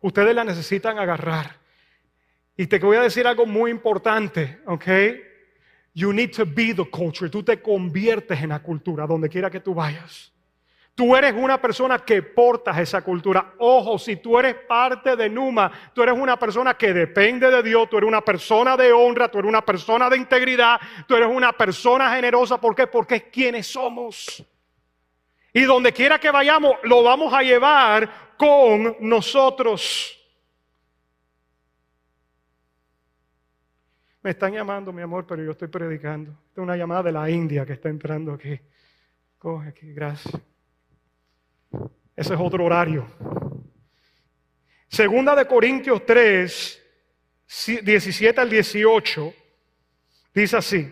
Ustedes 0.01 0.35
la 0.35 0.43
necesitan 0.43 0.99
agarrar. 0.99 1.57
Y 2.57 2.67
te 2.67 2.77
voy 2.79 2.97
a 2.97 3.01
decir 3.01 3.25
algo 3.25 3.45
muy 3.45 3.71
importante, 3.71 4.59
¿ok? 4.65 4.85
You 5.93 6.11
need 6.11 6.31
to 6.31 6.45
be 6.45 6.73
the 6.73 6.89
culture. 6.89 7.29
Tú 7.29 7.43
te 7.43 7.61
conviertes 7.61 8.41
en 8.41 8.49
la 8.49 8.59
cultura, 8.61 9.05
donde 9.05 9.29
quiera 9.29 9.49
que 9.49 9.59
tú 9.59 9.73
vayas. 9.73 10.31
Tú 10.95 11.15
eres 11.15 11.33
una 11.33 11.59
persona 11.59 11.97
que 11.99 12.21
portas 12.21 12.77
esa 12.77 13.01
cultura. 13.01 13.53
Ojo, 13.57 13.97
si 13.97 14.17
tú 14.17 14.37
eres 14.37 14.55
parte 14.67 15.15
de 15.15 15.27
Numa, 15.27 15.71
tú 15.93 16.03
eres 16.03 16.15
una 16.15 16.37
persona 16.37 16.75
que 16.75 16.93
depende 16.93 17.49
de 17.49 17.63
Dios, 17.63 17.89
tú 17.89 17.97
eres 17.97 18.07
una 18.07 18.21
persona 18.21 18.77
de 18.77 18.93
honra, 18.93 19.29
tú 19.29 19.39
eres 19.39 19.49
una 19.49 19.65
persona 19.65 20.07
de 20.07 20.17
integridad, 20.17 20.79
tú 21.07 21.15
eres 21.15 21.29
una 21.29 21.51
persona 21.51 22.13
generosa. 22.13 22.61
¿Por 22.61 22.75
qué? 22.75 22.85
Porque 22.85 23.15
es 23.15 23.23
quienes 23.23 23.65
somos. 23.65 24.43
Y 25.51 25.61
donde 25.61 25.91
quiera 25.93 26.19
que 26.19 26.29
vayamos, 26.29 26.75
lo 26.83 27.01
vamos 27.01 27.33
a 27.33 27.41
llevar 27.41 28.35
con 28.37 28.95
nosotros. 28.99 30.22
Me 34.23 34.31
están 34.31 34.53
llamando, 34.53 34.93
mi 34.93 35.01
amor, 35.01 35.27
pero 35.27 35.43
yo 35.43 35.51
estoy 35.51 35.67
predicando. 35.67 36.31
Esta 36.31 36.61
es 36.61 36.63
una 36.63 36.77
llamada 36.77 37.03
de 37.03 37.11
la 37.11 37.29
India 37.29 37.65
que 37.65 37.73
está 37.73 37.89
entrando 37.89 38.31
aquí. 38.31 38.57
Coge 39.37 39.67
aquí, 39.67 39.91
gracias. 39.91 40.41
Ese 42.15 42.33
es 42.33 42.39
otro 42.39 42.63
horario. 42.63 43.05
Segunda 44.87 45.35
de 45.35 45.45
Corintios 45.45 46.05
3, 46.05 46.81
17 47.83 48.39
al 48.39 48.49
18, 48.49 49.33
dice 50.33 50.55
así. 50.55 50.89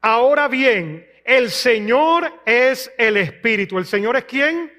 Ahora 0.00 0.48
bien, 0.48 1.06
el 1.24 1.50
Señor 1.50 2.42
es 2.44 2.92
el 2.98 3.16
Espíritu. 3.16 3.78
¿El 3.78 3.86
Señor 3.86 4.16
es 4.16 4.24
quién? 4.24 4.72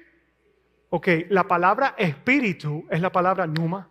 Ok, 0.90 1.08
la 1.30 1.48
palabra 1.48 1.94
Espíritu 1.96 2.86
es 2.90 3.00
la 3.00 3.10
palabra 3.10 3.46
Numa. 3.46 3.88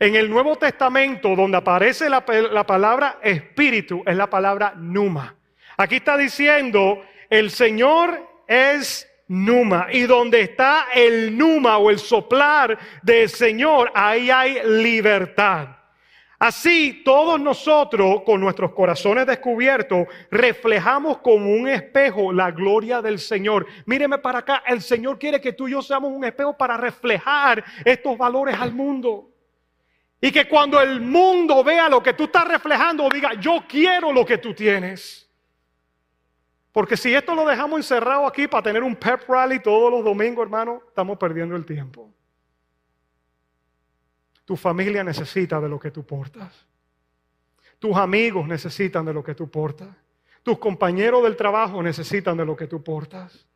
En 0.00 0.16
el 0.16 0.30
Nuevo 0.30 0.56
Testamento, 0.56 1.36
donde 1.36 1.58
aparece 1.58 2.08
la, 2.08 2.24
la 2.50 2.64
palabra 2.64 3.18
Espíritu, 3.22 4.02
es 4.06 4.16
la 4.16 4.30
palabra 4.30 4.72
Numa. 4.74 5.36
Aquí 5.76 5.96
está 5.96 6.16
diciendo, 6.16 7.02
el 7.28 7.50
Señor 7.50 8.26
es 8.48 9.06
Numa. 9.28 9.88
Y 9.92 10.04
donde 10.04 10.40
está 10.40 10.86
el 10.94 11.36
Numa 11.36 11.76
o 11.76 11.90
el 11.90 11.98
soplar 11.98 12.78
del 13.02 13.28
Señor, 13.28 13.92
ahí 13.94 14.30
hay 14.30 14.60
libertad. 14.64 15.68
Así 16.38 17.02
todos 17.04 17.38
nosotros, 17.38 18.22
con 18.24 18.40
nuestros 18.40 18.72
corazones 18.72 19.26
descubiertos, 19.26 20.06
reflejamos 20.30 21.18
como 21.18 21.52
un 21.52 21.68
espejo 21.68 22.32
la 22.32 22.50
gloria 22.50 23.02
del 23.02 23.18
Señor. 23.18 23.66
Míreme 23.84 24.16
para 24.16 24.38
acá, 24.38 24.62
el 24.66 24.80
Señor 24.80 25.18
quiere 25.18 25.42
que 25.42 25.52
tú 25.52 25.68
y 25.68 25.72
yo 25.72 25.82
seamos 25.82 26.10
un 26.10 26.24
espejo 26.24 26.56
para 26.56 26.78
reflejar 26.78 27.62
estos 27.84 28.16
valores 28.16 28.58
al 28.58 28.72
mundo. 28.72 29.26
Y 30.20 30.30
que 30.30 30.48
cuando 30.48 30.80
el 30.80 31.00
mundo 31.00 31.64
vea 31.64 31.88
lo 31.88 32.02
que 32.02 32.12
tú 32.12 32.24
estás 32.24 32.46
reflejando, 32.46 33.08
diga, 33.08 33.34
yo 33.34 33.64
quiero 33.66 34.12
lo 34.12 34.24
que 34.24 34.38
tú 34.38 34.52
tienes. 34.52 35.28
Porque 36.72 36.96
si 36.96 37.14
esto 37.14 37.34
lo 37.34 37.46
dejamos 37.46 37.78
encerrado 37.78 38.26
aquí 38.26 38.46
para 38.46 38.62
tener 38.62 38.82
un 38.82 38.94
pep 38.94 39.28
rally 39.28 39.60
todos 39.60 39.90
los 39.90 40.04
domingos, 40.04 40.44
hermano, 40.44 40.82
estamos 40.88 41.18
perdiendo 41.18 41.56
el 41.56 41.64
tiempo. 41.64 42.12
Tu 44.44 44.56
familia 44.56 45.02
necesita 45.02 45.60
de 45.60 45.68
lo 45.68 45.78
que 45.78 45.90
tú 45.90 46.04
portas. 46.04 46.66
Tus 47.78 47.96
amigos 47.96 48.46
necesitan 48.46 49.06
de 49.06 49.14
lo 49.14 49.24
que 49.24 49.34
tú 49.34 49.50
portas. 49.50 49.88
Tus 50.42 50.58
compañeros 50.58 51.22
del 51.22 51.36
trabajo 51.36 51.82
necesitan 51.82 52.36
de 52.36 52.44
lo 52.44 52.56
que 52.56 52.66
tú 52.66 52.82
portas. 52.82 53.46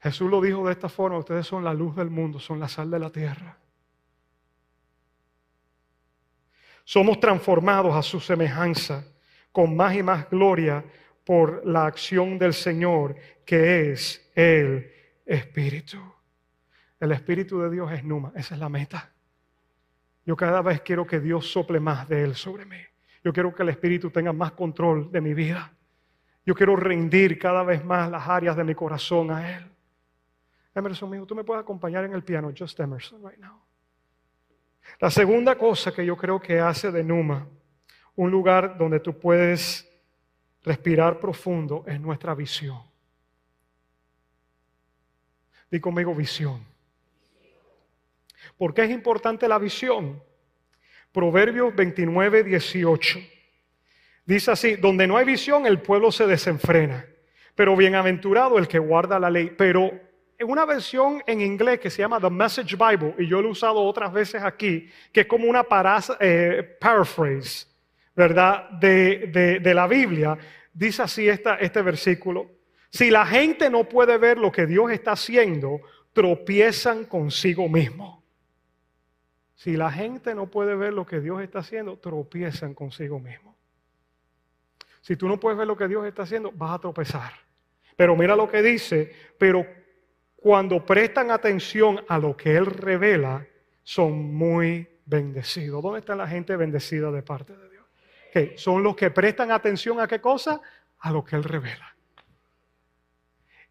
Jesús 0.00 0.30
lo 0.30 0.40
dijo 0.40 0.64
de 0.66 0.72
esta 0.72 0.88
forma, 0.88 1.18
ustedes 1.18 1.46
son 1.46 1.64
la 1.64 1.74
luz 1.74 1.96
del 1.96 2.10
mundo, 2.10 2.38
son 2.38 2.60
la 2.60 2.68
sal 2.68 2.90
de 2.90 2.98
la 2.98 3.10
tierra. 3.10 3.56
Somos 6.84 7.20
transformados 7.20 7.94
a 7.94 8.02
su 8.02 8.20
semejanza 8.20 9.04
con 9.52 9.76
más 9.76 9.94
y 9.94 10.02
más 10.02 10.30
gloria 10.30 10.84
por 11.24 11.66
la 11.66 11.84
acción 11.84 12.38
del 12.38 12.54
Señor, 12.54 13.16
que 13.44 13.90
es 13.90 14.30
el 14.34 14.90
Espíritu. 15.26 15.98
El 16.98 17.12
Espíritu 17.12 17.60
de 17.60 17.70
Dios 17.70 17.92
es 17.92 18.04
Numa, 18.04 18.32
esa 18.34 18.54
es 18.54 18.60
la 18.60 18.68
meta. 18.68 19.12
Yo 20.24 20.36
cada 20.36 20.62
vez 20.62 20.80
quiero 20.80 21.06
que 21.06 21.20
Dios 21.20 21.50
sople 21.50 21.80
más 21.80 22.08
de 22.08 22.22
Él 22.22 22.34
sobre 22.34 22.64
mí. 22.64 22.80
Yo 23.24 23.32
quiero 23.32 23.54
que 23.54 23.62
el 23.62 23.68
Espíritu 23.70 24.10
tenga 24.10 24.32
más 24.32 24.52
control 24.52 25.10
de 25.10 25.20
mi 25.20 25.34
vida. 25.34 25.72
Yo 26.46 26.54
quiero 26.54 26.76
rendir 26.76 27.38
cada 27.38 27.62
vez 27.62 27.84
más 27.84 28.10
las 28.10 28.26
áreas 28.28 28.56
de 28.56 28.64
mi 28.64 28.74
corazón 28.74 29.30
a 29.30 29.54
Él. 29.56 29.70
Emerson, 30.78 31.08
amigo, 31.08 31.26
tú 31.26 31.34
me 31.34 31.44
puedes 31.44 31.62
acompañar 31.62 32.04
en 32.04 32.12
el 32.12 32.22
piano, 32.22 32.52
just 32.56 32.78
Emerson, 32.80 33.22
right 33.22 33.38
now. 33.38 33.60
La 35.00 35.10
segunda 35.10 35.56
cosa 35.56 35.92
que 35.92 36.04
yo 36.04 36.16
creo 36.16 36.40
que 36.40 36.60
hace 36.60 36.90
de 36.90 37.04
Numa 37.04 37.46
un 38.16 38.30
lugar 38.30 38.76
donde 38.76 38.98
tú 38.98 39.16
puedes 39.16 39.88
respirar 40.64 41.20
profundo 41.20 41.84
es 41.86 42.00
nuestra 42.00 42.34
visión. 42.34 42.82
Di 45.70 45.78
conmigo 45.78 46.14
visión. 46.14 46.64
¿Por 48.56 48.74
qué 48.74 48.84
es 48.84 48.90
importante 48.90 49.46
la 49.46 49.58
visión? 49.58 50.20
Proverbios 51.12 51.74
29, 51.76 52.42
18. 52.42 53.18
Dice 54.24 54.50
así, 54.50 54.76
donde 54.76 55.06
no 55.06 55.16
hay 55.16 55.24
visión 55.24 55.64
el 55.64 55.80
pueblo 55.80 56.10
se 56.10 56.26
desenfrena, 56.26 57.06
pero 57.54 57.76
bienaventurado 57.76 58.58
el 58.58 58.66
que 58.66 58.78
guarda 58.78 59.20
la 59.20 59.30
ley. 59.30 59.54
Pero 59.56 59.92
en 60.38 60.48
una 60.48 60.64
versión 60.64 61.20
en 61.26 61.40
inglés 61.40 61.80
que 61.80 61.90
se 61.90 62.02
llama 62.02 62.20
The 62.20 62.30
Message 62.30 62.76
Bible, 62.76 63.14
y 63.18 63.26
yo 63.26 63.42
lo 63.42 63.48
he 63.48 63.50
usado 63.50 63.82
otras 63.82 64.12
veces 64.12 64.42
aquí, 64.42 64.88
que 65.12 65.22
es 65.22 65.26
como 65.26 65.48
una 65.48 65.66
eh, 66.20 66.76
paraphrase, 66.80 67.66
¿verdad?, 68.14 68.70
de, 68.70 69.58
de, 69.60 69.74
la 69.74 69.88
Biblia, 69.88 70.38
dice 70.72 71.02
así 71.02 71.28
este 71.28 71.82
versículo. 71.82 72.52
Si 72.88 73.10
la 73.10 73.26
gente 73.26 73.68
no 73.68 73.84
puede 73.84 74.16
ver 74.16 74.38
lo 74.38 74.52
que 74.52 74.66
Dios 74.66 74.92
está 74.92 75.12
haciendo, 75.12 75.80
tropiezan 76.12 77.04
consigo 77.04 77.68
mismo. 77.68 78.22
Si 79.56 79.76
la 79.76 79.90
gente 79.90 80.36
no 80.36 80.46
puede 80.46 80.76
ver 80.76 80.92
lo 80.92 81.04
que 81.04 81.20
Dios 81.20 81.42
está 81.42 81.58
haciendo, 81.58 81.98
tropiezan 81.98 82.74
consigo 82.74 83.18
mismo. 83.18 83.56
Si 85.00 85.16
tú 85.16 85.26
no 85.28 85.40
puedes 85.40 85.58
ver 85.58 85.66
lo 85.66 85.76
que 85.76 85.88
Dios 85.88 86.06
está 86.06 86.22
haciendo, 86.22 86.52
vas 86.52 86.76
a 86.76 86.78
tropezar. 86.78 87.32
Pero 87.96 88.14
mira 88.14 88.36
lo 88.36 88.48
que 88.48 88.62
dice, 88.62 89.12
pero 89.36 89.66
cuando 90.40 90.84
prestan 90.86 91.32
atención 91.32 92.00
a 92.06 92.16
lo 92.16 92.36
que 92.36 92.56
Él 92.56 92.66
revela, 92.66 93.44
son 93.82 94.34
muy 94.34 94.88
bendecidos. 95.04 95.82
¿Dónde 95.82 95.98
está 95.98 96.14
la 96.14 96.28
gente 96.28 96.54
bendecida 96.54 97.10
de 97.10 97.22
parte 97.22 97.56
de 97.56 97.68
Dios? 97.68 97.84
Que 98.32 98.56
son 98.56 98.82
los 98.82 98.94
que 98.94 99.10
prestan 99.10 99.50
atención 99.50 99.98
a 100.00 100.06
qué 100.06 100.20
cosa? 100.20 100.60
A 101.00 101.10
lo 101.10 101.24
que 101.24 101.34
Él 101.34 101.42
revela. 101.42 101.96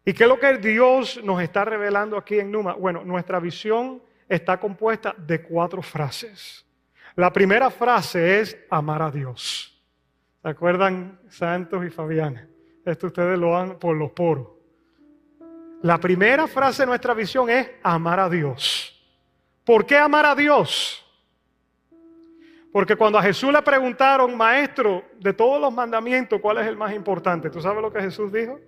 ¿Y 0.04 0.12
qué 0.12 0.24
es 0.24 0.28
lo 0.28 0.38
que 0.38 0.58
Dios 0.58 1.22
nos 1.24 1.40
está 1.42 1.64
revelando 1.64 2.18
aquí 2.18 2.38
en 2.38 2.50
Numa? 2.50 2.74
Bueno, 2.74 3.02
nuestra 3.02 3.40
visión 3.40 4.02
está 4.28 4.60
compuesta 4.60 5.14
de 5.16 5.40
cuatro 5.40 5.80
frases. 5.80 6.66
La 7.16 7.32
primera 7.32 7.70
frase 7.70 8.40
es 8.40 8.58
amar 8.68 9.00
a 9.00 9.10
Dios. 9.10 9.82
¿Se 10.42 10.48
acuerdan, 10.48 11.18
Santos 11.28 11.84
y 11.84 11.90
Fabiana? 11.90 12.46
Esto 12.84 13.06
ustedes 13.06 13.38
lo 13.38 13.56
han 13.56 13.78
por 13.78 13.96
los 13.96 14.10
poros. 14.12 14.57
La 15.82 15.98
primera 15.98 16.48
frase 16.48 16.82
de 16.82 16.86
nuestra 16.86 17.14
visión 17.14 17.48
es 17.48 17.70
amar 17.82 18.18
a 18.18 18.28
Dios. 18.28 18.94
¿Por 19.64 19.86
qué 19.86 19.96
amar 19.96 20.26
a 20.26 20.34
Dios? 20.34 21.04
Porque 22.72 22.96
cuando 22.96 23.18
a 23.18 23.22
Jesús 23.22 23.52
le 23.52 23.62
preguntaron, 23.62 24.36
maestro, 24.36 25.04
de 25.20 25.32
todos 25.32 25.60
los 25.60 25.72
mandamientos, 25.72 26.40
¿cuál 26.40 26.58
es 26.58 26.66
el 26.66 26.76
más 26.76 26.92
importante? 26.94 27.48
¿Tú 27.48 27.60
sabes 27.60 27.80
lo 27.80 27.92
que 27.92 28.00
Jesús 28.00 28.32
dijo? 28.32 28.58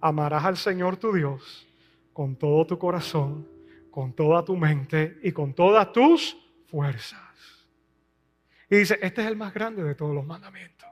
Amarás 0.00 0.44
al 0.44 0.56
Señor 0.56 0.96
tu 0.96 1.12
Dios 1.12 1.66
con 2.12 2.34
todo 2.34 2.66
tu 2.66 2.76
corazón, 2.76 3.46
con 3.90 4.12
toda 4.12 4.44
tu 4.44 4.56
mente 4.56 5.18
y 5.22 5.30
con 5.30 5.54
todas 5.54 5.92
tus 5.92 6.36
fuerzas. 6.66 7.20
Y 8.68 8.76
dice, 8.76 8.98
este 9.00 9.22
es 9.22 9.28
el 9.28 9.36
más 9.36 9.54
grande 9.54 9.84
de 9.84 9.94
todos 9.94 10.14
los 10.14 10.26
mandamientos. 10.26 10.88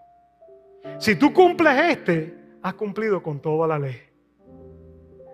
Si 0.98 1.16
tú 1.16 1.32
cumples 1.32 1.76
este, 1.90 2.38
has 2.62 2.74
cumplido 2.74 3.20
con 3.20 3.40
toda 3.40 3.66
la 3.66 3.78
ley 3.78 4.05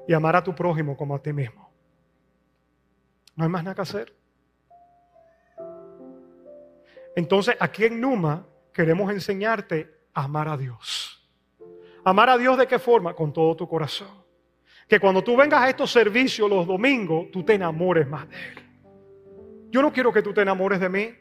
y 0.06 0.12
amar 0.12 0.36
a 0.36 0.42
tu 0.42 0.54
prójimo 0.54 0.96
como 0.96 1.14
a 1.14 1.22
ti 1.22 1.32
mismo. 1.32 1.70
No 3.36 3.44
hay 3.44 3.50
más 3.50 3.64
nada 3.64 3.74
que 3.74 3.82
hacer. 3.82 4.14
Entonces, 7.14 7.56
aquí 7.60 7.84
en 7.84 8.00
Numa 8.00 8.46
queremos 8.72 9.10
enseñarte 9.12 9.94
a 10.14 10.24
amar 10.24 10.48
a 10.48 10.56
Dios. 10.56 11.18
Amar 12.04 12.30
a 12.30 12.38
Dios 12.38 12.58
de 12.58 12.66
qué 12.66 12.78
forma? 12.78 13.14
Con 13.14 13.32
todo 13.32 13.54
tu 13.56 13.68
corazón. 13.68 14.22
Que 14.88 14.98
cuando 14.98 15.22
tú 15.22 15.36
vengas 15.36 15.62
a 15.62 15.68
estos 15.68 15.90
servicios 15.90 16.48
los 16.50 16.66
domingos, 16.66 17.30
tú 17.30 17.42
te 17.44 17.54
enamores 17.54 18.08
más 18.08 18.28
de 18.28 18.36
Él. 18.36 18.62
Yo 19.70 19.80
no 19.80 19.92
quiero 19.92 20.12
que 20.12 20.22
tú 20.22 20.34
te 20.34 20.42
enamores 20.42 20.80
de 20.80 20.88
mí. 20.88 21.14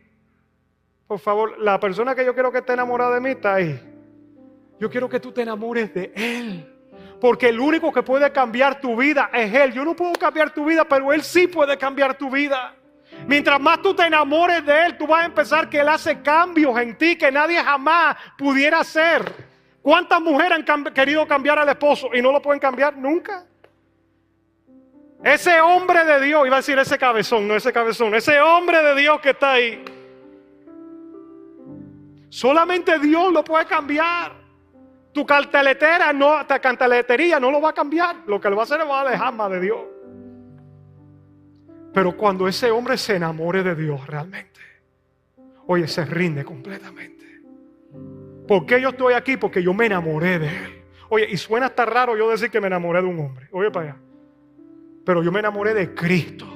Por 1.08 1.20
favor, 1.20 1.58
la 1.60 1.80
persona 1.80 2.16
que 2.16 2.26
yo 2.26 2.34
quiero 2.34 2.52
que 2.52 2.60
esté 2.60 2.74
enamorada 2.74 3.16
de 3.16 3.22
mí 3.22 3.30
está 3.30 3.56
ahí. 3.56 3.80
Yo 4.80 4.90
quiero 4.90 5.08
que 5.08 5.20
tú 5.20 5.32
te 5.32 5.42
enamores 5.42 5.94
de 5.94 6.12
Él. 6.16 6.71
Porque 7.22 7.50
el 7.50 7.60
único 7.60 7.94
que 7.94 8.02
puede 8.02 8.32
cambiar 8.32 8.82
tu 8.82 8.96
vida 8.96 9.30
es 9.32 9.54
Él. 9.54 9.72
Yo 9.72 9.86
no 9.86 9.96
puedo 9.96 10.14
cambiar 10.14 10.52
tu 10.52 10.66
vida, 10.66 10.84
pero 10.84 11.14
Él 11.14 11.22
sí 11.22 11.48
puede 11.48 11.78
cambiar 11.78 12.18
tu 12.18 12.32
vida. 12.32 12.74
Mientras 13.28 13.60
más 13.60 13.80
tú 13.82 13.94
te 13.94 14.04
enamores 14.04 14.66
de 14.66 14.86
Él, 14.88 14.98
tú 14.98 15.06
vas 15.06 15.22
a 15.22 15.26
empezar 15.26 15.70
que 15.70 15.80
Él 15.80 15.88
hace 15.88 16.22
cambios 16.24 16.76
en 16.80 16.98
ti 16.98 17.16
que 17.16 17.32
nadie 17.32 17.64
jamás 17.64 18.18
pudiera 18.36 18.80
hacer. 18.80 19.32
¿Cuántas 19.84 20.20
mujeres 20.20 20.68
han 20.68 20.84
querido 20.86 21.28
cambiar 21.28 21.60
al 21.60 21.70
esposo 21.70 22.10
y 22.12 22.22
no 22.24 22.32
lo 22.32 22.42
pueden 22.42 22.60
cambiar 22.60 22.98
nunca? 22.98 23.46
Ese 25.24 25.62
hombre 25.62 26.04
de 26.04 26.22
Dios, 26.22 26.48
iba 26.48 26.56
a 26.56 26.60
decir 26.60 26.80
ese 26.80 26.98
cabezón, 26.98 27.48
no 27.48 27.56
ese 27.56 27.72
cabezón, 27.72 28.16
ese 28.16 28.42
hombre 28.42 28.82
de 28.82 28.96
Dios 28.96 29.22
que 29.22 29.30
está 29.30 29.54
ahí. 29.54 29.86
Solamente 32.30 32.98
Dios 32.98 33.32
lo 33.32 33.44
puede 33.44 33.66
cambiar. 33.66 34.41
Tu 35.14 35.26
carteletera, 35.26 36.14
no, 36.14 36.46
tu 36.46 37.40
no 37.40 37.52
lo 37.52 37.62
va 37.62 37.70
a 37.70 37.74
cambiar. 37.74 38.18
Lo 38.28 38.40
que 38.40 38.50
lo 38.50 38.56
va 38.56 38.62
a 38.62 38.66
hacer 38.66 38.80
es 38.80 38.88
va 38.88 39.00
a 39.00 39.02
alejar 39.02 39.34
más 39.34 39.52
de 39.52 39.60
Dios. 39.60 39.80
Pero 41.94 42.16
cuando 42.16 42.48
ese 42.48 42.72
hombre 42.72 42.98
se 42.98 43.16
enamore 43.16 43.64
de 43.64 43.76
Dios 43.76 44.08
realmente, 44.08 44.62
oye, 45.68 45.88
se 45.88 46.06
rinde 46.06 46.46
completamente. 46.46 47.26
¿Por 48.48 48.66
qué 48.66 48.82
yo 48.82 48.90
estoy 48.90 49.14
aquí? 49.14 49.38
Porque 49.38 49.62
yo 49.62 49.74
me 49.74 49.88
enamoré 49.88 50.40
de 50.40 50.48
él. 50.48 50.84
Oye, 51.10 51.28
y 51.30 51.36
suena 51.36 51.66
hasta 51.66 51.86
raro 51.86 52.16
yo 52.16 52.30
decir 52.30 52.50
que 52.50 52.62
me 52.62 52.68
enamoré 52.68 53.02
de 53.02 53.08
un 53.08 53.20
hombre. 53.20 53.48
Oye, 53.52 53.70
para 53.70 53.92
allá. 53.92 53.98
Pero 55.06 55.24
yo 55.24 55.32
me 55.32 55.40
enamoré 55.40 55.74
de 55.74 55.94
Cristo. 55.94 56.48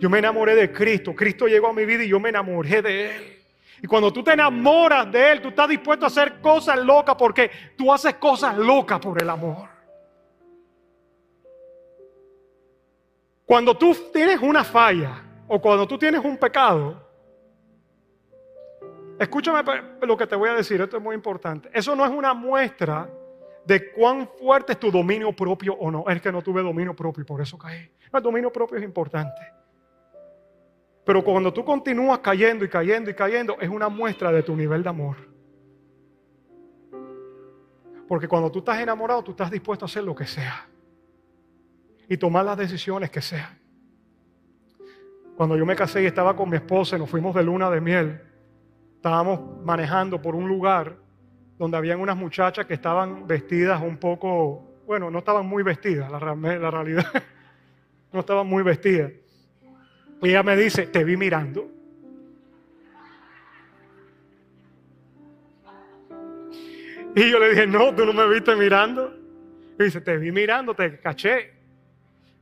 Yo 0.00 0.10
me 0.10 0.18
enamoré 0.18 0.54
de 0.56 0.72
Cristo. 0.72 1.14
Cristo 1.14 1.46
llegó 1.46 1.68
a 1.68 1.72
mi 1.72 1.84
vida 1.84 2.02
y 2.02 2.08
yo 2.08 2.18
me 2.18 2.30
enamoré 2.30 2.82
de 2.82 3.16
Él. 3.16 3.35
Y 3.82 3.86
cuando 3.86 4.12
tú 4.12 4.22
te 4.22 4.32
enamoras 4.32 5.10
de 5.10 5.32
Él, 5.32 5.42
tú 5.42 5.48
estás 5.48 5.68
dispuesto 5.68 6.06
a 6.06 6.08
hacer 6.08 6.40
cosas 6.40 6.78
locas 6.78 7.14
porque 7.16 7.50
tú 7.76 7.92
haces 7.92 8.14
cosas 8.14 8.56
locas 8.56 8.98
por 9.00 9.20
el 9.20 9.28
amor. 9.28 9.68
Cuando 13.44 13.76
tú 13.76 13.94
tienes 14.12 14.40
una 14.40 14.64
falla 14.64 15.22
o 15.46 15.60
cuando 15.60 15.86
tú 15.86 15.96
tienes 15.96 16.24
un 16.24 16.36
pecado, 16.36 17.00
escúchame 19.18 19.62
lo 20.02 20.16
que 20.16 20.26
te 20.26 20.34
voy 20.34 20.48
a 20.48 20.54
decir, 20.54 20.80
esto 20.80 20.96
es 20.96 21.02
muy 21.02 21.14
importante. 21.14 21.70
Eso 21.72 21.94
no 21.94 22.04
es 22.04 22.10
una 22.10 22.34
muestra 22.34 23.08
de 23.64 23.92
cuán 23.92 24.28
fuerte 24.38 24.72
es 24.72 24.80
tu 24.80 24.90
dominio 24.90 25.32
propio 25.32 25.74
o 25.74 25.90
no. 25.90 26.04
Es 26.08 26.20
que 26.20 26.32
no 26.32 26.42
tuve 26.42 26.62
dominio 26.62 26.94
propio 26.94 27.22
y 27.22 27.24
por 27.24 27.40
eso 27.40 27.56
caí. 27.58 27.90
el 28.12 28.22
dominio 28.22 28.52
propio 28.52 28.78
es 28.78 28.84
importante. 28.84 29.42
Pero 31.06 31.22
cuando 31.22 31.52
tú 31.52 31.64
continúas 31.64 32.18
cayendo 32.18 32.64
y 32.64 32.68
cayendo 32.68 33.08
y 33.08 33.14
cayendo, 33.14 33.56
es 33.60 33.68
una 33.68 33.88
muestra 33.88 34.32
de 34.32 34.42
tu 34.42 34.56
nivel 34.56 34.82
de 34.82 34.88
amor. 34.88 35.16
Porque 38.08 38.26
cuando 38.26 38.50
tú 38.50 38.58
estás 38.58 38.80
enamorado, 38.80 39.22
tú 39.22 39.30
estás 39.30 39.48
dispuesto 39.48 39.84
a 39.84 39.86
hacer 39.86 40.02
lo 40.02 40.16
que 40.16 40.26
sea. 40.26 40.66
Y 42.08 42.16
tomar 42.16 42.44
las 42.44 42.58
decisiones 42.58 43.08
que 43.08 43.22
sean. 43.22 43.56
Cuando 45.36 45.56
yo 45.56 45.64
me 45.64 45.76
casé 45.76 46.02
y 46.02 46.06
estaba 46.06 46.34
con 46.34 46.50
mi 46.50 46.56
esposa 46.56 46.98
nos 46.98 47.08
fuimos 47.08 47.36
de 47.36 47.44
luna 47.44 47.70
de 47.70 47.80
miel, 47.80 48.20
estábamos 48.96 49.64
manejando 49.64 50.20
por 50.20 50.34
un 50.34 50.48
lugar 50.48 50.96
donde 51.56 51.76
habían 51.76 52.00
unas 52.00 52.16
muchachas 52.16 52.66
que 52.66 52.74
estaban 52.74 53.28
vestidas 53.28 53.80
un 53.80 53.96
poco, 53.98 54.74
bueno, 54.86 55.08
no 55.12 55.20
estaban 55.20 55.46
muy 55.46 55.62
vestidas, 55.62 56.10
la 56.10 56.18
realidad, 56.18 57.06
no 58.12 58.20
estaban 58.20 58.48
muy 58.48 58.64
vestidas. 58.64 59.12
Y 60.22 60.30
ella 60.30 60.42
me 60.42 60.56
dice, 60.56 60.86
te 60.86 61.04
vi 61.04 61.16
mirando. 61.16 61.70
Y 67.14 67.30
yo 67.30 67.38
le 67.38 67.50
dije, 67.50 67.66
no, 67.66 67.94
tú 67.94 68.04
no 68.04 68.12
me 68.12 68.28
viste 68.28 68.54
mirando. 68.56 69.14
Y 69.78 69.84
dice, 69.84 70.00
te 70.00 70.16
vi 70.18 70.32
mirando, 70.32 70.74
te 70.74 70.98
caché. 71.00 71.54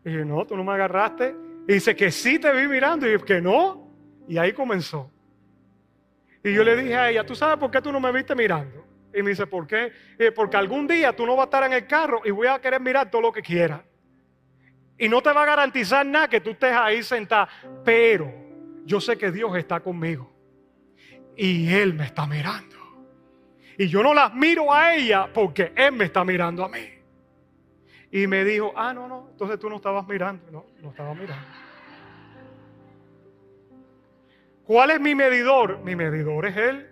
Y 0.05 0.11
dije, 0.11 0.25
no, 0.25 0.45
tú 0.47 0.57
no 0.57 0.64
me 0.64 0.72
agarraste. 0.72 1.35
Y 1.68 1.75
dice 1.75 1.95
que 1.95 2.11
sí 2.11 2.39
te 2.39 2.53
vi 2.53 2.66
mirando. 2.66 3.07
Y 3.07 3.12
dije, 3.12 3.25
que 3.25 3.41
no. 3.41 3.89
Y 4.29 4.37
ahí 4.39 4.53
comenzó. 4.53 5.11
Y 6.43 6.53
yo 6.53 6.62
le 6.62 6.77
dije 6.77 6.97
a 6.97 7.11
ella, 7.11 7.25
¿tú 7.25 7.35
sabes 7.35 7.57
por 7.57 7.70
qué 7.70 7.81
tú 7.81 7.91
no 7.91 8.01
me 8.01 8.12
viste 8.12 8.35
mirando? 8.35 8.85
Y 9.14 9.22
me 9.22 9.31
dice, 9.31 9.47
¿por 9.47 9.66
qué? 9.66 9.93
porque 10.35 10.57
algún 10.57 10.87
día 10.87 11.14
tú 11.14 11.25
no 11.25 11.37
vas 11.37 11.45
a 11.45 11.45
estar 11.45 11.64
en 11.64 11.72
el 11.72 11.87
carro 11.87 12.20
y 12.25 12.31
voy 12.31 12.49
a 12.49 12.59
querer 12.61 12.81
mirar 12.81 13.11
todo 13.11 13.22
lo 13.22 13.33
que 13.33 13.43
quieras. 13.43 13.81
Y 14.99 15.09
no 15.09 15.20
te 15.22 15.32
va 15.32 15.42
a 15.42 15.47
garantizar 15.47 16.07
nada 16.07 16.28
que 16.28 16.40
tú 16.40 16.51
estés 16.51 16.72
ahí 16.72 17.03
sentado. 17.03 17.49
Pero 17.84 18.32
yo 18.84 19.01
sé 19.01 19.18
que 19.18 19.30
Dios 19.30 19.57
está 19.57 19.80
conmigo. 19.80 20.30
Y 21.36 21.72
Él 21.72 21.95
me 21.95 22.05
está 22.05 22.26
mirando. 22.26 22.76
Y 23.76 23.88
yo 23.88 24.03
no 24.03 24.14
las 24.14 24.32
miro 24.34 24.72
a 24.72 24.95
ella 24.95 25.28
porque 25.32 25.72
Él 25.74 25.92
me 25.92 26.05
está 26.05 26.24
mirando 26.24 26.64
a 26.64 26.68
mí. 26.68 26.88
Y 28.12 28.28
me 28.28 28.45
dijo, 28.45 28.72
ah, 28.76 28.95
no, 28.95 29.09
no, 29.09 29.28
entonces 29.32 29.59
tú 29.59 29.68
no 29.68 29.76
estabas 29.76 30.07
mirando. 30.07 30.49
No, 30.51 30.66
no 30.80 30.90
estaba 30.90 31.14
mirando. 31.14 31.45
¿Cuál 34.64 34.92
es 34.92 35.01
mi 35.01 35.14
medidor? 35.14 35.80
Mi 35.80 35.97
medidor 35.97 36.47
es 36.47 36.57
Él. 36.57 36.90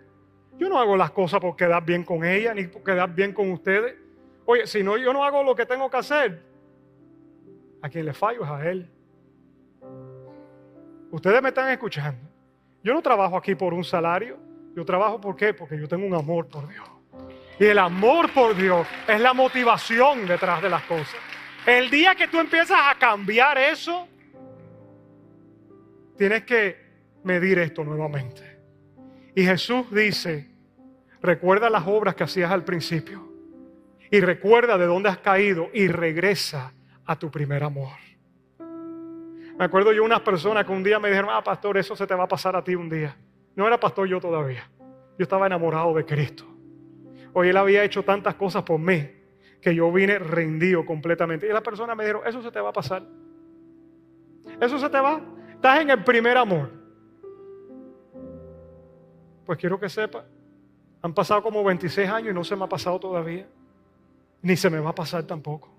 Yo 0.59 0.69
no 0.69 0.79
hago 0.79 0.97
las 0.97 1.13
cosas 1.13 1.41
por 1.41 1.57
quedar 1.57 1.85
bien 1.85 2.05
con 2.05 2.25
ella 2.25 2.53
ni 2.53 2.67
por 2.67 2.83
quedar 2.83 3.15
bien 3.15 3.33
con 3.33 3.51
ustedes. 3.51 3.97
Oye, 4.45 4.67
si 4.67 4.83
no, 4.83 4.97
yo 4.97 5.13
no 5.13 5.25
hago 5.25 5.43
lo 5.43 5.55
que 5.55 5.65
tengo 5.65 5.89
que 5.89 5.97
hacer, 5.97 6.43
a 7.83 7.89
quien 7.89 8.07
le 8.07 8.15
fallo 8.15 8.45
es 8.45 8.51
a 8.51 8.71
Él. 8.71 8.89
Ustedes 11.11 11.43
me 11.43 11.51
están 11.51 11.71
escuchando. 11.71 12.21
Yo 12.83 12.95
no 12.95 13.03
trabajo 13.03 13.37
aquí 13.37 13.55
por 13.55 13.75
un 13.75 13.85
salario. 13.85 14.39
Yo 14.75 14.85
trabajo 14.85 15.21
por 15.21 15.37
qué? 15.37 15.53
Porque 15.53 15.79
yo 15.79 15.87
tengo 15.87 16.07
un 16.07 16.15
amor 16.15 16.49
por 16.49 16.67
Dios. 16.69 16.89
Y 17.59 17.67
el 17.67 17.79
amor 17.79 18.33
por 18.33 18.57
Dios 18.57 18.87
es 19.07 19.21
la 19.21 19.35
motivación 19.35 20.27
detrás 20.27 20.63
de 20.63 20.71
las 20.71 20.83
cosas. 20.85 21.17
El 21.67 21.91
día 21.91 22.15
que 22.15 22.29
tú 22.29 22.41
empiezas 22.41 22.79
a 22.83 22.95
cambiar 22.99 23.59
eso, 23.59 24.09
tienes 26.17 26.45
que 26.45 26.77
medir 27.25 27.59
esto 27.59 27.85
nuevamente. 27.85 28.59
Y 29.35 29.45
Jesús 29.45 29.91
dice, 29.93 30.49
recuerda 31.21 31.69
las 31.69 31.87
obras 31.87 32.15
que 32.15 32.25
hacías 32.25 32.51
al 32.51 32.65
principio 32.65 33.29
y 34.11 34.21
recuerda 34.21 34.77
de 34.79 34.87
dónde 34.87 35.09
has 35.09 35.19
caído 35.19 35.71
y 35.73 35.89
regresa 35.89 36.73
a 37.07 37.19
tu 37.19 37.31
primer 37.31 37.63
amor. 37.63 37.93
Me 39.59 39.65
acuerdo 39.65 39.93
yo 39.93 40.03
unas 40.05 40.21
personas 40.21 40.65
que 40.65 40.73
un 40.73 40.83
día 40.83 40.99
me 40.99 41.09
dijeron, 41.09 41.31
ah, 41.33 41.43
pastor, 41.43 41.77
eso 41.77 41.95
se 41.95 42.07
te 42.07 42.15
va 42.15 42.25
a 42.25 42.29
pasar 42.29 42.57
a 42.57 42.65
ti 42.65 42.75
un 42.75 42.89
día. 42.89 43.17
No 43.55 43.67
era 43.67 43.79
pastor 43.79 44.09
yo 44.09 44.21
todavía. 44.21 44.69
Yo 45.19 45.23
estaba 45.23 45.47
enamorado 45.47 45.93
de 45.95 46.05
Cristo. 46.05 46.45
Hoy 47.33 47.49
Él 47.49 47.57
había 47.57 47.85
hecho 47.85 48.03
tantas 48.03 48.35
cosas 48.35 48.63
por 48.63 48.79
mí 48.79 49.09
que 49.61 49.75
yo 49.75 49.93
vine 49.93 50.19
rendido 50.19 50.85
completamente. 50.85 51.47
Y 51.47 51.53
la 51.53 51.63
persona 51.63 51.95
me 51.95 52.05
dijo, 52.07 52.25
eso 52.25 52.43
se 52.43 52.51
te 52.51 52.61
va 52.61 52.71
a 52.71 52.73
pasar. 52.73 53.03
Eso 54.61 54.79
se 54.79 54.89
te 54.89 54.99
va. 54.99 55.21
Estás 55.55 55.81
en 55.81 55.91
el 55.91 56.03
primer 56.03 56.37
amor. 56.37 56.71
Pues 59.47 59.59
quiero 59.59 59.79
que 59.79 59.89
sepa, 59.89 60.25
han 61.03 61.13
pasado 61.15 61.43
como 61.43 61.63
26 61.65 62.09
años 62.09 62.31
y 62.31 62.35
no 62.35 62.45
se 62.45 62.57
me 62.57 62.65
ha 62.65 62.69
pasado 62.69 62.99
todavía. 62.99 63.47
Ni 64.41 64.57
se 64.57 64.71
me 64.71 64.81
va 64.81 64.91
a 64.91 64.95
pasar 64.95 65.25
tampoco. 65.25 65.72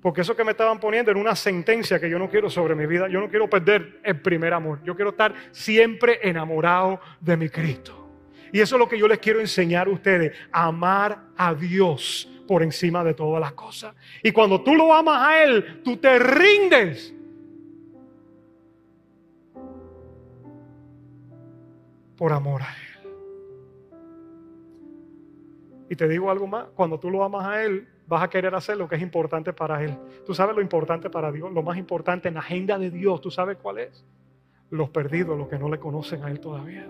Porque 0.00 0.22
eso 0.22 0.34
que 0.34 0.44
me 0.44 0.52
estaban 0.52 0.80
poniendo 0.80 1.10
era 1.10 1.20
una 1.20 1.36
sentencia 1.36 2.00
que 2.00 2.08
yo 2.08 2.18
no 2.18 2.30
quiero 2.30 2.48
sobre 2.48 2.74
mi 2.74 2.86
vida. 2.86 3.08
Yo 3.08 3.20
no 3.20 3.28
quiero 3.28 3.50
perder 3.50 4.00
el 4.02 4.20
primer 4.20 4.54
amor. 4.54 4.80
Yo 4.82 4.96
quiero 4.96 5.10
estar 5.10 5.34
siempre 5.50 6.20
enamorado 6.22 7.00
de 7.20 7.36
mi 7.36 7.48
Cristo. 7.50 8.08
Y 8.52 8.60
eso 8.60 8.76
es 8.76 8.78
lo 8.78 8.88
que 8.88 8.98
yo 8.98 9.06
les 9.06 9.18
quiero 9.18 9.40
enseñar 9.40 9.88
a 9.88 9.90
ustedes. 9.90 10.36
Amar 10.50 11.18
a 11.36 11.54
Dios 11.54 12.28
por 12.48 12.62
encima 12.62 13.04
de 13.04 13.14
todas 13.14 13.40
las 13.40 13.52
cosas. 13.52 13.94
Y 14.22 14.32
cuando 14.32 14.62
tú 14.62 14.74
lo 14.74 14.92
amas 14.92 15.28
a 15.28 15.44
Él, 15.44 15.82
tú 15.84 15.98
te 15.98 16.18
rindes. 16.18 17.14
Por 22.16 22.32
amor 22.32 22.62
a 22.62 22.66
Él. 22.66 22.90
Y 25.90 25.96
te 25.96 26.08
digo 26.08 26.30
algo 26.30 26.46
más, 26.46 26.66
cuando 26.74 26.98
tú 26.98 27.10
lo 27.10 27.22
amas 27.22 27.46
a 27.46 27.62
Él, 27.64 27.86
vas 28.10 28.24
a 28.24 28.28
querer 28.28 28.52
hacer 28.56 28.76
lo 28.76 28.88
que 28.88 28.96
es 28.96 29.02
importante 29.02 29.52
para 29.52 29.84
Él. 29.84 29.96
Tú 30.26 30.34
sabes 30.34 30.56
lo 30.56 30.60
importante 30.60 31.08
para 31.08 31.30
Dios, 31.30 31.52
lo 31.52 31.62
más 31.62 31.78
importante 31.78 32.26
en 32.26 32.34
la 32.34 32.40
agenda 32.40 32.76
de 32.76 32.90
Dios, 32.90 33.20
¿tú 33.20 33.30
sabes 33.30 33.56
cuál 33.56 33.78
es? 33.78 34.04
Los 34.68 34.90
perdidos, 34.90 35.38
los 35.38 35.46
que 35.46 35.56
no 35.56 35.70
le 35.70 35.78
conocen 35.78 36.24
a 36.24 36.30
Él 36.30 36.40
todavía. 36.40 36.88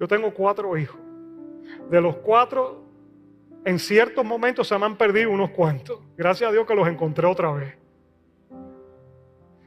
Yo 0.00 0.08
tengo 0.08 0.34
cuatro 0.34 0.76
hijos. 0.76 0.98
De 1.88 2.00
los 2.00 2.16
cuatro, 2.16 2.82
en 3.64 3.78
ciertos 3.78 4.24
momentos 4.24 4.66
se 4.66 4.76
me 4.76 4.86
han 4.86 4.96
perdido 4.96 5.30
unos 5.30 5.50
cuantos. 5.50 6.00
Gracias 6.16 6.50
a 6.50 6.52
Dios 6.52 6.66
que 6.66 6.74
los 6.74 6.88
encontré 6.88 7.28
otra 7.28 7.52
vez. 7.52 7.76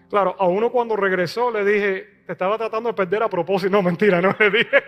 Claro, 0.09 0.35
a 0.37 0.47
uno 0.49 0.69
cuando 0.69 0.97
regresó 0.97 1.49
le 1.49 1.63
dije, 1.63 2.23
te 2.25 2.33
estaba 2.33 2.57
tratando 2.57 2.89
de 2.89 2.93
perder 2.93 3.23
a 3.23 3.29
propósito. 3.29 3.71
No, 3.71 3.81
mentira, 3.81 4.21
no 4.21 4.35
le 4.37 4.51
dije. 4.51 4.83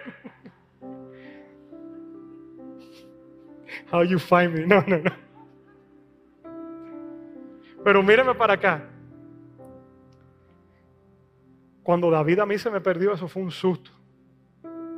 How 3.91 4.03
you 4.03 4.19
find 4.19 4.53
me. 4.53 4.65
No, 4.65 4.84
no, 4.88 4.97
no. 4.97 5.11
Pero 7.84 8.01
míreme 8.01 8.34
para 8.36 8.53
acá. 8.53 8.89
Cuando 11.84 12.09
David 12.09 12.39
a 12.39 12.45
mí 12.45 12.57
se 12.57 12.69
me 12.69 12.80
perdió, 12.80 13.13
eso 13.13 13.28
fue 13.28 13.43
un 13.43 13.51
susto. 13.51 13.91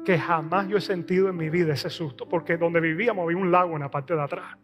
Que 0.05 0.19
jamás 0.19 0.67
yo 0.67 0.78
he 0.78 0.82
sentido 0.82 1.30
en 1.30 1.36
mi 1.36 1.49
vida 1.49 1.73
ese 1.73 1.89
susto. 1.89 2.30
Porque 2.30 2.57
donde 2.57 2.80
vivíamos 2.80 3.23
había 3.23 3.38
un 3.38 3.51
lago 3.51 3.73
en 3.73 3.82
la 3.82 3.89
parte 3.89 4.13
de 4.13 4.21
atrás. 4.21 4.55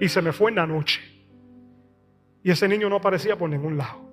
Y 0.00 0.08
se 0.08 0.22
me 0.22 0.32
fue 0.32 0.50
en 0.50 0.56
la 0.56 0.66
noche. 0.66 1.02
Y 2.42 2.50
ese 2.50 2.66
niño 2.68 2.88
no 2.88 2.96
aparecía 2.96 3.36
por 3.36 3.50
ningún 3.50 3.76
lado. 3.76 4.07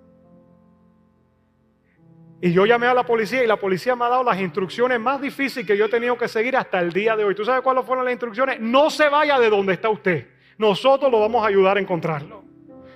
Y 2.46 2.54
yo 2.54 2.64
llamé 2.68 2.86
a 2.86 2.94
la 2.94 3.04
policía 3.04 3.44
y 3.44 3.48
la 3.48 3.56
policía 3.56 3.96
me 3.96 4.06
ha 4.06 4.10
dado 4.10 4.24
las 4.24 4.40
instrucciones 4.40 5.00
más 5.00 5.20
difíciles 5.20 5.66
que 5.66 5.76
yo 5.76 5.86
he 5.86 5.90
tenido 5.90 6.16
que 6.16 6.28
seguir 6.28 6.56
hasta 6.56 6.80
el 6.80 6.94
día 6.94 7.16
de 7.16 7.26
hoy. 7.26 7.34
¿Tú 7.34 7.44
sabes 7.44 7.64
cuáles 7.64 7.84
fueron 7.84 8.06
las 8.06 8.12
instrucciones? 8.12 8.60
No 8.60 8.92
se 8.92 9.10
vaya 9.10 9.40
de 9.40 9.50
donde 9.50 9.74
está 9.74 9.90
usted. 9.90 10.28
Nosotros 10.60 11.12
lo 11.12 11.20
vamos 11.20 11.44
a 11.44 11.48
ayudar 11.48 11.78
a 11.78 11.80
encontrarlo. 11.80 12.44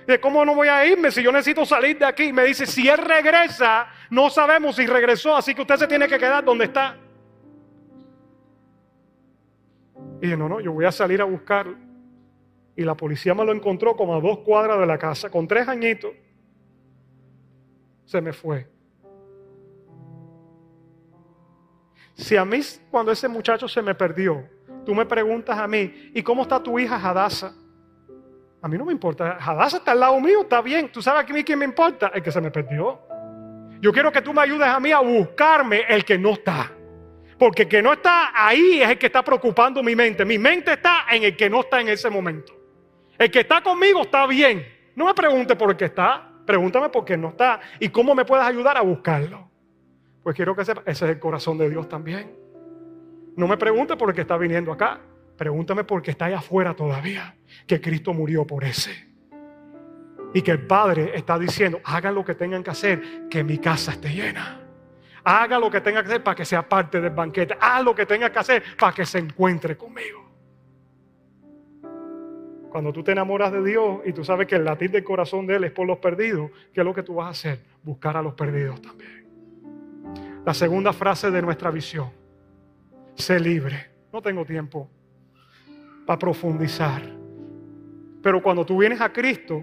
¿De 0.06 0.20
cómo 0.20 0.44
no 0.44 0.54
voy 0.54 0.68
a 0.68 0.86
irme 0.86 1.10
si 1.10 1.20
yo 1.20 1.32
necesito 1.32 1.66
salir 1.66 1.98
de 1.98 2.04
aquí? 2.04 2.32
Me 2.32 2.44
dice, 2.44 2.64
si 2.64 2.88
él 2.88 2.98
regresa, 2.98 3.88
no 4.08 4.30
sabemos 4.30 4.76
si 4.76 4.86
regresó, 4.86 5.34
así 5.34 5.52
que 5.52 5.62
usted 5.62 5.78
se 5.78 5.88
tiene 5.88 6.06
que 6.06 6.16
quedar 6.16 6.44
donde 6.44 6.66
está. 6.66 6.96
Y 10.18 10.26
dije, 10.26 10.36
no, 10.36 10.48
no, 10.48 10.60
yo 10.60 10.70
voy 10.70 10.84
a 10.84 10.92
salir 10.92 11.20
a 11.20 11.24
buscarlo. 11.24 11.76
Y 12.76 12.84
la 12.84 12.94
policía 12.94 13.34
me 13.34 13.44
lo 13.44 13.50
encontró 13.50 13.96
como 13.96 14.14
a 14.14 14.20
dos 14.20 14.38
cuadras 14.44 14.78
de 14.78 14.86
la 14.86 14.96
casa, 14.96 15.28
con 15.28 15.48
tres 15.48 15.66
añitos. 15.66 16.12
Se 18.04 18.20
me 18.20 18.32
fue. 18.32 18.78
Si 22.20 22.36
a 22.36 22.44
mí, 22.44 22.60
cuando 22.90 23.12
ese 23.12 23.28
muchacho 23.28 23.66
se 23.66 23.80
me 23.80 23.94
perdió, 23.94 24.46
tú 24.84 24.94
me 24.94 25.06
preguntas 25.06 25.58
a 25.58 25.66
mí, 25.66 26.10
¿y 26.14 26.22
cómo 26.22 26.42
está 26.42 26.62
tu 26.62 26.78
hija 26.78 26.96
Hadasa? 26.96 27.54
A 28.60 28.68
mí 28.68 28.76
no 28.76 28.84
me 28.84 28.92
importa. 28.92 29.38
Hadasa 29.40 29.78
está 29.78 29.92
al 29.92 30.00
lado 30.00 30.20
mío, 30.20 30.42
está 30.42 30.60
bien. 30.60 30.92
¿Tú 30.92 31.00
sabes 31.00 31.28
a 31.28 31.32
mí 31.32 31.42
quién 31.42 31.58
me 31.58 31.64
importa? 31.64 32.12
El 32.14 32.22
que 32.22 32.30
se 32.30 32.42
me 32.42 32.50
perdió. 32.50 33.00
Yo 33.80 33.90
quiero 33.90 34.12
que 34.12 34.20
tú 34.20 34.34
me 34.34 34.42
ayudes 34.42 34.68
a 34.68 34.78
mí 34.78 34.92
a 34.92 35.00
buscarme 35.00 35.86
el 35.88 36.04
que 36.04 36.18
no 36.18 36.32
está. 36.32 36.70
Porque 37.38 37.62
el 37.62 37.68
que 37.68 37.80
no 37.80 37.94
está 37.94 38.32
ahí 38.34 38.82
es 38.82 38.90
el 38.90 38.98
que 38.98 39.06
está 39.06 39.24
preocupando 39.24 39.82
mi 39.82 39.96
mente. 39.96 40.26
Mi 40.26 40.36
mente 40.36 40.74
está 40.74 41.06
en 41.10 41.22
el 41.22 41.34
que 41.34 41.48
no 41.48 41.60
está 41.60 41.80
en 41.80 41.88
ese 41.88 42.10
momento. 42.10 42.52
El 43.16 43.30
que 43.30 43.40
está 43.40 43.62
conmigo 43.62 44.02
está 44.02 44.26
bien. 44.26 44.66
No 44.94 45.06
me 45.06 45.14
pregunte 45.14 45.56
por 45.56 45.70
el 45.70 45.76
que 45.78 45.86
está. 45.86 46.30
Pregúntame 46.44 46.90
por 46.90 47.02
qué 47.02 47.16
no 47.16 47.30
está. 47.30 47.60
Y 47.78 47.88
cómo 47.88 48.14
me 48.14 48.26
puedes 48.26 48.44
ayudar 48.44 48.76
a 48.76 48.82
buscarlo. 48.82 49.49
Pues 50.22 50.36
quiero 50.36 50.54
que 50.54 50.64
sepa, 50.64 50.82
ese 50.86 51.04
es 51.04 51.10
el 51.10 51.18
corazón 51.18 51.58
de 51.58 51.70
Dios 51.70 51.88
también. 51.88 52.34
No 53.36 53.48
me 53.48 53.56
pregunte 53.56 53.96
por 53.96 54.12
que 54.12 54.20
está 54.20 54.36
viniendo 54.36 54.72
acá. 54.72 55.00
Pregúntame 55.36 55.84
por 55.84 56.02
qué 56.02 56.10
está 56.10 56.26
allá 56.26 56.38
afuera 56.38 56.74
todavía. 56.74 57.34
Que 57.66 57.80
Cristo 57.80 58.12
murió 58.12 58.46
por 58.46 58.64
ese. 58.64 59.08
Y 60.34 60.42
que 60.42 60.50
el 60.50 60.66
Padre 60.66 61.12
está 61.14 61.38
diciendo, 61.38 61.80
hagan 61.84 62.14
lo 62.14 62.24
que 62.24 62.34
tengan 62.34 62.62
que 62.62 62.70
hacer, 62.70 63.28
que 63.28 63.42
mi 63.42 63.58
casa 63.58 63.92
esté 63.92 64.10
llena. 64.10 64.60
Haga 65.24 65.58
lo 65.58 65.70
que 65.70 65.80
tenga 65.80 66.02
que 66.02 66.08
hacer 66.08 66.22
para 66.22 66.34
que 66.34 66.44
sea 66.44 66.68
parte 66.68 67.00
del 67.00 67.10
banquete. 67.10 67.56
Haz 67.58 67.82
lo 67.82 67.94
que 67.94 68.06
tenga 68.06 68.30
que 68.30 68.38
hacer 68.38 68.62
para 68.78 68.94
que 68.94 69.06
se 69.06 69.18
encuentre 69.18 69.76
conmigo. 69.76 70.30
Cuando 72.70 72.92
tú 72.92 73.02
te 73.02 73.12
enamoras 73.12 73.50
de 73.52 73.64
Dios 73.64 74.00
y 74.04 74.12
tú 74.12 74.24
sabes 74.24 74.46
que 74.46 74.54
el 74.54 74.64
latir 74.64 74.90
del 74.90 75.02
corazón 75.02 75.46
de 75.46 75.56
Él 75.56 75.64
es 75.64 75.72
por 75.72 75.86
los 75.86 75.98
perdidos, 75.98 76.50
¿qué 76.72 76.80
es 76.80 76.86
lo 76.86 76.94
que 76.94 77.02
tú 77.02 77.16
vas 77.16 77.26
a 77.26 77.30
hacer? 77.30 77.60
Buscar 77.82 78.16
a 78.16 78.22
los 78.22 78.34
perdidos 78.34 78.80
también. 78.80 79.19
La 80.44 80.54
segunda 80.54 80.92
frase 80.92 81.30
de 81.30 81.42
nuestra 81.42 81.70
visión. 81.70 82.10
Sé 83.14 83.38
libre. 83.38 83.90
No 84.12 84.22
tengo 84.22 84.44
tiempo 84.44 84.90
para 86.06 86.18
profundizar. 86.18 87.02
Pero 88.22 88.42
cuando 88.42 88.64
tú 88.64 88.78
vienes 88.78 89.00
a 89.00 89.12
Cristo, 89.12 89.62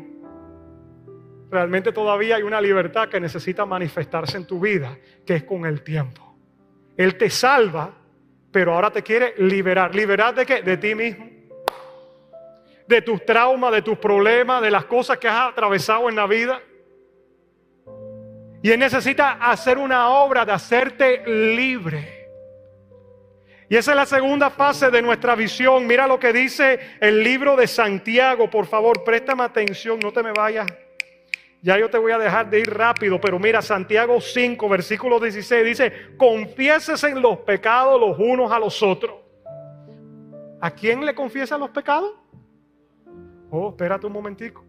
realmente 1.50 1.92
todavía 1.92 2.36
hay 2.36 2.44
una 2.44 2.62
libertad 2.62 3.10
que 3.10 3.20
necesita 3.20 3.66
manifestarse 3.66 4.38
en 4.38 4.46
tu 4.46 4.60
vida, 4.60 4.98
que 5.26 5.36
es 5.36 5.44
con 5.44 5.66
el 5.66 5.82
tiempo. 5.82 6.36
Él 6.96 7.18
te 7.18 7.30
salva, 7.30 7.94
pero 8.52 8.74
ahora 8.74 8.92
te 8.92 9.04
quiere 9.04 9.34
liberar. 9.38 9.94
¿Liberar 9.94 10.36
de 10.36 10.46
qué? 10.46 10.62
De 10.62 10.78
ti 10.78 10.96
mismo. 10.96 11.28
De 12.88 13.02
tus 13.02 13.26
traumas, 13.26 13.72
de 13.72 13.82
tus 13.82 13.98
problemas, 13.98 14.62
de 14.62 14.72
las 14.72 14.86
cosas 14.86 15.18
que 15.18 15.28
has 15.28 15.52
atravesado 15.52 16.08
en 16.10 16.16
la 16.16 16.28
vida. 16.28 16.62
Y 18.68 18.72
Él 18.72 18.80
necesita 18.80 19.32
hacer 19.50 19.78
una 19.78 20.10
obra 20.10 20.44
de 20.44 20.52
hacerte 20.52 21.24
libre. 21.26 22.28
Y 23.70 23.78
esa 23.78 23.92
es 23.92 23.96
la 23.96 24.06
segunda 24.06 24.50
fase 24.50 24.92
de 24.92 25.02
nuestra 25.02 25.36
visión. 25.36 25.88
Mira 25.88 26.06
lo 26.06 26.20
que 26.20 26.34
dice 26.34 26.78
el 27.00 27.24
libro 27.24 27.56
de 27.56 27.66
Santiago. 27.66 28.50
Por 28.50 28.66
favor, 28.66 29.06
préstame 29.06 29.44
atención, 29.44 30.00
no 30.04 30.12
te 30.12 30.22
me 30.22 30.34
vayas. 30.34 30.68
Ya 31.62 31.80
yo 31.80 31.90
te 31.90 31.98
voy 31.98 32.12
a 32.12 32.18
dejar 32.18 32.50
de 32.50 32.60
ir 32.60 32.70
rápido, 32.70 33.22
pero 33.22 33.40
mira, 33.40 33.62
Santiago 33.62 34.20
5, 34.20 34.68
versículo 34.68 35.18
16 35.18 35.66
dice, 35.66 35.94
confiéses 36.18 37.02
en 37.06 37.22
los 37.22 37.38
pecados 37.38 37.98
los 37.98 38.20
unos 38.20 38.52
a 38.52 38.60
los 38.60 38.84
otros. 38.84 39.16
¿A 40.60 40.72
quién 40.72 41.06
le 41.06 41.16
confiesan 41.16 41.62
los 41.62 41.70
pecados? 41.70 42.12
Oh, 43.50 43.70
espérate 43.70 44.06
un 44.08 44.12
momentico. 44.12 44.67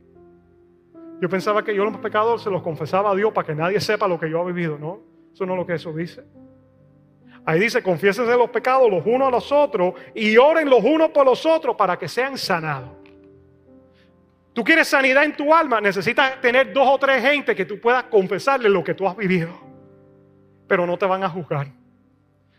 Yo 1.20 1.28
pensaba 1.28 1.64
que 1.64 1.74
yo 1.74 1.84
los 1.84 1.96
pecados 1.98 2.42
se 2.42 2.50
los 2.50 2.62
confesaba 2.62 3.10
a 3.10 3.14
Dios 3.14 3.32
para 3.32 3.46
que 3.46 3.54
nadie 3.54 3.80
sepa 3.80 4.06
lo 4.06 4.18
que 4.18 4.30
yo 4.30 4.42
he 4.42 4.52
vivido. 4.52 4.78
No, 4.78 5.00
eso 5.32 5.44
no 5.46 5.54
es 5.54 5.58
lo 5.58 5.66
que 5.66 5.74
eso 5.74 5.92
dice. 5.92 6.22
Ahí 7.44 7.60
dice, 7.60 7.82
confiésense 7.82 8.36
los 8.36 8.50
pecados 8.50 8.90
los 8.90 9.04
unos 9.06 9.28
a 9.28 9.30
los 9.30 9.50
otros 9.50 9.94
y 10.14 10.36
oren 10.36 10.68
los 10.68 10.84
unos 10.84 11.08
por 11.10 11.24
los 11.24 11.46
otros 11.46 11.76
para 11.76 11.98
que 11.98 12.06
sean 12.06 12.36
sanados. 12.36 12.90
Tú 14.52 14.64
quieres 14.64 14.88
sanidad 14.88 15.24
en 15.24 15.36
tu 15.36 15.54
alma, 15.54 15.80
necesitas 15.80 16.40
tener 16.40 16.72
dos 16.72 16.86
o 16.86 16.98
tres 16.98 17.22
gente 17.22 17.54
que 17.54 17.64
tú 17.64 17.80
puedas 17.80 18.04
confesarle 18.04 18.68
lo 18.68 18.82
que 18.84 18.92
tú 18.92 19.08
has 19.08 19.16
vivido. 19.16 19.50
Pero 20.66 20.84
no 20.84 20.98
te 20.98 21.06
van 21.06 21.22
a 21.24 21.30
juzgar. 21.30 21.68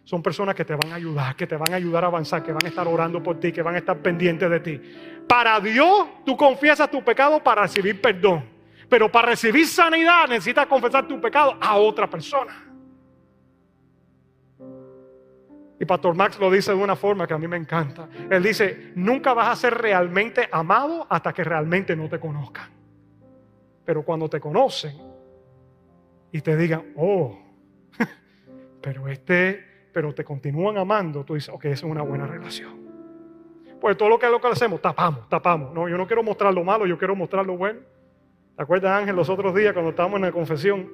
son 0.05 0.23
personas 0.23 0.55
que 0.55 0.65
te 0.65 0.73
van 0.73 0.91
a 0.91 0.95
ayudar, 0.95 1.35
que 1.35 1.45
te 1.45 1.55
van 1.55 1.71
a 1.71 1.75
ayudar 1.75 2.03
a 2.03 2.07
avanzar, 2.07 2.41
que 2.41 2.51
van 2.51 2.65
a 2.65 2.69
estar 2.69 2.87
orando 2.87 3.21
por 3.21 3.39
ti, 3.39 3.51
que 3.51 3.61
van 3.61 3.75
a 3.75 3.77
estar 3.77 3.97
pendientes 3.97 4.49
de 4.49 4.59
ti. 4.59 4.81
Para 5.29 5.59
Dios, 5.59 6.07
tú 6.25 6.35
confiesas 6.35 6.89
tu 6.89 7.03
pecado 7.03 7.39
para 7.43 7.61
recibir 7.61 8.01
perdón. 8.01 8.43
Pero 8.89 9.11
para 9.11 9.27
recibir 9.27 9.67
sanidad 9.67 10.27
necesitas 10.27 10.65
confesar 10.65 11.07
tu 11.07 11.21
pecado 11.21 11.55
a 11.61 11.77
otra 11.77 12.09
persona. 12.09 12.65
Y 15.79 15.85
Pastor 15.85 16.15
Max 16.15 16.39
lo 16.39 16.49
dice 16.49 16.71
de 16.71 16.77
una 16.77 16.95
forma 16.95 17.27
que 17.27 17.35
a 17.35 17.37
mí 17.37 17.47
me 17.47 17.57
encanta. 17.57 18.09
Él 18.27 18.41
dice, 18.41 18.91
nunca 18.95 19.35
vas 19.35 19.49
a 19.49 19.55
ser 19.55 19.75
realmente 19.75 20.49
amado 20.51 21.05
hasta 21.07 21.31
que 21.31 21.43
realmente 21.43 21.95
no 21.95 22.09
te 22.09 22.19
conozcan. 22.19 22.71
Pero 23.85 24.01
cuando 24.01 24.27
te 24.27 24.39
conocen 24.39 24.97
y 26.31 26.41
te 26.41 26.57
digan, 26.57 26.91
oh, 26.95 27.39
pero 28.81 29.07
este 29.07 29.69
pero 29.93 30.13
te 30.13 30.23
continúan 30.23 30.77
amando, 30.77 31.23
tú 31.23 31.35
dices, 31.35 31.53
ok, 31.53 31.65
es 31.65 31.83
una 31.83 32.01
buena 32.01 32.25
relación. 32.25 32.78
Pues 33.79 33.97
todo 33.97 34.09
lo 34.09 34.19
que 34.19 34.27
lo 34.27 34.41
que 34.41 34.47
hacemos, 34.47 34.81
tapamos, 34.81 35.27
tapamos. 35.29 35.73
No, 35.73 35.87
yo 35.87 35.97
no 35.97 36.05
quiero 36.05 36.23
mostrar 36.23 36.53
lo 36.53 36.63
malo, 36.63 36.85
yo 36.85 36.97
quiero 36.97 37.15
mostrar 37.15 37.45
lo 37.45 37.57
bueno. 37.57 37.79
¿Te 38.55 38.63
acuerdas, 38.63 38.91
Ángel, 38.91 39.15
los 39.15 39.29
otros 39.29 39.55
días 39.55 39.73
cuando 39.73 39.91
estábamos 39.91 40.17
en 40.17 40.23
la 40.23 40.31
confesión? 40.31 40.89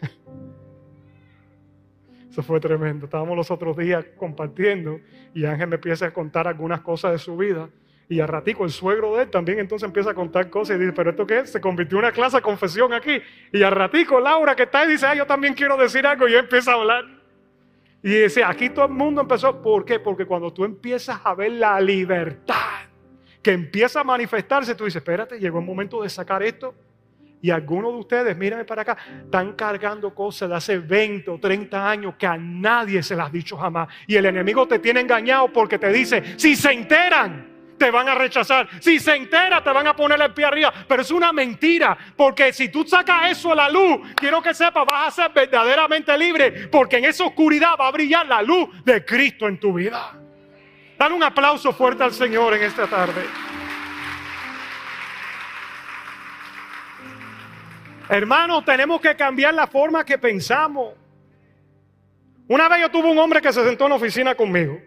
Eso 2.30 2.42
fue 2.42 2.58
tremendo. 2.58 3.04
Estábamos 3.04 3.36
los 3.36 3.50
otros 3.50 3.76
días 3.76 4.04
compartiendo 4.16 4.98
y 5.34 5.44
Ángel 5.44 5.68
me 5.68 5.76
empieza 5.76 6.06
a 6.06 6.12
contar 6.12 6.48
algunas 6.48 6.80
cosas 6.80 7.12
de 7.12 7.18
su 7.18 7.36
vida. 7.36 7.68
Y 8.08 8.20
a 8.20 8.26
ratico 8.26 8.64
el 8.64 8.70
suegro 8.70 9.16
de 9.16 9.24
él 9.24 9.30
también 9.30 9.58
entonces 9.58 9.86
empieza 9.86 10.12
a 10.12 10.14
contar 10.14 10.48
cosas 10.48 10.76
y 10.76 10.80
dice, 10.80 10.92
pero 10.92 11.10
¿esto 11.10 11.26
qué 11.26 11.40
es? 11.40 11.50
Se 11.50 11.60
convirtió 11.60 11.98
en 11.98 12.04
una 12.04 12.12
clase 12.12 12.36
de 12.36 12.42
confesión 12.42 12.92
aquí. 12.92 13.20
Y 13.52 13.62
a 13.62 13.70
ratico 13.70 14.20
Laura 14.20 14.54
que 14.54 14.62
está 14.62 14.80
ahí 14.80 14.88
dice, 14.88 15.06
ah, 15.06 15.14
yo 15.14 15.26
también 15.26 15.54
quiero 15.54 15.76
decir 15.76 16.06
algo 16.06 16.28
y 16.28 16.32
yo 16.32 16.38
empiezo 16.38 16.70
a 16.70 16.74
hablar. 16.74 17.15
Y 18.06 18.22
dice, 18.22 18.44
aquí 18.44 18.70
todo 18.70 18.84
el 18.84 18.92
mundo 18.92 19.22
empezó. 19.22 19.60
¿Por 19.60 19.84
qué? 19.84 19.98
Porque 19.98 20.26
cuando 20.26 20.52
tú 20.52 20.64
empiezas 20.64 21.18
a 21.24 21.34
ver 21.34 21.50
la 21.50 21.80
libertad 21.80 22.54
que 23.42 23.50
empieza 23.50 24.02
a 24.02 24.04
manifestarse, 24.04 24.76
tú 24.76 24.84
dices, 24.84 25.02
espérate, 25.02 25.40
llegó 25.40 25.58
el 25.58 25.64
momento 25.64 26.00
de 26.00 26.08
sacar 26.08 26.40
esto. 26.44 26.72
Y 27.42 27.50
algunos 27.50 27.94
de 27.94 27.98
ustedes, 27.98 28.36
mírenme 28.36 28.64
para 28.64 28.82
acá, 28.82 28.96
están 29.24 29.54
cargando 29.54 30.14
cosas 30.14 30.48
de 30.48 30.54
hace 30.54 30.78
20 30.78 31.32
o 31.32 31.40
30 31.40 31.90
años 31.90 32.14
que 32.16 32.28
a 32.28 32.36
nadie 32.36 33.02
se 33.02 33.16
las 33.16 33.26
ha 33.26 33.32
dicho 33.32 33.56
jamás. 33.56 33.88
Y 34.06 34.14
el 34.14 34.26
enemigo 34.26 34.68
te 34.68 34.78
tiene 34.78 35.00
engañado 35.00 35.52
porque 35.52 35.76
te 35.76 35.90
dice, 35.92 36.38
si 36.38 36.54
se 36.54 36.70
enteran, 36.70 37.55
te 37.78 37.90
van 37.90 38.08
a 38.08 38.14
rechazar. 38.14 38.68
Si 38.80 38.98
se 38.98 39.14
entera, 39.14 39.62
te 39.62 39.70
van 39.70 39.86
a 39.86 39.96
poner 39.96 40.20
el 40.20 40.32
pie 40.32 40.44
arriba. 40.44 40.72
Pero 40.88 41.02
es 41.02 41.10
una 41.10 41.32
mentira, 41.32 41.96
porque 42.16 42.52
si 42.52 42.68
tú 42.68 42.84
sacas 42.86 43.30
eso 43.30 43.52
a 43.52 43.56
la 43.56 43.68
luz, 43.68 44.00
quiero 44.16 44.42
que 44.42 44.54
sepas, 44.54 44.86
vas 44.86 45.08
a 45.08 45.22
ser 45.22 45.32
verdaderamente 45.32 46.16
libre, 46.16 46.68
porque 46.68 46.98
en 46.98 47.04
esa 47.04 47.24
oscuridad 47.24 47.74
va 47.78 47.88
a 47.88 47.92
brillar 47.92 48.26
la 48.26 48.42
luz 48.42 48.68
de 48.84 49.04
Cristo 49.04 49.48
en 49.48 49.58
tu 49.58 49.72
vida. 49.74 50.12
Dale 50.98 51.14
un 51.14 51.22
aplauso 51.22 51.72
fuerte 51.72 52.02
al 52.04 52.12
Señor 52.12 52.54
en 52.54 52.62
esta 52.62 52.86
tarde. 52.86 53.24
Hermanos, 58.08 58.64
tenemos 58.64 59.00
que 59.00 59.16
cambiar 59.16 59.52
la 59.52 59.66
forma 59.66 60.04
que 60.04 60.16
pensamos. 60.16 60.94
Una 62.48 62.68
vez 62.68 62.80
yo 62.80 62.90
tuve 62.90 63.10
un 63.10 63.18
hombre 63.18 63.40
que 63.40 63.52
se 63.52 63.64
sentó 63.64 63.84
en 63.84 63.90
la 63.90 63.96
oficina 63.96 64.34
conmigo. 64.34 64.80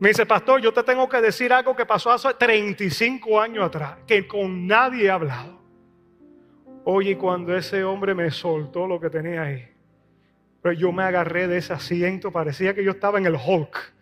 Me 0.00 0.08
dice, 0.08 0.24
pastor, 0.24 0.62
yo 0.62 0.72
te 0.72 0.82
tengo 0.82 1.06
que 1.10 1.20
decir 1.20 1.52
algo 1.52 1.76
que 1.76 1.84
pasó 1.84 2.10
hace 2.10 2.32
35 2.32 3.38
años 3.38 3.66
atrás, 3.66 3.98
que 4.06 4.26
con 4.26 4.66
nadie 4.66 5.04
he 5.04 5.10
hablado. 5.10 5.60
Oye, 6.84 7.18
cuando 7.18 7.54
ese 7.54 7.84
hombre 7.84 8.14
me 8.14 8.30
soltó 8.30 8.86
lo 8.86 8.98
que 8.98 9.10
tenía 9.10 9.42
ahí, 9.42 9.68
pero 10.62 10.72
yo 10.72 10.90
me 10.90 11.02
agarré 11.02 11.46
de 11.48 11.58
ese 11.58 11.74
asiento, 11.74 12.32
parecía 12.32 12.72
que 12.74 12.82
yo 12.82 12.92
estaba 12.92 13.18
en 13.18 13.26
el 13.26 13.34
Hulk, 13.36 13.92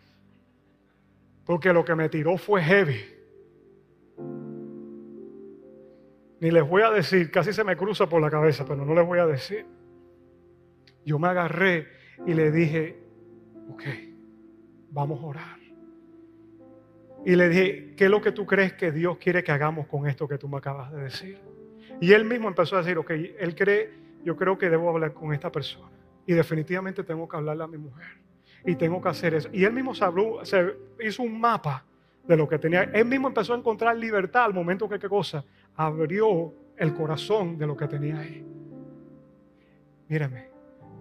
porque 1.44 1.72
lo 1.72 1.84
que 1.84 1.96
me 1.96 2.08
tiró 2.08 2.38
fue 2.38 2.62
heavy. 2.62 3.04
Ni 6.38 6.52
les 6.52 6.68
voy 6.68 6.82
a 6.82 6.90
decir, 6.92 7.28
casi 7.32 7.52
se 7.52 7.64
me 7.64 7.76
cruza 7.76 8.08
por 8.08 8.22
la 8.22 8.30
cabeza, 8.30 8.64
pero 8.64 8.84
no 8.84 8.94
les 8.94 9.04
voy 9.04 9.18
a 9.18 9.26
decir. 9.26 9.66
Yo 11.04 11.18
me 11.18 11.26
agarré 11.26 11.88
y 12.24 12.34
le 12.34 12.52
dije, 12.52 13.02
ok, 13.72 13.82
vamos 14.90 15.20
a 15.20 15.26
orar. 15.26 15.57
Y 17.24 17.36
le 17.36 17.48
dije, 17.48 17.94
¿qué 17.96 18.04
es 18.04 18.10
lo 18.10 18.20
que 18.20 18.32
tú 18.32 18.46
crees 18.46 18.72
que 18.74 18.92
Dios 18.92 19.18
quiere 19.18 19.42
que 19.42 19.52
hagamos 19.52 19.86
con 19.86 20.06
esto 20.06 20.28
que 20.28 20.38
tú 20.38 20.48
me 20.48 20.58
acabas 20.58 20.92
de 20.92 21.02
decir? 21.02 21.38
Y 22.00 22.12
él 22.12 22.24
mismo 22.24 22.48
empezó 22.48 22.76
a 22.76 22.78
decir, 22.80 22.96
ok, 22.98 23.10
él 23.10 23.54
cree, 23.54 23.90
yo 24.24 24.36
creo 24.36 24.56
que 24.56 24.70
debo 24.70 24.88
hablar 24.88 25.12
con 25.12 25.32
esta 25.32 25.50
persona. 25.50 25.90
Y 26.26 26.32
definitivamente 26.32 27.02
tengo 27.02 27.28
que 27.28 27.36
hablarle 27.36 27.64
a 27.64 27.66
mi 27.66 27.78
mujer. 27.78 28.06
Y 28.64 28.76
tengo 28.76 29.00
que 29.00 29.08
hacer 29.08 29.34
eso. 29.34 29.48
Y 29.52 29.64
él 29.64 29.72
mismo 29.72 29.94
se, 29.94 30.04
se 30.44 30.76
hizo 31.00 31.22
un 31.22 31.40
mapa 31.40 31.84
de 32.26 32.36
lo 32.36 32.48
que 32.48 32.58
tenía. 32.58 32.82
Él 32.84 33.06
mismo 33.06 33.28
empezó 33.28 33.54
a 33.54 33.56
encontrar 33.56 33.96
libertad 33.96 34.44
al 34.44 34.54
momento 34.54 34.88
que 34.88 34.98
qué 34.98 35.08
cosa, 35.08 35.44
abrió 35.74 36.52
el 36.76 36.94
corazón 36.94 37.58
de 37.58 37.66
lo 37.66 37.76
que 37.76 37.88
tenía 37.88 38.18
ahí. 38.18 38.46
Mírame, 40.08 40.48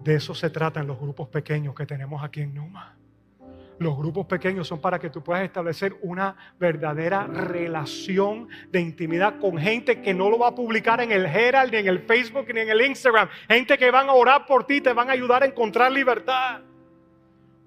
de 0.02 0.14
eso 0.14 0.34
se 0.34 0.50
trata 0.50 0.80
en 0.80 0.86
los 0.86 0.98
grupos 0.98 1.28
pequeños 1.28 1.74
que 1.74 1.86
tenemos 1.86 2.22
aquí 2.24 2.40
en 2.40 2.54
Numa. 2.54 2.96
Los 3.78 3.96
grupos 3.96 4.26
pequeños 4.26 4.66
son 4.66 4.80
para 4.80 4.98
que 4.98 5.08
tú 5.08 5.22
puedas 5.22 5.44
establecer 5.44 5.96
una 6.02 6.36
verdadera 6.58 7.26
relación 7.26 8.48
de 8.70 8.80
intimidad 8.80 9.38
con 9.38 9.56
gente 9.56 10.02
que 10.02 10.12
no 10.12 10.28
lo 10.28 10.38
va 10.38 10.48
a 10.48 10.54
publicar 10.54 11.00
en 11.00 11.12
el 11.12 11.26
Herald, 11.26 11.72
ni 11.72 11.78
en 11.78 11.86
el 11.86 12.00
Facebook, 12.00 12.52
ni 12.52 12.60
en 12.60 12.70
el 12.70 12.80
Instagram. 12.80 13.28
Gente 13.48 13.78
que 13.78 13.90
van 13.92 14.08
a 14.08 14.14
orar 14.14 14.46
por 14.46 14.66
ti, 14.66 14.80
te 14.80 14.92
van 14.92 15.08
a 15.08 15.12
ayudar 15.12 15.44
a 15.44 15.46
encontrar 15.46 15.92
libertad. 15.92 16.60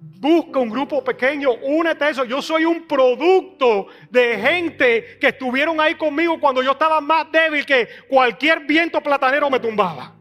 Busca 0.01 0.59
un 0.59 0.70
grupo 0.70 1.01
pequeño, 1.01 1.51
únete 1.64 2.03
a 2.03 2.09
eso. 2.09 2.26
Yo 2.26 2.41
soy 2.41 2.66
un 2.66 2.88
producto 2.88 3.88
de 4.09 4.38
gente 4.38 5.18
que 5.18 5.28
estuvieron 5.28 5.80
ahí 5.80 5.95
conmigo 5.95 6.39
cuando 6.41 6.62
yo 6.62 6.72
estaba 6.72 6.99
más 6.99 7.32
débil 7.32 7.66
que 7.66 7.88
cualquier 8.09 8.66
viento 8.66 9.01
platanero 9.01 9.49
me 9.49 9.59
tumbaba. 9.59 10.14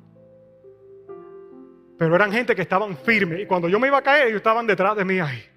Pero 1.98 2.14
eran 2.14 2.30
gente 2.30 2.54
que 2.54 2.62
estaban 2.62 2.96
firmes 2.96 3.40
y 3.40 3.46
cuando 3.46 3.68
yo 3.68 3.80
me 3.80 3.88
iba 3.88 3.98
a 3.98 4.02
caer, 4.02 4.28
ellos 4.28 4.36
estaban 4.36 4.66
detrás 4.66 4.96
de 4.96 5.04
mí 5.04 5.18
ahí. 5.18 5.49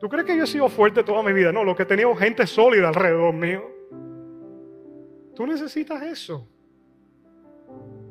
¿Tú 0.00 0.08
crees 0.08 0.26
que 0.26 0.36
yo 0.36 0.44
he 0.44 0.46
sido 0.46 0.68
fuerte 0.68 1.02
toda 1.02 1.22
mi 1.22 1.32
vida? 1.32 1.52
No, 1.52 1.64
lo 1.64 1.74
que 1.74 1.84
he 1.84 1.86
tenido 1.86 2.14
gente 2.14 2.46
sólida 2.46 2.88
alrededor 2.88 3.32
mío. 3.32 3.70
Tú 5.34 5.46
necesitas 5.46 6.02
eso. 6.02 6.48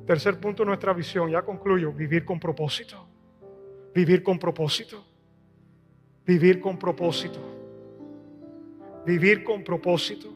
Tercer 0.06 0.40
punto 0.40 0.66
nuestra 0.66 0.94
visión, 0.94 1.30
ya 1.30 1.42
concluyo, 1.42 1.92
vivir 1.92 2.26
con 2.26 2.40
propósito. 2.40 3.08
Vivir 3.94 4.24
con 4.24 4.40
propósito. 4.40 5.06
Vivir 6.26 6.60
con 6.60 6.78
propósito. 6.78 7.40
Vivir 9.06 9.44
con 9.44 9.64
propósito. 9.64 10.30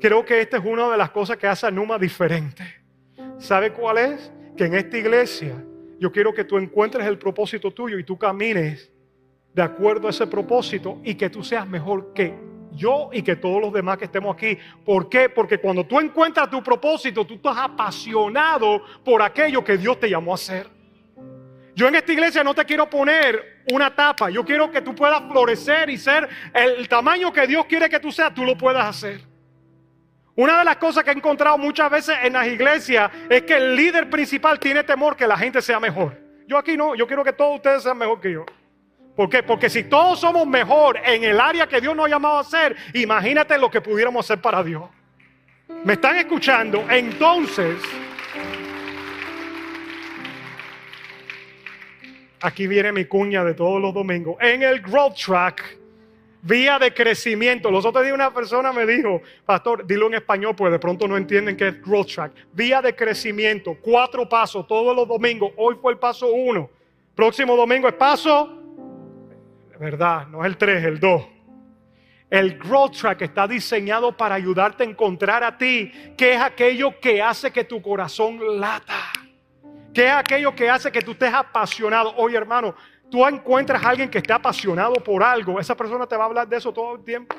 Creo 0.00 0.24
que 0.24 0.40
esta 0.40 0.58
es 0.58 0.64
una 0.64 0.90
de 0.90 0.96
las 0.96 1.10
cosas 1.10 1.36
que 1.36 1.46
hace 1.46 1.66
a 1.66 1.70
Numa 1.70 1.98
diferente. 1.98 2.64
¿Sabe 3.38 3.72
cuál 3.72 3.98
es? 3.98 4.32
Que 4.56 4.66
en 4.66 4.74
esta 4.74 4.96
iglesia 4.96 5.64
yo 5.98 6.12
quiero 6.12 6.32
que 6.32 6.44
tú 6.44 6.56
encuentres 6.56 7.06
el 7.06 7.18
propósito 7.18 7.72
tuyo 7.72 7.98
y 7.98 8.04
tú 8.04 8.16
camines 8.16 8.90
de 9.58 9.64
acuerdo 9.64 10.06
a 10.06 10.10
ese 10.10 10.24
propósito 10.28 11.00
y 11.02 11.16
que 11.16 11.28
tú 11.28 11.42
seas 11.42 11.66
mejor 11.66 12.12
que 12.14 12.32
yo 12.70 13.10
y 13.12 13.22
que 13.22 13.34
todos 13.34 13.60
los 13.60 13.72
demás 13.72 13.98
que 13.98 14.04
estemos 14.04 14.32
aquí. 14.32 14.56
¿Por 14.84 15.08
qué? 15.08 15.28
Porque 15.28 15.58
cuando 15.58 15.84
tú 15.84 15.98
encuentras 15.98 16.48
tu 16.48 16.62
propósito, 16.62 17.26
tú 17.26 17.34
estás 17.34 17.56
apasionado 17.58 18.80
por 19.04 19.20
aquello 19.20 19.64
que 19.64 19.76
Dios 19.76 19.98
te 19.98 20.08
llamó 20.08 20.30
a 20.30 20.34
hacer. 20.36 20.68
Yo 21.74 21.88
en 21.88 21.96
esta 21.96 22.12
iglesia 22.12 22.44
no 22.44 22.54
te 22.54 22.64
quiero 22.64 22.88
poner 22.88 23.64
una 23.72 23.92
tapa, 23.92 24.30
yo 24.30 24.44
quiero 24.44 24.70
que 24.70 24.80
tú 24.80 24.94
puedas 24.94 25.22
florecer 25.28 25.90
y 25.90 25.98
ser 25.98 26.28
el 26.54 26.88
tamaño 26.88 27.32
que 27.32 27.48
Dios 27.48 27.66
quiere 27.66 27.88
que 27.88 27.98
tú 27.98 28.12
seas, 28.12 28.32
tú 28.32 28.44
lo 28.44 28.56
puedas 28.56 28.86
hacer. 28.86 29.22
Una 30.36 30.56
de 30.60 30.64
las 30.64 30.76
cosas 30.76 31.02
que 31.02 31.10
he 31.10 31.14
encontrado 31.14 31.58
muchas 31.58 31.90
veces 31.90 32.16
en 32.22 32.34
las 32.34 32.46
iglesias 32.46 33.10
es 33.28 33.42
que 33.42 33.56
el 33.56 33.74
líder 33.74 34.08
principal 34.08 34.60
tiene 34.60 34.84
temor 34.84 35.16
que 35.16 35.26
la 35.26 35.36
gente 35.36 35.60
sea 35.60 35.80
mejor. 35.80 36.16
Yo 36.46 36.56
aquí 36.56 36.76
no, 36.76 36.94
yo 36.94 37.08
quiero 37.08 37.24
que 37.24 37.32
todos 37.32 37.56
ustedes 37.56 37.82
sean 37.82 37.98
mejor 37.98 38.20
que 38.20 38.30
yo. 38.30 38.46
¿Por 39.18 39.28
qué? 39.28 39.42
Porque 39.42 39.68
si 39.68 39.82
todos 39.82 40.20
somos 40.20 40.46
mejor 40.46 40.96
en 41.04 41.24
el 41.24 41.40
área 41.40 41.66
que 41.66 41.80
Dios 41.80 41.96
nos 41.96 42.06
ha 42.06 42.08
llamado 42.08 42.36
a 42.36 42.40
hacer, 42.42 42.76
imagínate 42.94 43.58
lo 43.58 43.68
que 43.68 43.80
pudiéramos 43.80 44.24
hacer 44.24 44.40
para 44.40 44.62
Dios. 44.62 44.84
¿Me 45.82 45.94
están 45.94 46.18
escuchando? 46.18 46.86
Entonces, 46.88 47.80
aquí 52.40 52.68
viene 52.68 52.92
mi 52.92 53.06
cuña 53.06 53.42
de 53.42 53.54
todos 53.54 53.82
los 53.82 53.92
domingos. 53.92 54.36
En 54.40 54.62
el 54.62 54.80
Growth 54.82 55.16
Track, 55.16 55.64
vía 56.42 56.78
de 56.78 56.94
crecimiento. 56.94 57.72
Los 57.72 57.84
otros 57.84 58.04
días 58.04 58.14
una 58.14 58.32
persona 58.32 58.72
me 58.72 58.86
dijo, 58.86 59.20
pastor, 59.44 59.84
dilo 59.84 60.06
en 60.06 60.14
español, 60.14 60.54
pues 60.54 60.70
de 60.70 60.78
pronto 60.78 61.08
no 61.08 61.16
entienden 61.16 61.56
qué 61.56 61.66
es 61.66 61.82
Growth 61.82 62.14
Track. 62.14 62.32
Vía 62.52 62.80
de 62.80 62.94
crecimiento, 62.94 63.76
cuatro 63.82 64.28
pasos 64.28 64.64
todos 64.68 64.94
los 64.94 65.08
domingos. 65.08 65.50
Hoy 65.56 65.74
fue 65.82 65.90
el 65.90 65.98
paso 65.98 66.32
uno. 66.32 66.70
Próximo 67.16 67.56
domingo 67.56 67.88
es 67.88 67.94
paso 67.94 68.54
¿verdad? 69.78 70.26
No 70.26 70.40
es 70.40 70.46
el 70.46 70.56
3, 70.56 70.84
el 70.84 71.00
2. 71.00 71.22
El 72.30 72.58
Growth 72.58 72.96
Track 72.98 73.22
está 73.22 73.48
diseñado 73.48 74.14
para 74.14 74.34
ayudarte 74.34 74.82
a 74.82 74.86
encontrar 74.86 75.42
a 75.42 75.56
ti 75.56 75.90
qué 76.16 76.34
es 76.34 76.40
aquello 76.40 77.00
que 77.00 77.22
hace 77.22 77.50
que 77.50 77.64
tu 77.64 77.80
corazón 77.80 78.60
lata. 78.60 79.12
¿Qué 79.94 80.06
es 80.06 80.12
aquello 80.12 80.54
que 80.54 80.68
hace 80.68 80.92
que 80.92 81.00
tú 81.00 81.12
estés 81.12 81.32
apasionado? 81.32 82.14
Oye, 82.16 82.36
hermano, 82.36 82.74
tú 83.10 83.26
encuentras 83.26 83.82
a 83.82 83.88
alguien 83.88 84.10
que 84.10 84.18
esté 84.18 84.32
apasionado 84.32 84.94
por 84.94 85.22
algo, 85.22 85.58
esa 85.58 85.74
persona 85.74 86.06
te 86.06 86.16
va 86.16 86.24
a 86.24 86.26
hablar 86.26 86.46
de 86.46 86.56
eso 86.58 86.72
todo 86.72 86.96
el 86.96 87.02
tiempo. 87.02 87.34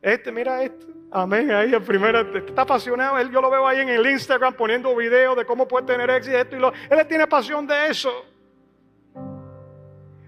Este, 0.00 0.32
mira 0.32 0.62
este. 0.62 0.86
Amén. 1.10 1.50
Ahí 1.50 1.72
el 1.72 1.82
primero 1.82 2.20
está 2.36 2.62
apasionado. 2.62 3.18
Él, 3.18 3.30
yo 3.30 3.40
lo 3.40 3.50
veo 3.50 3.66
ahí 3.66 3.80
en 3.80 3.88
el 3.88 4.06
Instagram 4.06 4.54
poniendo 4.54 4.94
videos 4.96 5.36
de 5.36 5.44
cómo 5.44 5.68
puede 5.68 5.86
tener 5.86 6.08
éxito. 6.10 6.56
Y 6.56 6.58
lo, 6.58 6.72
él 6.90 7.06
tiene 7.06 7.26
pasión 7.26 7.66
de 7.66 7.88
eso. 7.88 8.24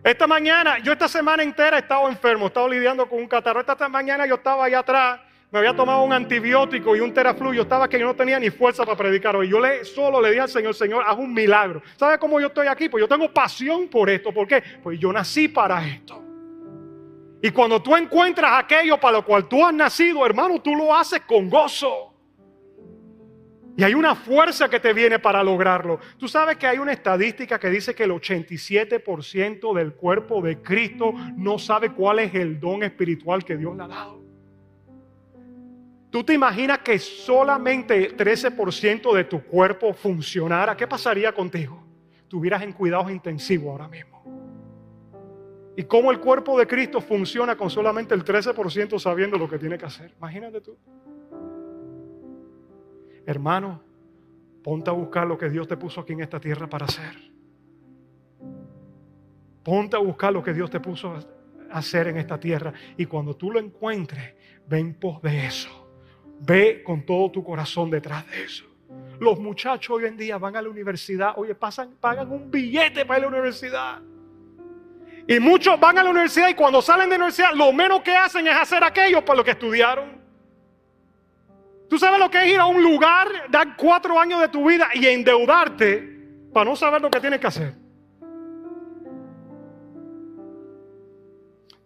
Esta 0.08 0.26
mañana, 0.26 0.78
yo 0.78 0.92
esta 0.92 1.06
semana 1.06 1.42
entera 1.42 1.76
he 1.76 1.80
estado 1.80 2.08
enfermo, 2.08 2.46
he 2.46 2.48
estado 2.48 2.66
lidiando 2.66 3.06
con 3.06 3.18
un 3.18 3.28
catarro. 3.28 3.60
Esta 3.60 3.90
mañana 3.90 4.26
yo 4.26 4.36
estaba 4.36 4.64
allá 4.64 4.78
atrás, 4.78 5.20
me 5.50 5.58
había 5.58 5.76
tomado 5.76 6.02
un 6.02 6.14
antibiótico 6.14 6.96
y 6.96 7.00
un 7.00 7.12
teraflu. 7.12 7.52
Yo 7.52 7.60
estaba 7.60 7.86
que 7.90 7.98
yo 7.98 8.06
no 8.06 8.16
tenía 8.16 8.40
ni 8.40 8.48
fuerza 8.48 8.86
para 8.86 8.96
predicar 8.96 9.36
hoy. 9.36 9.50
Yo 9.50 9.60
le, 9.60 9.84
solo 9.84 10.22
le 10.22 10.30
dije 10.30 10.40
al 10.40 10.48
Señor, 10.48 10.74
Señor, 10.74 11.04
haz 11.06 11.18
un 11.18 11.34
milagro. 11.34 11.82
¿Sabe 11.98 12.18
cómo 12.18 12.40
yo 12.40 12.46
estoy 12.46 12.68
aquí? 12.68 12.88
Pues 12.88 13.02
yo 13.02 13.06
tengo 13.06 13.30
pasión 13.30 13.86
por 13.88 14.08
esto. 14.08 14.32
¿Por 14.32 14.48
qué? 14.48 14.62
Pues 14.82 14.98
yo 14.98 15.12
nací 15.12 15.46
para 15.46 15.86
esto. 15.86 16.24
Y 17.42 17.50
cuando 17.50 17.82
tú 17.82 17.94
encuentras 17.94 18.64
aquello 18.64 18.98
para 18.98 19.18
lo 19.18 19.26
cual 19.26 19.46
tú 19.46 19.62
has 19.62 19.74
nacido, 19.74 20.24
hermano, 20.24 20.58
tú 20.62 20.74
lo 20.74 20.96
haces 20.96 21.20
con 21.20 21.50
gozo. 21.50 22.07
Y 23.78 23.84
hay 23.84 23.94
una 23.94 24.16
fuerza 24.16 24.68
que 24.68 24.80
te 24.80 24.92
viene 24.92 25.20
para 25.20 25.40
lograrlo. 25.40 26.00
Tú 26.18 26.26
sabes 26.26 26.56
que 26.56 26.66
hay 26.66 26.78
una 26.78 26.92
estadística 26.92 27.60
que 27.60 27.70
dice 27.70 27.94
que 27.94 28.02
el 28.02 28.10
87% 28.10 29.72
del 29.72 29.92
cuerpo 29.92 30.42
de 30.42 30.60
Cristo 30.60 31.12
no 31.36 31.60
sabe 31.60 31.92
cuál 31.92 32.18
es 32.18 32.34
el 32.34 32.58
don 32.58 32.82
espiritual 32.82 33.44
que 33.44 33.56
Dios 33.56 33.76
le 33.76 33.84
ha 33.84 33.86
dado. 33.86 34.20
¿Tú 36.10 36.24
te 36.24 36.34
imaginas 36.34 36.80
que 36.80 36.98
solamente 36.98 38.16
13% 38.16 39.14
de 39.14 39.22
tu 39.22 39.44
cuerpo 39.44 39.94
funcionara? 39.94 40.76
¿Qué 40.76 40.88
pasaría 40.88 41.30
contigo? 41.32 41.80
Tuvieras 42.26 42.62
en 42.62 42.72
cuidados 42.72 43.12
intensivos 43.12 43.70
ahora 43.70 43.86
mismo. 43.86 44.24
¿Y 45.76 45.84
cómo 45.84 46.10
el 46.10 46.18
cuerpo 46.18 46.58
de 46.58 46.66
Cristo 46.66 47.00
funciona 47.00 47.54
con 47.54 47.70
solamente 47.70 48.12
el 48.12 48.24
13% 48.24 48.98
sabiendo 48.98 49.38
lo 49.38 49.48
que 49.48 49.56
tiene 49.56 49.78
que 49.78 49.86
hacer? 49.86 50.12
Imagínate 50.18 50.62
tú. 50.62 50.76
Hermano, 53.28 53.82
ponte 54.64 54.88
a 54.88 54.94
buscar 54.94 55.26
lo 55.26 55.36
que 55.36 55.50
Dios 55.50 55.68
te 55.68 55.76
puso 55.76 56.00
aquí 56.00 56.14
en 56.14 56.20
esta 56.20 56.40
tierra 56.40 56.66
para 56.66 56.86
hacer. 56.86 57.14
Ponte 59.62 59.96
a 59.96 59.98
buscar 59.98 60.32
lo 60.32 60.42
que 60.42 60.54
Dios 60.54 60.70
te 60.70 60.80
puso 60.80 61.12
a 61.12 61.20
hacer 61.78 62.08
en 62.08 62.16
esta 62.16 62.40
tierra. 62.40 62.72
Y 62.96 63.04
cuando 63.04 63.36
tú 63.36 63.50
lo 63.50 63.58
encuentres, 63.58 64.32
ve 64.66 64.78
en 64.78 64.94
pos 64.94 65.20
de 65.20 65.44
eso. 65.44 65.68
Ve 66.40 66.82
con 66.82 67.04
todo 67.04 67.30
tu 67.30 67.44
corazón 67.44 67.90
detrás 67.90 68.26
de 68.30 68.44
eso. 68.44 68.64
Los 69.20 69.38
muchachos 69.38 69.94
hoy 69.94 70.06
en 70.06 70.16
día 70.16 70.38
van 70.38 70.56
a 70.56 70.62
la 70.62 70.70
universidad, 70.70 71.34
oye, 71.36 71.54
pasan, 71.54 71.96
pagan 72.00 72.32
un 72.32 72.50
billete 72.50 73.04
para 73.04 73.20
ir 73.20 73.26
a 73.26 73.30
la 73.30 73.36
universidad. 73.36 74.00
Y 75.26 75.38
muchos 75.38 75.78
van 75.78 75.98
a 75.98 76.02
la 76.02 76.08
universidad 76.08 76.48
y 76.48 76.54
cuando 76.54 76.80
salen 76.80 77.10
de 77.10 77.18
la 77.18 77.24
universidad, 77.26 77.52
lo 77.52 77.74
menos 77.74 78.00
que 78.00 78.16
hacen 78.16 78.46
es 78.46 78.56
hacer 78.56 78.82
aquello 78.82 79.22
para 79.22 79.36
lo 79.36 79.44
que 79.44 79.50
estudiaron. 79.50 80.17
¿Tú 81.88 81.98
sabes 81.98 82.20
lo 82.20 82.30
que 82.30 82.38
es 82.38 82.52
ir 82.52 82.60
a 82.60 82.66
un 82.66 82.82
lugar, 82.82 83.28
dar 83.50 83.76
cuatro 83.76 84.18
años 84.18 84.40
de 84.40 84.48
tu 84.48 84.68
vida 84.68 84.88
y 84.94 85.06
endeudarte 85.06 86.16
para 86.52 86.68
no 86.68 86.76
saber 86.76 87.00
lo 87.00 87.10
que 87.10 87.20
tienes 87.20 87.40
que 87.40 87.46
hacer? 87.46 87.74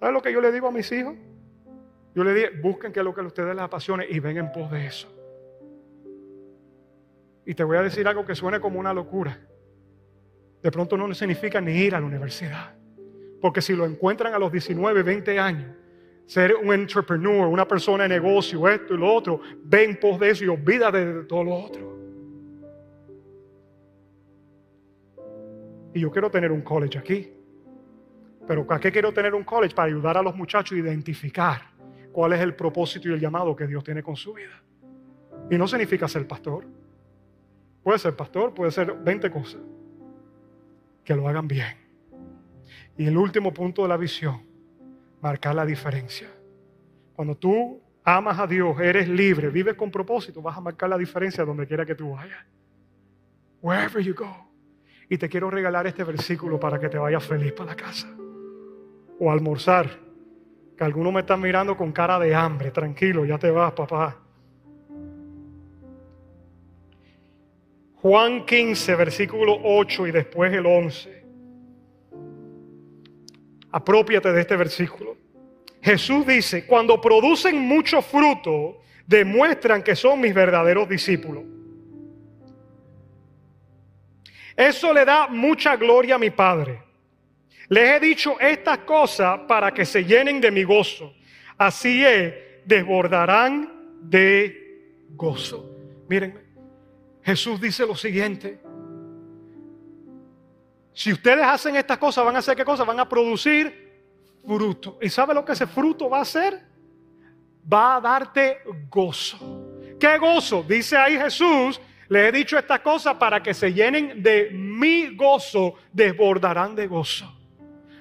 ¿Sabes 0.00 0.12
lo 0.12 0.20
que 0.20 0.32
yo 0.32 0.40
le 0.40 0.50
digo 0.50 0.66
a 0.66 0.72
mis 0.72 0.90
hijos? 0.90 1.14
Yo 2.14 2.24
le 2.24 2.34
dije, 2.34 2.50
busquen 2.60 2.92
qué 2.92 2.98
es 2.98 3.04
lo 3.04 3.14
que 3.14 3.20
a 3.20 3.24
ustedes 3.24 3.54
les 3.54 3.62
apasione 3.62 4.04
y 4.08 4.18
ven 4.18 4.36
en 4.36 4.52
pos 4.52 4.70
de 4.70 4.86
eso. 4.86 5.08
Y 7.46 7.54
te 7.54 7.62
voy 7.62 7.76
a 7.76 7.82
decir 7.82 8.06
algo 8.08 8.24
que 8.24 8.34
suene 8.34 8.60
como 8.60 8.80
una 8.80 8.92
locura. 8.92 9.38
De 10.60 10.70
pronto 10.70 10.96
no 10.96 11.12
significa 11.14 11.60
ni 11.60 11.72
ir 11.72 11.94
a 11.94 12.00
la 12.00 12.06
universidad. 12.06 12.74
Porque 13.40 13.62
si 13.62 13.74
lo 13.74 13.84
encuentran 13.84 14.34
a 14.34 14.38
los 14.38 14.52
19, 14.52 15.02
20 15.02 15.38
años, 15.38 15.76
ser 16.32 16.54
un 16.54 16.72
entrepreneur, 16.72 17.46
una 17.46 17.68
persona 17.68 18.04
de 18.04 18.08
negocio, 18.08 18.66
esto 18.66 18.94
y 18.94 18.96
lo 18.96 19.12
otro, 19.12 19.40
ven 19.64 19.98
pos 20.00 20.18
de 20.18 20.30
eso 20.30 20.44
y 20.44 20.48
olvídate 20.48 21.04
de 21.04 21.24
todo 21.24 21.44
lo 21.44 21.54
otro. 21.54 21.98
Y 25.92 26.00
yo 26.00 26.10
quiero 26.10 26.30
tener 26.30 26.50
un 26.50 26.62
college 26.62 26.98
aquí. 26.98 27.30
Pero 28.46 28.66
¿para 28.66 28.80
qué 28.80 28.90
quiero 28.90 29.12
tener 29.12 29.34
un 29.34 29.44
college? 29.44 29.74
Para 29.74 29.88
ayudar 29.88 30.16
a 30.16 30.22
los 30.22 30.34
muchachos 30.34 30.72
a 30.72 30.80
identificar 30.80 31.60
cuál 32.10 32.32
es 32.32 32.40
el 32.40 32.54
propósito 32.54 33.10
y 33.10 33.12
el 33.12 33.20
llamado 33.20 33.54
que 33.54 33.66
Dios 33.66 33.84
tiene 33.84 34.02
con 34.02 34.16
su 34.16 34.32
vida. 34.32 34.62
Y 35.50 35.58
no 35.58 35.68
significa 35.68 36.08
ser 36.08 36.26
pastor. 36.26 36.64
Puede 37.82 37.98
ser 37.98 38.16
pastor, 38.16 38.54
puede 38.54 38.70
ser 38.70 38.94
20 38.94 39.30
cosas. 39.30 39.60
Que 41.04 41.14
lo 41.14 41.28
hagan 41.28 41.46
bien. 41.46 41.76
Y 42.96 43.06
el 43.06 43.18
último 43.18 43.52
punto 43.52 43.82
de 43.82 43.88
la 43.88 43.98
visión, 43.98 44.51
marcar 45.22 45.54
la 45.54 45.64
diferencia. 45.64 46.28
Cuando 47.14 47.36
tú 47.36 47.80
amas 48.04 48.38
a 48.38 48.46
Dios, 48.46 48.78
eres 48.80 49.08
libre, 49.08 49.48
vives 49.48 49.74
con 49.74 49.90
propósito, 49.90 50.42
vas 50.42 50.56
a 50.58 50.60
marcar 50.60 50.90
la 50.90 50.98
diferencia 50.98 51.44
donde 51.44 51.66
quiera 51.66 51.86
que 51.86 51.94
tú 51.94 52.10
vayas. 52.10 52.44
Wherever 53.62 54.02
you 54.02 54.14
go. 54.14 54.50
Y 55.08 55.16
te 55.16 55.28
quiero 55.28 55.50
regalar 55.50 55.86
este 55.86 56.02
versículo 56.04 56.58
para 56.58 56.80
que 56.80 56.88
te 56.88 56.98
vayas 56.98 57.24
feliz 57.24 57.52
para 57.52 57.70
la 57.70 57.76
casa. 57.76 58.08
O 59.20 59.30
almorzar. 59.30 59.88
Que 60.76 60.84
algunos 60.84 61.12
me 61.12 61.20
están 61.20 61.40
mirando 61.40 61.76
con 61.76 61.92
cara 61.92 62.18
de 62.18 62.34
hambre. 62.34 62.72
Tranquilo, 62.72 63.24
ya 63.24 63.38
te 63.38 63.50
vas, 63.50 63.72
papá. 63.72 64.16
Juan 67.96 68.44
15, 68.44 68.96
versículo 68.96 69.56
8 69.62 70.08
y 70.08 70.10
después 70.10 70.52
el 70.52 70.66
11. 70.66 71.21
Apropiate 73.72 74.32
de 74.32 74.40
este 74.40 74.56
versículo. 74.56 75.16
Jesús 75.82 76.26
dice, 76.26 76.66
cuando 76.66 77.00
producen 77.00 77.58
mucho 77.58 78.02
fruto, 78.02 78.82
demuestran 79.06 79.82
que 79.82 79.96
son 79.96 80.20
mis 80.20 80.32
verdaderos 80.32 80.88
discípulos. 80.88 81.44
Eso 84.56 84.92
le 84.92 85.04
da 85.04 85.26
mucha 85.28 85.76
gloria 85.76 86.16
a 86.16 86.18
mi 86.18 86.30
Padre. 86.30 86.82
Les 87.68 87.90
he 87.90 88.00
dicho 88.00 88.38
estas 88.38 88.78
cosas 88.78 89.40
para 89.48 89.72
que 89.72 89.84
se 89.84 90.04
llenen 90.04 90.40
de 90.40 90.50
mi 90.50 90.62
gozo. 90.62 91.14
Así 91.56 92.04
es, 92.04 92.34
desbordarán 92.66 93.98
de 94.02 95.08
gozo. 95.10 95.74
Miren, 96.08 96.38
Jesús 97.22 97.60
dice 97.60 97.86
lo 97.86 97.96
siguiente. 97.96 98.58
Si 100.94 101.12
ustedes 101.12 101.44
hacen 101.44 101.76
estas 101.76 101.98
cosas, 101.98 102.24
van 102.24 102.36
a 102.36 102.40
hacer 102.40 102.56
qué 102.56 102.64
cosas? 102.64 102.86
Van 102.86 103.00
a 103.00 103.08
producir 103.08 103.92
fruto. 104.46 104.98
¿Y 105.00 105.08
sabe 105.08 105.34
lo 105.34 105.44
que 105.44 105.52
ese 105.52 105.66
fruto 105.66 106.08
va 106.08 106.18
a 106.18 106.22
hacer? 106.22 106.60
Va 107.70 107.96
a 107.96 108.00
darte 108.00 108.58
gozo. 108.90 109.38
¿Qué 109.98 110.18
gozo? 110.18 110.64
Dice 110.68 110.96
ahí 110.96 111.16
Jesús, 111.16 111.80
le 112.08 112.28
he 112.28 112.32
dicho 112.32 112.58
estas 112.58 112.80
cosas 112.80 113.14
para 113.14 113.42
que 113.42 113.54
se 113.54 113.72
llenen 113.72 114.22
de 114.22 114.50
mi 114.52 115.14
gozo, 115.14 115.74
desbordarán 115.92 116.74
de 116.74 116.86
gozo. 116.86 117.32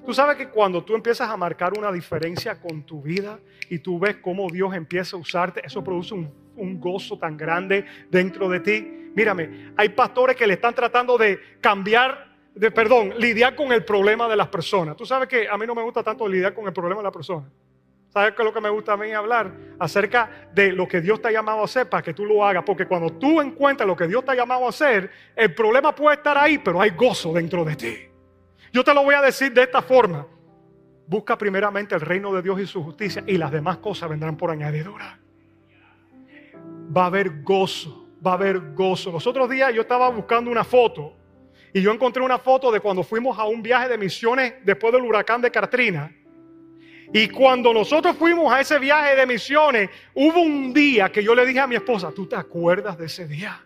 Tú 0.06 0.14
sabes 0.14 0.36
que 0.36 0.50
cuando 0.50 0.84
tú 0.84 0.96
empiezas 0.96 1.30
a 1.30 1.38
marcar 1.38 1.78
una 1.78 1.92
diferencia 1.92 2.60
con 2.60 2.84
tu 2.84 3.02
vida 3.02 3.40
y 3.70 3.78
tú 3.80 4.00
ves 4.00 4.18
cómo 4.18 4.50
Dios 4.50 4.74
empieza 4.74 5.16
a 5.16 5.20
usarte, 5.20 5.62
eso 5.64 5.84
produce 5.84 6.16
un 6.16 6.80
gozo 6.80 7.20
tan 7.20 7.38
grande 7.38 7.86
dentro 8.10 8.50
de 8.50 8.60
ti. 8.60 9.12
Mírame, 9.16 9.74
hay 9.78 9.90
pastores 9.90 10.36
que 10.36 10.48
le 10.48 10.56
están 10.56 10.74
tratando 10.74 11.18
de 11.18 11.40
cambiar 11.62 12.31
de, 12.54 12.72
perdón, 12.72 13.14
lidiar 13.18 13.56
con 13.56 13.72
el 13.72 13.84
problema 13.84 14.28
de 14.28 14.36
las 14.36 14.48
personas. 14.48 14.96
Tú 14.96 15.06
sabes 15.06 15.28
que 15.28 15.48
a 15.48 15.58
mí 15.58 15.66
no 15.66 15.76
me 15.76 15.82
gusta 15.82 16.04
tanto 16.04 16.28
lidiar 16.28 16.54
con 16.54 16.68
el 16.68 16.74
problema 16.74 17.02
de 17.02 17.06
la 17.06 17.12
persona. 17.12 17.50
¿Sabes 18.10 18.34
qué 18.36 18.42
es 18.42 18.46
lo 18.46 18.54
que 18.54 18.60
me 18.60 18.70
gusta 18.70 18.94
a 18.94 18.98
mí 18.98 19.12
hablar? 19.14 19.54
Acerca 19.80 20.50
de 20.54 20.74
lo 20.74 20.86
que 20.86 21.00
Dios 21.00 21.22
te 21.22 21.30
ha 21.30 21.32
llamado 21.32 21.62
a 21.62 21.64
hacer 21.64 21.88
para 21.90 22.04
que 22.04 22.14
tú 22.14 22.26
lo 22.26 22.46
hagas. 22.46 22.64
Porque 22.66 22.86
cuando 22.86 23.10
tú 23.14 23.40
encuentras 23.40 23.88
lo 23.88 23.96
que 23.96 24.06
Dios 24.06 24.26
te 24.26 24.32
ha 24.32 24.36
llamado 24.36 24.66
a 24.66 24.70
hacer, 24.70 25.10
el 25.34 25.56
problema 25.56 25.96
puede 25.96 26.18
estar 26.18 26.38
ahí, 26.38 26.58
pero 26.58 26.82
hay 26.82 26.90
gozo 26.90 27.32
dentro 27.32 27.64
de 27.64 27.76
ti. 27.78 27.98
Yo 28.74 28.84
te 28.84 28.94
lo 28.94 29.04
voy 29.04 29.16
a 29.16 29.22
decir 29.22 29.54
de 29.54 29.64
esta 29.64 29.82
forma. 29.82 30.28
Busca 31.08 31.38
primeramente 31.38 31.96
el 31.96 32.02
reino 32.02 32.34
de 32.34 32.42
Dios 32.42 32.60
y 32.60 32.68
su 32.68 32.84
justicia 32.84 33.24
y 33.26 33.38
las 33.38 33.50
demás 33.50 33.78
cosas 33.78 34.10
vendrán 34.10 34.36
por 34.36 34.52
añadidura. 34.52 35.18
Va 36.96 37.04
a 37.04 37.06
haber 37.06 37.44
gozo, 37.44 38.10
va 38.26 38.32
a 38.32 38.34
haber 38.34 38.74
gozo. 38.74 39.12
Los 39.12 39.26
otros 39.26 39.50
días 39.50 39.74
yo 39.74 39.82
estaba 39.82 40.10
buscando 40.10 40.52
una 40.52 40.66
foto 40.66 41.16
y 41.74 41.82
yo 41.82 41.92
encontré 41.92 42.22
una 42.22 42.38
foto 42.38 42.72
de 42.72 42.80
cuando 42.80 43.04
fuimos 43.04 43.38
a 43.40 43.46
un 43.46 43.62
viaje 43.62 43.88
de 43.90 43.98
misiones 43.98 44.54
después 44.64 44.94
del 44.94 45.04
huracán 45.04 45.42
de 45.42 45.52
Katrina. 45.52 46.14
Y 47.14 47.28
cuando 47.28 47.74
nosotros 47.74 48.16
fuimos 48.16 48.52
a 48.54 48.62
ese 48.62 48.80
viaje 48.80 49.16
de 49.16 49.26
misiones, 49.26 49.90
hubo 50.14 50.42
un 50.42 50.74
día 50.74 51.12
que 51.12 51.24
yo 51.24 51.36
le 51.36 51.46
dije 51.46 51.60
a 51.60 51.68
mi 51.68 51.76
esposa, 51.76 52.12
¿tú 52.16 52.26
te 52.26 52.36
acuerdas 52.36 52.98
de 52.98 53.06
ese 53.06 53.28
día? 53.28 53.62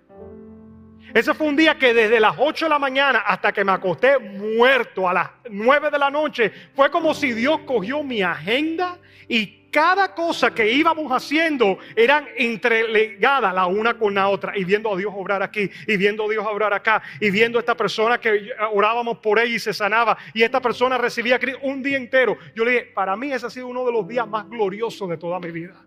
Ese 1.14 1.34
fue 1.34 1.48
un 1.48 1.56
día 1.56 1.78
que 1.78 1.94
desde 1.94 2.20
las 2.20 2.36
8 2.38 2.66
de 2.66 2.70
la 2.70 2.80
mañana 2.80 3.20
hasta 3.20 3.54
que 3.54 3.64
me 3.64 3.72
acosté 3.72 4.20
muerto 4.20 5.08
a 5.08 5.14
las 5.14 5.30
9 5.50 5.90
de 5.90 6.00
la 6.00 6.10
noche, 6.10 6.52
fue 6.76 6.92
como 6.92 7.14
si 7.14 7.34
Dios 7.34 7.62
cogió 7.62 8.04
mi 8.04 8.22
agenda 8.22 8.98
y 9.30 9.65
cada 9.76 10.16
cosa 10.16 10.56
que 10.56 10.72
íbamos 10.72 11.12
haciendo 11.12 11.80
eran 11.98 12.30
entrelegadas 12.38 13.54
la 13.54 13.66
una 13.66 13.98
con 13.98 14.14
la 14.14 14.30
otra 14.30 14.58
y 14.58 14.64
viendo 14.64 14.94
a 14.94 14.96
Dios 14.96 15.14
obrar 15.14 15.44
aquí 15.44 15.70
y 15.86 15.98
viendo 15.98 16.24
a 16.24 16.30
Dios 16.30 16.46
obrar 16.50 16.74
acá 16.74 17.04
y 17.20 17.30
viendo 17.30 17.58
a 17.58 17.60
esta 17.60 17.76
persona 17.76 18.18
que 18.18 18.52
orábamos 18.72 19.18
por 19.18 19.38
ella 19.38 19.54
y 19.54 19.60
se 19.60 19.74
sanaba 19.74 20.18
y 20.34 20.44
esta 20.44 20.62
persona 20.62 20.98
recibía 20.98 21.38
un 21.62 21.84
día 21.84 21.98
entero. 21.98 22.38
Yo 22.56 22.64
le 22.64 22.72
dije, 22.72 22.84
para 22.96 23.18
mí 23.18 23.34
ese 23.34 23.48
ha 23.48 23.50
sido 23.50 23.68
uno 23.68 23.86
de 23.86 23.92
los 23.92 24.08
días 24.08 24.26
más 24.26 24.48
gloriosos 24.48 25.10
de 25.10 25.18
toda 25.18 25.42
mi 25.42 25.52
vida. 25.52 25.86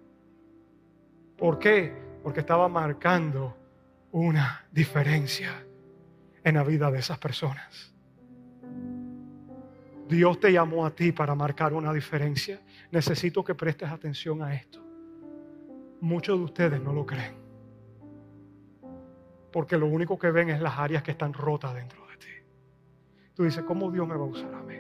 ¿Por 1.39 1.59
qué? 1.59 1.91
Porque 2.22 2.41
estaba 2.41 2.68
marcando 2.68 3.57
una 4.12 4.66
diferencia 4.70 5.64
en 6.45 6.57
la 6.57 6.62
vida 6.62 6.91
de 6.91 6.99
esas 6.99 7.16
personas. 7.16 7.95
Dios 10.07 10.41
te 10.41 10.53
llamó 10.53 10.84
a 10.84 10.91
ti 10.91 11.11
para 11.11 11.34
marcar 11.34 11.72
una 11.72 11.91
diferencia. 11.91 12.61
Necesito 12.91 13.45
que 13.45 13.55
prestes 13.55 13.89
atención 13.89 14.43
a 14.43 14.55
esto. 14.55 14.82
Muchos 16.01 16.39
de 16.39 16.45
ustedes 16.45 16.80
no 16.80 16.93
lo 16.93 17.05
creen. 17.05 17.34
Porque 19.53 19.76
lo 19.76 19.86
único 19.86 20.18
que 20.18 20.30
ven 20.30 20.51
es 20.51 20.61
las 20.61 20.78
áreas 20.78 21.03
que 21.03 21.11
están 21.11 21.32
rotas 21.32 21.74
dentro 21.74 22.07
de 22.07 22.16
ti. 22.16 22.47
Tú 23.34 23.45
dices, 23.45 23.64
¿cómo 23.64 23.91
Dios 23.91 24.07
me 24.07 24.14
va 24.14 24.24
a 24.24 24.28
usar 24.28 24.55
a 24.55 24.62
mí? 24.62 24.76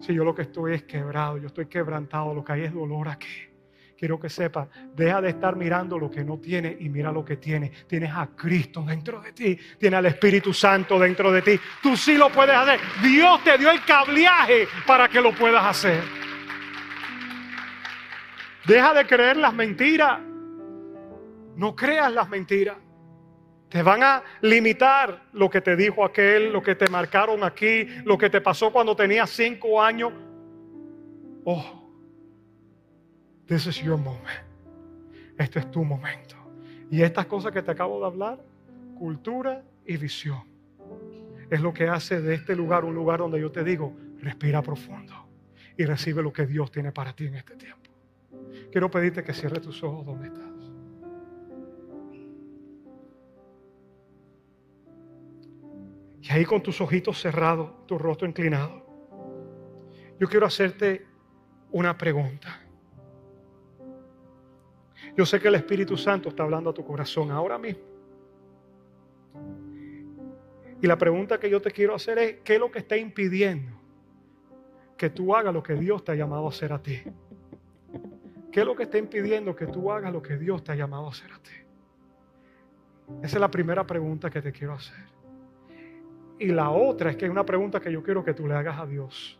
Si 0.00 0.14
yo 0.14 0.24
lo 0.24 0.34
que 0.34 0.42
estoy 0.42 0.74
es 0.74 0.84
quebrado, 0.84 1.38
yo 1.38 1.46
estoy 1.46 1.66
quebrantado, 1.66 2.34
lo 2.34 2.44
que 2.44 2.52
hay 2.52 2.62
es 2.62 2.74
dolor 2.74 3.08
aquí 3.08 3.56
quiero 3.96 4.20
que 4.20 4.28
sepa, 4.28 4.68
deja 4.94 5.20
de 5.20 5.30
estar 5.30 5.56
mirando 5.56 5.98
lo 5.98 6.10
que 6.10 6.22
no 6.22 6.38
tiene 6.38 6.76
y 6.80 6.88
mira 6.88 7.10
lo 7.10 7.24
que 7.24 7.36
tiene. 7.36 7.72
Tienes 7.86 8.12
a 8.14 8.28
Cristo 8.36 8.82
dentro 8.82 9.20
de 9.20 9.32
ti, 9.32 9.58
tienes 9.78 9.98
al 9.98 10.06
Espíritu 10.06 10.52
Santo 10.52 10.98
dentro 10.98 11.32
de 11.32 11.42
ti. 11.42 11.58
Tú 11.82 11.96
sí 11.96 12.16
lo 12.16 12.30
puedes 12.30 12.54
hacer. 12.54 12.78
Dios 13.02 13.42
te 13.42 13.56
dio 13.58 13.70
el 13.70 13.82
cableaje 13.84 14.68
para 14.86 15.08
que 15.08 15.20
lo 15.20 15.34
puedas 15.34 15.64
hacer. 15.64 16.25
Deja 18.66 18.94
de 18.94 19.06
creer 19.06 19.36
las 19.36 19.54
mentiras. 19.54 20.20
No 21.56 21.74
creas 21.74 22.12
las 22.12 22.28
mentiras. 22.28 22.76
Te 23.68 23.82
van 23.82 24.02
a 24.02 24.22
limitar 24.42 25.24
lo 25.32 25.50
que 25.50 25.60
te 25.60 25.74
dijo 25.74 26.04
aquel, 26.04 26.52
lo 26.52 26.62
que 26.62 26.74
te 26.74 26.88
marcaron 26.88 27.42
aquí, 27.42 27.84
lo 28.04 28.16
que 28.16 28.30
te 28.30 28.40
pasó 28.40 28.72
cuando 28.72 28.94
tenías 28.94 29.30
cinco 29.30 29.82
años. 29.82 30.12
Oh, 31.44 31.86
This 33.46 33.66
is 33.66 33.80
your 33.80 33.96
moment. 33.96 34.44
Este 35.38 35.60
es 35.60 35.70
tu 35.70 35.84
momento. 35.84 36.34
Y 36.90 37.02
estas 37.02 37.26
cosas 37.26 37.52
que 37.52 37.62
te 37.62 37.70
acabo 37.70 38.00
de 38.00 38.06
hablar, 38.06 38.44
cultura 38.98 39.62
y 39.86 39.96
visión, 39.96 40.42
es 41.48 41.60
lo 41.60 41.72
que 41.72 41.88
hace 41.88 42.20
de 42.20 42.34
este 42.34 42.56
lugar 42.56 42.84
un 42.84 42.94
lugar 42.94 43.20
donde 43.20 43.40
yo 43.40 43.52
te 43.52 43.62
digo, 43.62 43.96
respira 44.20 44.62
profundo 44.62 45.14
y 45.76 45.84
recibe 45.84 46.22
lo 46.22 46.32
que 46.32 46.46
Dios 46.46 46.70
tiene 46.72 46.90
para 46.90 47.12
ti 47.12 47.26
en 47.26 47.36
este 47.36 47.54
tiempo. 47.54 47.85
Quiero 48.76 48.90
pedirte 48.90 49.24
que 49.24 49.32
cierres 49.32 49.62
tus 49.62 49.82
ojos 49.82 50.04
donde 50.04 50.26
estás. 50.26 50.52
Y 56.20 56.30
ahí 56.30 56.44
con 56.44 56.62
tus 56.62 56.78
ojitos 56.82 57.18
cerrados, 57.18 57.86
tu 57.86 57.96
rostro 57.96 58.28
inclinado, 58.28 58.84
yo 60.20 60.28
quiero 60.28 60.44
hacerte 60.44 61.06
una 61.70 61.96
pregunta. 61.96 62.60
Yo 65.16 65.24
sé 65.24 65.40
que 65.40 65.48
el 65.48 65.54
Espíritu 65.54 65.96
Santo 65.96 66.28
está 66.28 66.42
hablando 66.42 66.68
a 66.68 66.74
tu 66.74 66.84
corazón 66.84 67.30
ahora 67.30 67.56
mismo. 67.56 67.80
Y 70.82 70.86
la 70.86 70.98
pregunta 70.98 71.40
que 71.40 71.48
yo 71.48 71.62
te 71.62 71.70
quiero 71.70 71.94
hacer 71.94 72.18
es, 72.18 72.36
¿qué 72.44 72.56
es 72.56 72.60
lo 72.60 72.70
que 72.70 72.80
está 72.80 72.98
impidiendo 72.98 73.72
que 74.98 75.08
tú 75.08 75.34
hagas 75.34 75.54
lo 75.54 75.62
que 75.62 75.76
Dios 75.76 76.04
te 76.04 76.12
ha 76.12 76.14
llamado 76.14 76.44
a 76.44 76.50
hacer 76.50 76.74
a 76.74 76.82
ti? 76.82 77.00
¿Qué 78.50 78.60
es 78.60 78.66
lo 78.66 78.74
que 78.74 78.84
está 78.84 78.98
impidiendo 78.98 79.54
que 79.54 79.66
tú 79.66 79.90
hagas 79.90 80.12
lo 80.12 80.22
que 80.22 80.36
Dios 80.36 80.64
te 80.64 80.72
ha 80.72 80.74
llamado 80.74 81.06
a 81.06 81.10
hacer 81.10 81.32
a 81.32 81.38
ti? 81.38 81.50
Esa 83.22 83.36
es 83.36 83.40
la 83.40 83.50
primera 83.50 83.86
pregunta 83.86 84.30
que 84.30 84.42
te 84.42 84.52
quiero 84.52 84.74
hacer. 84.74 85.04
Y 86.38 86.48
la 86.48 86.70
otra 86.70 87.10
es 87.10 87.16
que 87.16 87.24
hay 87.24 87.30
una 87.30 87.44
pregunta 87.44 87.80
que 87.80 87.92
yo 87.92 88.02
quiero 88.02 88.24
que 88.24 88.34
tú 88.34 88.46
le 88.46 88.54
hagas 88.54 88.78
a 88.78 88.86
Dios. 88.86 89.38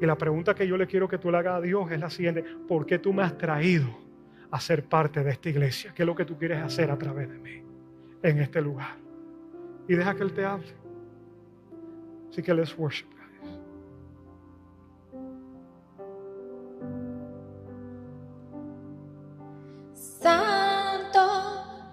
Y 0.00 0.06
la 0.06 0.16
pregunta 0.16 0.54
que 0.54 0.66
yo 0.66 0.76
le 0.76 0.86
quiero 0.86 1.08
que 1.08 1.18
tú 1.18 1.30
le 1.30 1.38
hagas 1.38 1.58
a 1.58 1.60
Dios 1.60 1.90
es 1.90 2.00
la 2.00 2.10
siguiente. 2.10 2.44
¿Por 2.68 2.86
qué 2.86 2.98
tú 2.98 3.12
me 3.12 3.22
has 3.22 3.36
traído? 3.36 4.04
a 4.54 4.60
ser 4.60 4.84
parte 4.84 5.24
de 5.24 5.32
esta 5.32 5.48
iglesia. 5.48 5.92
¿Qué 5.92 6.04
es 6.04 6.06
lo 6.06 6.14
que 6.14 6.24
tú 6.24 6.38
quieres 6.38 6.62
hacer 6.62 6.88
a 6.88 6.96
través 6.96 7.28
de 7.28 7.40
mí 7.40 7.60
en 8.22 8.38
este 8.38 8.62
lugar? 8.62 8.94
Y 9.88 9.96
deja 9.96 10.14
que 10.14 10.22
Él 10.22 10.32
te 10.32 10.44
hable. 10.44 10.72
Así 12.30 12.40
que 12.40 12.54
let's 12.54 12.78
worship, 12.78 13.08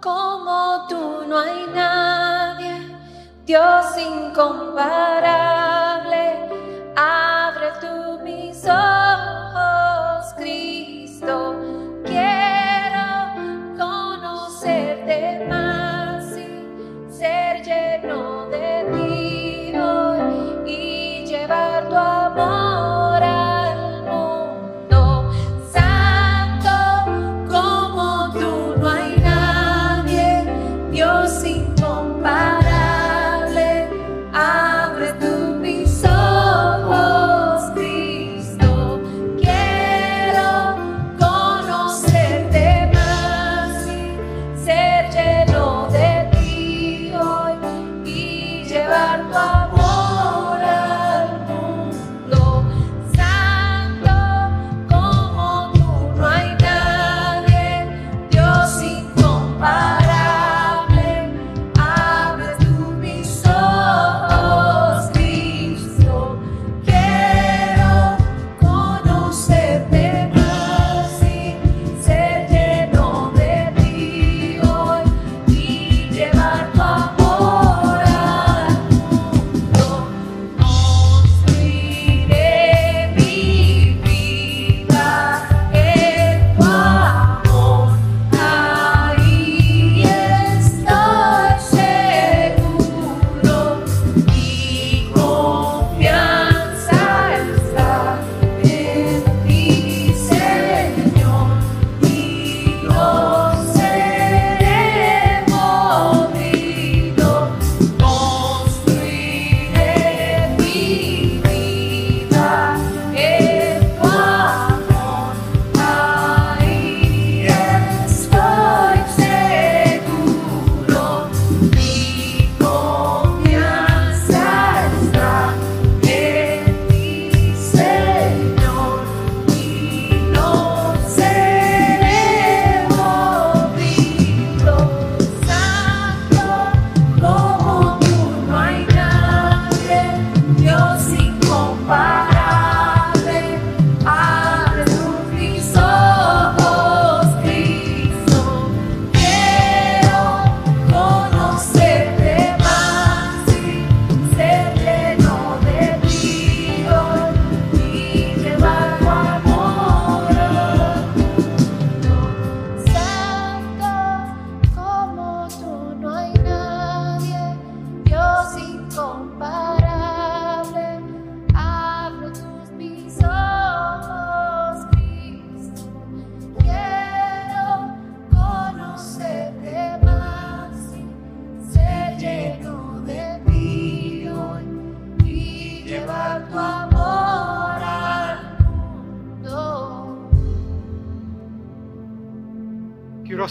como 0.02 0.88
tú 0.90 1.26
no 1.28 1.38
hay 1.38 1.68
nadie, 1.74 2.98
Dios 3.46 3.86
incomparable, 3.98 5.71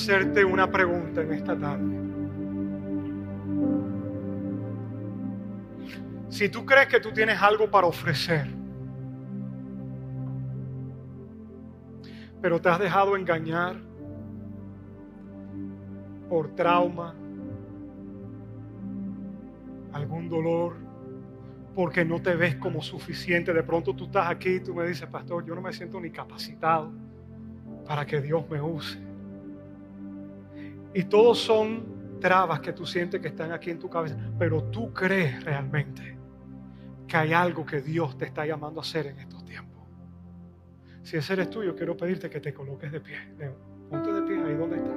hacerte 0.00 0.42
una 0.42 0.70
pregunta 0.70 1.20
en 1.20 1.32
esta 1.34 1.58
tarde. 1.58 2.00
Si 6.30 6.48
tú 6.48 6.64
crees 6.64 6.86
que 6.86 7.00
tú 7.00 7.12
tienes 7.12 7.40
algo 7.42 7.70
para 7.70 7.86
ofrecer, 7.86 8.48
pero 12.40 12.58
te 12.62 12.70
has 12.70 12.78
dejado 12.78 13.14
engañar 13.14 13.76
por 16.30 16.54
trauma, 16.54 17.14
algún 19.92 20.30
dolor, 20.30 20.76
porque 21.74 22.06
no 22.06 22.22
te 22.22 22.34
ves 22.36 22.56
como 22.56 22.80
suficiente. 22.80 23.52
De 23.52 23.62
pronto 23.62 23.94
tú 23.94 24.04
estás 24.06 24.30
aquí 24.30 24.54
y 24.54 24.60
tú 24.60 24.74
me 24.74 24.86
dices, 24.86 25.06
pastor, 25.08 25.44
yo 25.44 25.54
no 25.54 25.60
me 25.60 25.74
siento 25.74 26.00
ni 26.00 26.10
capacitado 26.10 26.90
para 27.86 28.06
que 28.06 28.22
Dios 28.22 28.48
me 28.48 28.62
use. 28.62 29.09
Y 30.94 31.04
todos 31.04 31.38
son 31.38 32.18
trabas 32.20 32.60
que 32.60 32.72
tú 32.72 32.86
sientes 32.86 33.20
que 33.20 33.28
están 33.28 33.52
aquí 33.52 33.70
en 33.70 33.78
tu 33.78 33.88
cabeza, 33.88 34.16
pero 34.38 34.64
tú 34.64 34.92
crees 34.92 35.42
realmente 35.44 36.16
que 37.06 37.16
hay 37.16 37.32
algo 37.32 37.64
que 37.66 37.80
Dios 37.80 38.16
te 38.16 38.26
está 38.26 38.46
llamando 38.46 38.80
a 38.80 38.82
hacer 38.82 39.06
en 39.06 39.18
estos 39.18 39.44
tiempos. 39.44 39.84
Si 41.02 41.16
ese 41.16 41.32
eres 41.32 41.50
tú, 41.50 41.64
yo 41.64 41.74
quiero 41.74 41.96
pedirte 41.96 42.30
que 42.30 42.40
te 42.40 42.54
coloques 42.54 42.92
de 42.92 43.00
pie. 43.00 43.16
Ponte 43.88 44.12
de 44.12 44.22
pie 44.22 44.44
ahí 44.44 44.54
donde 44.54 44.76
estás. 44.76 44.94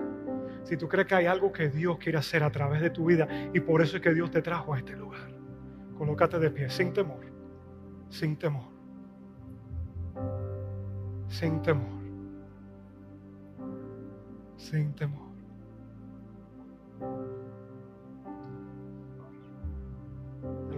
Si 0.64 0.78
tú 0.78 0.88
crees 0.88 1.08
que 1.08 1.16
hay 1.16 1.26
algo 1.26 1.52
que 1.52 1.70
Dios 1.70 1.98
quiere 1.98 2.18
hacer 2.18 2.44
a 2.44 2.52
través 2.52 2.82
de 2.82 2.90
tu 2.90 3.06
vida 3.06 3.28
y 3.54 3.60
por 3.60 3.82
eso 3.82 3.98
es 3.98 4.04
que 4.04 4.14
Dios 4.14 4.30
te 4.30 4.42
trajo 4.42 4.74
a 4.74 4.78
este 4.78 4.96
lugar, 4.96 5.34
colócate 5.98 6.40
de 6.40 6.52
pie, 6.52 6.70
sin 6.70 6.94
temor, 6.94 7.20
sin 8.10 8.38
temor, 8.38 8.70
sin 11.28 11.62
temor, 11.62 12.04
sin 14.56 14.94
temor. 14.94 15.23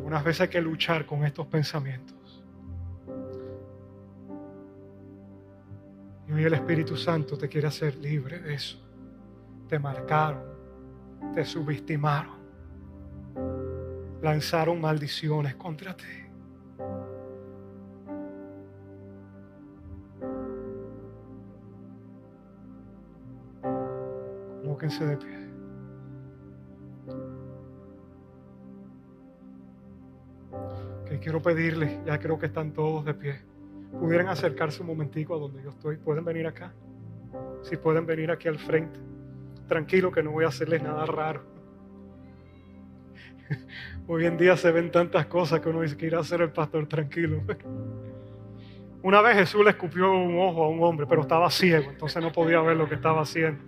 Algunas 0.05 0.23
veces 0.23 0.41
hay 0.41 0.47
que 0.49 0.61
luchar 0.61 1.07
con 1.07 1.25
estos 1.25 1.47
pensamientos. 1.47 2.43
Y 6.27 6.31
hoy 6.31 6.43
el 6.43 6.53
Espíritu 6.53 6.95
Santo 6.95 7.35
te 7.35 7.49
quiere 7.49 7.65
hacer 7.65 7.95
libre 7.95 8.37
de 8.37 8.53
eso. 8.53 8.77
Te 9.67 9.79
marcaron, 9.79 10.43
te 11.33 11.43
subestimaron, 11.43 12.35
lanzaron 14.21 14.79
maldiciones 14.79 15.55
contra 15.55 15.97
ti. 15.97 16.03
Colóquense 24.61 25.03
de 25.03 25.17
pie. 25.17 25.44
Quiero 31.25 31.41
pedirles, 31.41 31.97
ya 32.05 32.19
creo 32.19 32.37
que 32.37 32.45
están 32.45 32.71
todos 32.71 33.03
de 33.03 33.15
pie, 33.15 33.41
pudieran 33.99 34.27
acercarse 34.27 34.81
un 34.81 34.87
momentico 34.89 35.33
a 35.33 35.39
donde 35.39 35.63
yo 35.63 35.71
estoy. 35.71 35.97
¿Pueden 35.97 36.23
venir 36.23 36.45
acá? 36.45 36.71
Si 37.63 37.77
pueden 37.77 38.05
venir 38.05 38.29
aquí 38.29 38.47
al 38.47 38.59
frente. 38.59 38.99
Tranquilo 39.67 40.11
que 40.11 40.21
no 40.21 40.29
voy 40.29 40.45
a 40.45 40.49
hacerles 40.49 40.83
nada 40.83 41.03
raro. 41.07 41.41
Hoy 44.07 44.27
en 44.27 44.37
día 44.37 44.55
se 44.55 44.71
ven 44.71 44.91
tantas 44.91 45.25
cosas 45.25 45.61
que 45.61 45.69
uno 45.69 45.81
dice 45.81 45.97
que 45.97 46.05
ir 46.05 46.15
a 46.15 46.19
hacer 46.19 46.41
el 46.41 46.51
pastor 46.51 46.85
tranquilo. 46.85 47.41
Una 49.01 49.19
vez 49.21 49.35
Jesús 49.37 49.63
le 49.63 49.71
escupió 49.71 50.11
un 50.11 50.37
ojo 50.37 50.63
a 50.63 50.69
un 50.69 50.83
hombre, 50.83 51.07
pero 51.07 51.21
estaba 51.21 51.49
ciego, 51.49 51.89
entonces 51.89 52.21
no 52.21 52.31
podía 52.31 52.61
ver 52.61 52.77
lo 52.77 52.87
que 52.87 52.93
estaba 52.93 53.23
haciendo. 53.23 53.63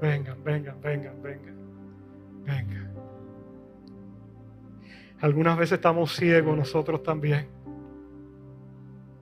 Vengan, 0.00 0.44
vengan, 0.44 0.80
vengan, 0.80 1.20
vengan. 1.20 1.55
Venga. 2.46 2.90
Algunas 5.20 5.58
veces 5.58 5.72
estamos 5.72 6.14
ciegos 6.14 6.56
nosotros 6.56 7.02
también 7.02 7.48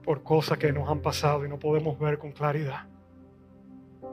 por 0.03 0.21
cosas 0.21 0.57
que 0.59 0.71
nos 0.71 0.87
han 0.87 0.99
pasado 0.99 1.45
y 1.45 1.49
no 1.49 1.57
podemos 1.57 1.97
ver 1.97 2.19
con 2.19 2.31
claridad. 2.31 2.85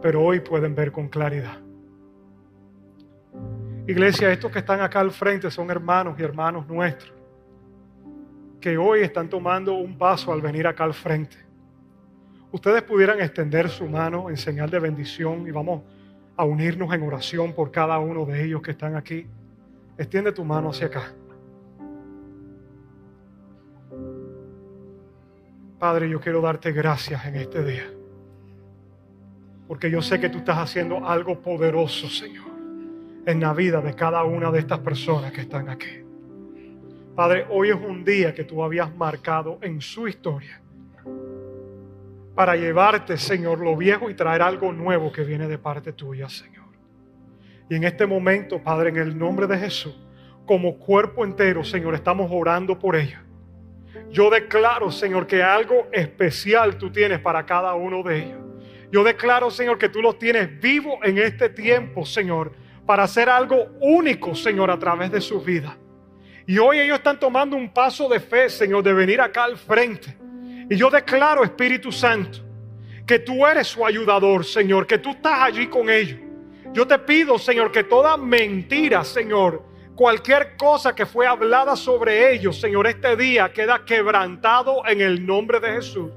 Pero 0.00 0.22
hoy 0.22 0.40
pueden 0.40 0.74
ver 0.74 0.90
con 0.90 1.08
claridad. 1.08 1.58
Iglesia, 3.86 4.32
estos 4.32 4.50
que 4.50 4.60
están 4.60 4.80
acá 4.80 5.00
al 5.00 5.10
frente 5.10 5.50
son 5.50 5.70
hermanos 5.70 6.18
y 6.18 6.22
hermanos 6.22 6.66
nuestros, 6.66 7.12
que 8.60 8.78
hoy 8.78 9.00
están 9.00 9.28
tomando 9.28 9.74
un 9.74 9.98
paso 9.98 10.32
al 10.32 10.40
venir 10.40 10.66
acá 10.66 10.84
al 10.84 10.94
frente. 10.94 11.36
Ustedes 12.52 12.82
pudieran 12.82 13.20
extender 13.20 13.68
su 13.68 13.86
mano 13.86 14.30
en 14.30 14.36
señal 14.36 14.70
de 14.70 14.78
bendición 14.78 15.46
y 15.46 15.50
vamos 15.50 15.82
a 16.36 16.44
unirnos 16.44 16.92
en 16.94 17.02
oración 17.02 17.52
por 17.52 17.70
cada 17.70 17.98
uno 17.98 18.24
de 18.24 18.44
ellos 18.44 18.62
que 18.62 18.72
están 18.72 18.96
aquí. 18.96 19.26
Extiende 19.98 20.32
tu 20.32 20.44
mano 20.44 20.70
hacia 20.70 20.86
acá. 20.86 21.12
Padre, 25.78 26.08
yo 26.08 26.20
quiero 26.20 26.40
darte 26.40 26.72
gracias 26.72 27.24
en 27.26 27.36
este 27.36 27.64
día. 27.64 27.90
Porque 29.68 29.90
yo 29.90 30.00
sé 30.00 30.20
que 30.20 30.28
tú 30.28 30.38
estás 30.38 30.58
haciendo 30.58 31.06
algo 31.06 31.40
poderoso, 31.40 32.08
Señor, 32.08 32.50
en 33.26 33.40
la 33.40 33.52
vida 33.52 33.80
de 33.80 33.94
cada 33.94 34.22
una 34.24 34.50
de 34.50 34.60
estas 34.60 34.78
personas 34.78 35.32
que 35.32 35.42
están 35.42 35.68
aquí. 35.68 36.04
Padre, 37.14 37.46
hoy 37.50 37.70
es 37.70 37.76
un 37.76 38.04
día 38.04 38.34
que 38.34 38.44
tú 38.44 38.62
habías 38.62 38.94
marcado 38.96 39.58
en 39.60 39.80
su 39.80 40.08
historia 40.08 40.61
para 42.34 42.56
llevarte, 42.56 43.18
Señor, 43.18 43.58
lo 43.60 43.76
viejo 43.76 44.08
y 44.08 44.14
traer 44.14 44.42
algo 44.42 44.72
nuevo 44.72 45.12
que 45.12 45.22
viene 45.22 45.48
de 45.48 45.58
parte 45.58 45.92
tuya, 45.92 46.28
Señor. 46.28 46.66
Y 47.68 47.74
en 47.74 47.84
este 47.84 48.06
momento, 48.06 48.62
Padre, 48.62 48.90
en 48.90 48.96
el 48.96 49.18
nombre 49.18 49.46
de 49.46 49.58
Jesús, 49.58 49.94
como 50.46 50.78
cuerpo 50.78 51.24
entero, 51.24 51.62
Señor, 51.62 51.94
estamos 51.94 52.30
orando 52.32 52.78
por 52.78 52.96
ella. 52.96 53.22
Yo 54.10 54.30
declaro, 54.30 54.90
Señor, 54.90 55.26
que 55.26 55.42
algo 55.42 55.88
especial 55.92 56.76
tú 56.76 56.90
tienes 56.90 57.20
para 57.20 57.44
cada 57.44 57.74
uno 57.74 58.02
de 58.02 58.24
ellos. 58.24 58.40
Yo 58.90 59.04
declaro, 59.04 59.50
Señor, 59.50 59.78
que 59.78 59.88
tú 59.88 60.02
los 60.02 60.18
tienes 60.18 60.60
vivos 60.60 60.96
en 61.02 61.18
este 61.18 61.48
tiempo, 61.48 62.04
Señor, 62.04 62.52
para 62.84 63.04
hacer 63.04 63.28
algo 63.28 63.56
único, 63.80 64.34
Señor, 64.34 64.70
a 64.70 64.78
través 64.78 65.10
de 65.10 65.20
su 65.20 65.40
vida. 65.40 65.76
Y 66.46 66.58
hoy 66.58 66.80
ellos 66.80 66.98
están 66.98 67.18
tomando 67.18 67.56
un 67.56 67.72
paso 67.72 68.08
de 68.08 68.20
fe, 68.20 68.50
Señor, 68.50 68.82
de 68.82 68.92
venir 68.92 69.20
acá 69.20 69.44
al 69.44 69.56
frente 69.56 70.21
y 70.68 70.76
yo 70.76 70.90
declaro, 70.90 71.44
Espíritu 71.44 71.90
Santo, 71.92 72.38
que 73.06 73.18
tú 73.18 73.46
eres 73.46 73.66
su 73.66 73.84
ayudador, 73.84 74.44
Señor, 74.44 74.86
que 74.86 74.98
tú 74.98 75.10
estás 75.10 75.40
allí 75.42 75.66
con 75.66 75.90
ellos. 75.90 76.18
Yo 76.72 76.86
te 76.86 76.98
pido, 76.98 77.38
Señor, 77.38 77.70
que 77.70 77.84
toda 77.84 78.16
mentira, 78.16 79.04
Señor, 79.04 79.62
cualquier 79.94 80.56
cosa 80.56 80.94
que 80.94 81.04
fue 81.04 81.26
hablada 81.26 81.76
sobre 81.76 82.32
ellos, 82.32 82.58
Señor, 82.60 82.86
este 82.86 83.16
día 83.16 83.52
queda 83.52 83.84
quebrantado 83.84 84.86
en 84.86 85.00
el 85.00 85.26
nombre 85.26 85.60
de 85.60 85.72
Jesús. 85.72 86.10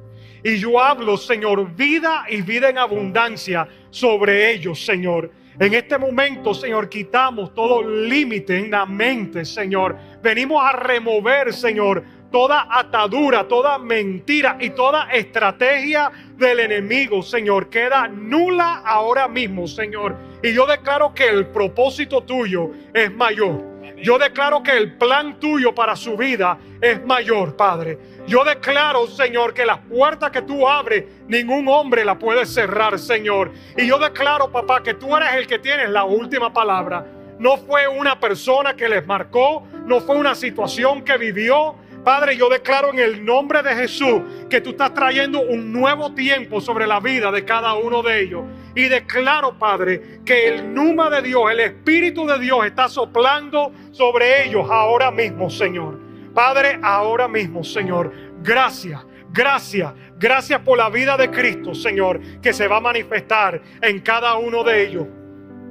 Y 0.43 0.57
yo 0.57 0.79
hablo, 0.79 1.17
Señor, 1.17 1.75
vida 1.75 2.25
y 2.29 2.41
vida 2.41 2.69
en 2.69 2.77
abundancia 2.77 3.67
sobre 3.89 4.51
ellos, 4.51 4.85
Señor. 4.85 5.31
En 5.57 5.73
este 5.73 5.97
momento, 5.97 6.53
Señor, 6.53 6.89
quitamos 6.89 7.53
todo 7.53 7.81
límite 7.81 8.57
en 8.57 8.71
la 8.71 8.85
mente, 8.85 9.45
Señor. 9.45 9.97
Venimos 10.21 10.61
a 10.63 10.73
remover, 10.73 11.53
Señor, 11.53 12.03
toda 12.35 12.67
atadura, 12.69 13.47
toda 13.47 13.77
mentira 13.77 14.57
y 14.59 14.71
toda 14.71 15.07
estrategia 15.09 16.11
del 16.35 16.59
enemigo, 16.59 17.23
Señor, 17.23 17.69
queda 17.69 18.09
nula 18.09 18.81
ahora 18.85 19.29
mismo, 19.29 19.65
Señor. 19.67 20.17
Y 20.43 20.51
yo 20.51 20.65
declaro 20.65 21.13
que 21.13 21.29
el 21.29 21.47
propósito 21.47 22.23
tuyo 22.23 22.71
es 22.93 23.09
mayor. 23.15 23.63
Yo 24.03 24.19
declaro 24.19 24.61
que 24.61 24.75
el 24.75 24.97
plan 24.97 25.39
tuyo 25.39 25.73
para 25.73 25.95
su 25.95 26.17
vida 26.17 26.57
es 26.81 27.05
mayor, 27.05 27.55
Padre. 27.55 27.97
Yo 28.27 28.43
declaro, 28.43 29.07
Señor, 29.07 29.53
que 29.53 29.65
las 29.65 29.79
puertas 29.79 30.29
que 30.29 30.41
tú 30.41 30.67
abres, 30.67 31.05
ningún 31.29 31.65
hombre 31.69 32.03
la 32.03 32.19
puede 32.19 32.45
cerrar, 32.45 32.99
Señor. 32.99 33.53
Y 33.77 33.87
yo 33.87 33.97
declaro, 33.97 34.51
papá, 34.51 34.83
que 34.83 34.95
tú 34.95 35.15
eres 35.15 35.35
el 35.35 35.47
que 35.47 35.59
tienes 35.59 35.89
la 35.89 36.03
última 36.03 36.51
palabra. 36.51 37.05
No 37.39 37.55
fue 37.55 37.87
una 37.87 38.19
persona 38.19 38.75
que 38.75 38.89
les 38.89 39.07
marcó, 39.07 39.63
no 39.85 40.01
fue 40.01 40.17
una 40.17 40.35
situación 40.35 41.01
que 41.01 41.17
vivió, 41.17 41.75
Padre, 42.05 42.37
yo 42.37 42.49
declaro 42.49 42.93
en 42.93 42.99
el 42.99 43.25
nombre 43.25 43.63
de 43.63 43.75
Jesús 43.75 44.21
que 44.47 44.61
tú 44.61 44.69
estás 44.69 44.93
trayendo 44.93 45.41
un 45.41 45.73
nuevo 45.73 46.13
tiempo 46.13 46.61
sobre 46.61 46.85
la 46.85 46.99
vida 46.99 47.31
de 47.31 47.43
cada 47.43 47.73
uno 47.73 48.03
de 48.03 48.21
ellos. 48.21 48.43
Y 48.75 48.83
declaro, 48.83 49.57
Padre, 49.57 50.19
que 50.23 50.49
el 50.49 50.71
número 50.71 51.09
de 51.09 51.23
Dios, 51.23 51.49
el 51.49 51.61
Espíritu 51.61 52.27
de 52.27 52.37
Dios 52.37 52.63
está 52.63 52.87
soplando 52.89 53.73
sobre 53.89 54.45
ellos 54.45 54.67
ahora 54.69 55.09
mismo, 55.09 55.49
Señor. 55.49 55.99
Padre, 56.35 56.79
ahora 56.83 57.27
mismo, 57.27 57.63
Señor. 57.63 58.13
Gracias, 58.43 59.03
gracias, 59.31 59.91
gracias 60.19 60.59
por 60.59 60.77
la 60.77 60.91
vida 60.91 61.17
de 61.17 61.31
Cristo, 61.31 61.73
Señor, 61.73 62.21
que 62.39 62.53
se 62.53 62.67
va 62.67 62.77
a 62.77 62.81
manifestar 62.81 63.59
en 63.81 63.99
cada 64.01 64.35
uno 64.35 64.63
de 64.63 64.83
ellos. 64.83 65.07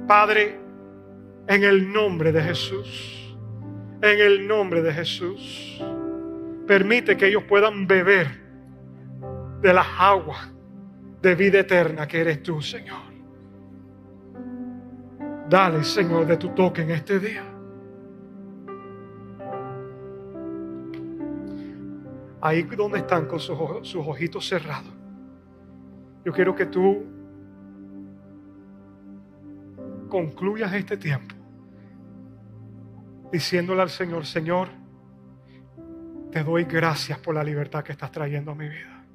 Padre, 0.05 0.59
en 1.47 1.63
el 1.63 1.93
nombre 1.93 2.33
de 2.33 2.41
Jesús. 2.43 3.37
En 4.01 4.19
el 4.19 4.45
nombre 4.45 4.81
de 4.81 4.91
Jesús 4.91 5.81
permite 6.65 7.15
que 7.17 7.27
ellos 7.27 7.43
puedan 7.43 7.87
beber 7.87 8.27
de 9.61 9.73
las 9.73 9.87
aguas 9.97 10.51
de 11.21 11.35
vida 11.35 11.59
eterna 11.59 12.07
que 12.07 12.21
eres 12.21 12.43
tú, 12.43 12.61
Señor. 12.61 13.01
Dale, 15.49 15.83
Señor, 15.83 16.25
de 16.25 16.37
tu 16.37 16.49
toque 16.49 16.81
en 16.81 16.91
este 16.91 17.19
día. 17.19 17.43
Ahí 22.41 22.63
donde 22.63 22.99
están 22.99 23.25
con 23.25 23.39
sus, 23.39 23.57
sus 23.87 24.05
ojitos 24.07 24.47
cerrados. 24.47 24.93
Yo 26.23 26.31
quiero 26.31 26.55
que 26.55 26.65
tú 26.65 27.03
concluyas 30.09 30.73
este 30.73 30.97
tiempo 30.97 31.35
diciéndole 33.31 33.81
al 33.81 33.89
Señor, 33.89 34.25
Señor, 34.25 34.69
te 36.35 36.43
doy 36.43 36.65
gracias 36.65 37.17
por 37.19 37.33
la 37.33 37.41
libertad 37.41 37.81
que 37.81 37.93
estás 37.93 38.11
trayendo 38.11 38.51
a 38.51 38.55
mi 38.55 38.67
vida. 38.67 39.05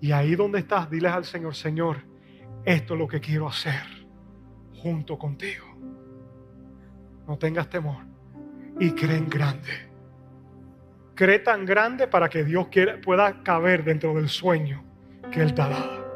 Y 0.00 0.12
ahí 0.12 0.36
donde 0.36 0.60
estás, 0.60 0.88
diles 0.88 1.10
al 1.10 1.24
Señor, 1.24 1.56
Señor, 1.56 1.96
esto 2.64 2.94
es 2.94 3.00
lo 3.00 3.08
que 3.08 3.18
quiero 3.18 3.48
hacer 3.48 3.82
junto 4.80 5.18
contigo. 5.18 5.66
No 7.26 7.36
tengas 7.38 7.68
temor 7.68 8.04
y 8.78 8.92
cree 8.92 9.16
en 9.16 9.28
grande. 9.28 9.90
Cree 11.16 11.40
tan 11.40 11.66
grande 11.66 12.06
para 12.06 12.28
que 12.28 12.44
Dios 12.44 12.68
pueda 13.04 13.42
caber 13.42 13.82
dentro 13.82 14.14
del 14.14 14.28
sueño 14.28 14.84
que 15.32 15.42
Él 15.42 15.52
te 15.54 15.62
ha 15.62 15.68
dado. 15.70 16.06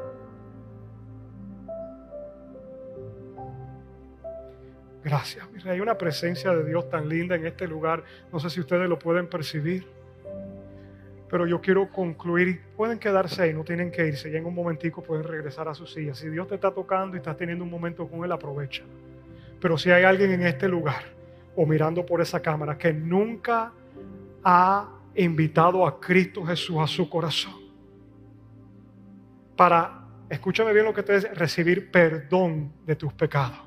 Gracias. 5.03 5.50
Hay 5.67 5.81
una 5.81 5.97
presencia 5.99 6.55
de 6.55 6.65
Dios 6.65 6.89
tan 6.89 7.09
linda 7.09 7.35
en 7.35 7.47
este 7.47 7.67
lugar. 7.67 8.05
No 8.33 8.41
sé 8.41 8.51
si 8.51 8.61
ustedes 8.61 8.89
lo 8.89 8.99
pueden 8.99 9.29
percibir. 9.29 9.87
Pero 11.29 11.47
yo 11.47 11.61
quiero 11.61 11.91
concluir. 11.91 12.61
Pueden 12.77 12.99
quedarse 12.99 13.43
ahí, 13.43 13.55
no 13.55 13.65
tienen 13.65 13.91
que 13.91 14.07
irse. 14.07 14.31
Ya 14.31 14.39
en 14.39 14.47
un 14.47 14.55
momentico 14.55 15.03
pueden 15.03 15.25
regresar 15.25 15.69
a 15.69 15.75
su 15.75 15.87
silla. 15.87 16.15
Si 16.15 16.29
Dios 16.29 16.49
te 16.49 16.57
está 16.57 16.73
tocando 16.73 17.17
y 17.17 17.19
estás 17.19 17.37
teniendo 17.37 17.65
un 17.65 17.71
momento 17.71 18.09
con 18.09 18.25
Él, 18.25 18.33
aprovecha. 18.33 18.83
Pero 19.61 19.77
si 19.77 19.91
hay 19.91 20.05
alguien 20.05 20.33
en 20.33 20.47
este 20.47 20.69
lugar 20.69 21.03
o 21.55 21.67
mirando 21.67 22.05
por 22.07 22.21
esa 22.21 22.41
cámara 22.41 22.79
que 22.79 22.93
nunca 22.93 23.73
ha 24.43 24.89
invitado 25.15 25.87
a 25.87 26.01
Cristo 26.01 26.45
Jesús 26.45 26.79
a 26.79 26.87
su 26.87 27.09
corazón 27.11 27.53
para, 29.57 30.05
escúchame 30.31 30.73
bien 30.73 30.87
lo 30.87 30.95
que 30.95 31.03
te 31.03 31.15
dice, 31.17 31.35
recibir 31.35 31.91
perdón 31.91 32.73
de 32.87 32.97
tus 32.97 33.13
pecados 33.13 33.59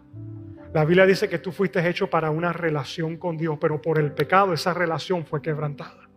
la 0.74 0.86
Biblia 0.86 1.06
dice 1.06 1.30
que 1.30 1.38
tú 1.38 1.52
fuiste 1.52 1.88
hecho 1.88 2.10
para 2.10 2.32
una 2.32 2.52
relación 2.52 3.18
con 3.18 3.38
Dios, 3.38 3.58
pero 3.62 3.80
por 3.80 4.00
el 4.00 4.12
pecado 4.12 4.54
esa 4.54 4.74
relación 4.74 5.24
fue 5.24 5.40
quebrantada. 5.40 6.10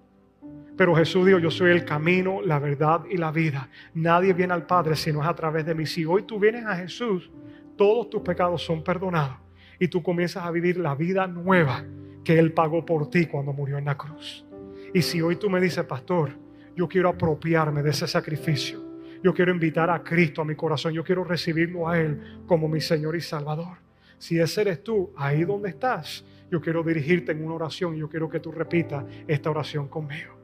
Pero 0.76 0.94
Jesús 0.94 1.26
dijo, 1.26 1.38
yo 1.38 1.50
soy 1.50 1.70
el 1.70 1.84
camino, 1.84 2.40
la 2.42 2.58
verdad 2.58 3.02
y 3.10 3.18
la 3.18 3.30
vida. 3.30 3.68
Nadie 3.94 4.32
viene 4.32 4.54
al 4.54 4.66
Padre 4.66 4.96
si 4.96 5.12
no 5.12 5.22
es 5.22 5.28
a 5.28 5.34
través 5.34 5.66
de 5.66 5.74
mí. 5.74 5.84
Si 5.84 6.04
hoy 6.04 6.22
tú 6.22 6.38
vienes 6.38 6.64
a 6.64 6.74
Jesús, 6.76 7.30
todos 7.76 8.08
tus 8.08 8.22
pecados 8.22 8.62
son 8.62 8.82
perdonados 8.82 9.36
y 9.78 9.88
tú 9.88 10.02
comienzas 10.02 10.44
a 10.44 10.50
vivir 10.50 10.78
la 10.78 10.94
vida 10.94 11.26
nueva 11.26 11.84
que 12.24 12.38
Él 12.38 12.52
pagó 12.52 12.84
por 12.84 13.10
ti 13.10 13.26
cuando 13.26 13.52
murió 13.52 13.76
en 13.76 13.84
la 13.84 13.96
cruz. 13.96 14.46
Y 14.94 15.02
si 15.02 15.20
hoy 15.20 15.36
tú 15.36 15.50
me 15.50 15.60
dices, 15.60 15.84
pastor, 15.84 16.30
yo 16.74 16.88
quiero 16.88 17.10
apropiarme 17.10 17.82
de 17.82 17.90
ese 17.90 18.06
sacrificio, 18.06 18.82
yo 19.22 19.34
quiero 19.34 19.52
invitar 19.52 19.90
a 19.90 20.02
Cristo 20.02 20.42
a 20.42 20.44
mi 20.44 20.54
corazón, 20.54 20.92
yo 20.92 21.04
quiero 21.04 21.24
recibirlo 21.24 21.88
a 21.88 21.98
Él 21.98 22.42
como 22.46 22.68
mi 22.68 22.80
Señor 22.80 23.16
y 23.16 23.20
Salvador. 23.20 23.85
Si 24.18 24.38
ese 24.38 24.62
eres 24.62 24.82
tú, 24.82 25.12
ahí 25.16 25.44
donde 25.44 25.70
estás, 25.70 26.24
yo 26.50 26.60
quiero 26.60 26.82
dirigirte 26.82 27.32
en 27.32 27.44
una 27.44 27.54
oración 27.54 27.96
yo 27.96 28.08
quiero 28.08 28.28
que 28.28 28.40
tú 28.40 28.52
repitas 28.52 29.04
esta 29.26 29.50
oración 29.50 29.88
conmigo. 29.88 30.34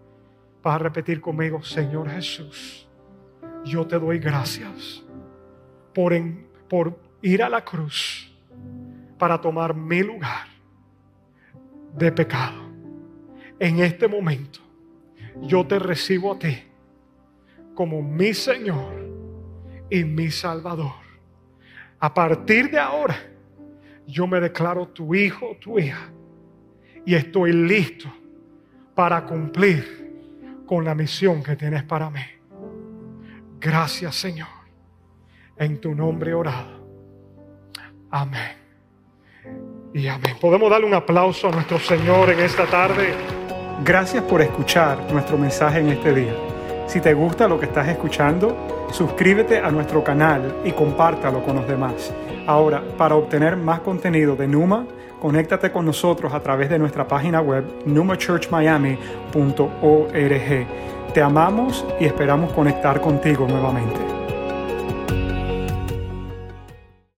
Vas 0.62 0.76
a 0.76 0.78
repetir 0.78 1.20
conmigo, 1.20 1.62
Señor 1.62 2.08
Jesús, 2.10 2.88
yo 3.64 3.86
te 3.86 3.98
doy 3.98 4.18
gracias 4.18 5.02
por, 5.94 6.12
por 6.68 6.98
ir 7.20 7.42
a 7.42 7.48
la 7.48 7.64
cruz 7.64 8.32
para 9.18 9.40
tomar 9.40 9.74
mi 9.74 10.02
lugar 10.02 10.46
de 11.94 12.10
pecado. 12.12 12.62
En 13.58 13.80
este 13.80 14.08
momento, 14.08 14.60
yo 15.40 15.66
te 15.66 15.78
recibo 15.78 16.32
a 16.32 16.38
ti 16.38 16.58
como 17.74 18.02
mi 18.02 18.34
Señor 18.34 18.94
y 19.88 20.04
mi 20.04 20.30
Salvador. 20.30 20.92
A 22.00 22.12
partir 22.12 22.70
de 22.70 22.78
ahora, 22.78 23.31
yo 24.06 24.26
me 24.26 24.40
declaro 24.40 24.88
tu 24.88 25.14
hijo, 25.14 25.56
tu 25.60 25.78
hija, 25.78 26.10
y 27.04 27.14
estoy 27.14 27.52
listo 27.52 28.08
para 28.94 29.24
cumplir 29.24 30.02
con 30.66 30.84
la 30.84 30.94
misión 30.94 31.42
que 31.42 31.56
tienes 31.56 31.82
para 31.82 32.10
mí. 32.10 32.20
Gracias 33.60 34.16
Señor, 34.16 34.48
en 35.56 35.80
tu 35.80 35.94
nombre 35.94 36.34
orado. 36.34 36.82
Amén. 38.10 38.56
Y 39.94 40.06
amén. 40.06 40.36
Podemos 40.40 40.70
darle 40.70 40.86
un 40.86 40.94
aplauso 40.94 41.48
a 41.48 41.50
nuestro 41.50 41.78
Señor 41.78 42.30
en 42.30 42.40
esta 42.40 42.66
tarde. 42.66 43.14
Gracias 43.84 44.22
por 44.24 44.40
escuchar 44.40 45.12
nuestro 45.12 45.36
mensaje 45.36 45.80
en 45.80 45.88
este 45.88 46.14
día. 46.14 46.34
Si 46.86 47.00
te 47.00 47.14
gusta 47.14 47.48
lo 47.48 47.58
que 47.58 47.66
estás 47.66 47.88
escuchando, 47.88 48.88
suscríbete 48.92 49.58
a 49.58 49.70
nuestro 49.70 50.04
canal 50.04 50.60
y 50.64 50.72
compártalo 50.72 51.42
con 51.42 51.56
los 51.56 51.66
demás. 51.66 52.12
Ahora, 52.46 52.82
para 52.98 53.14
obtener 53.14 53.56
más 53.56 53.80
contenido 53.80 54.36
de 54.36 54.48
Numa, 54.48 54.86
conéctate 55.20 55.70
con 55.70 55.86
nosotros 55.86 56.34
a 56.34 56.40
través 56.40 56.68
de 56.68 56.78
nuestra 56.78 57.06
página 57.06 57.40
web 57.40 57.64
numachurchmiami.org. 57.86 60.66
Te 61.14 61.22
amamos 61.22 61.86
y 62.00 62.06
esperamos 62.06 62.52
conectar 62.52 63.00
contigo 63.00 63.46
nuevamente. 63.46 64.11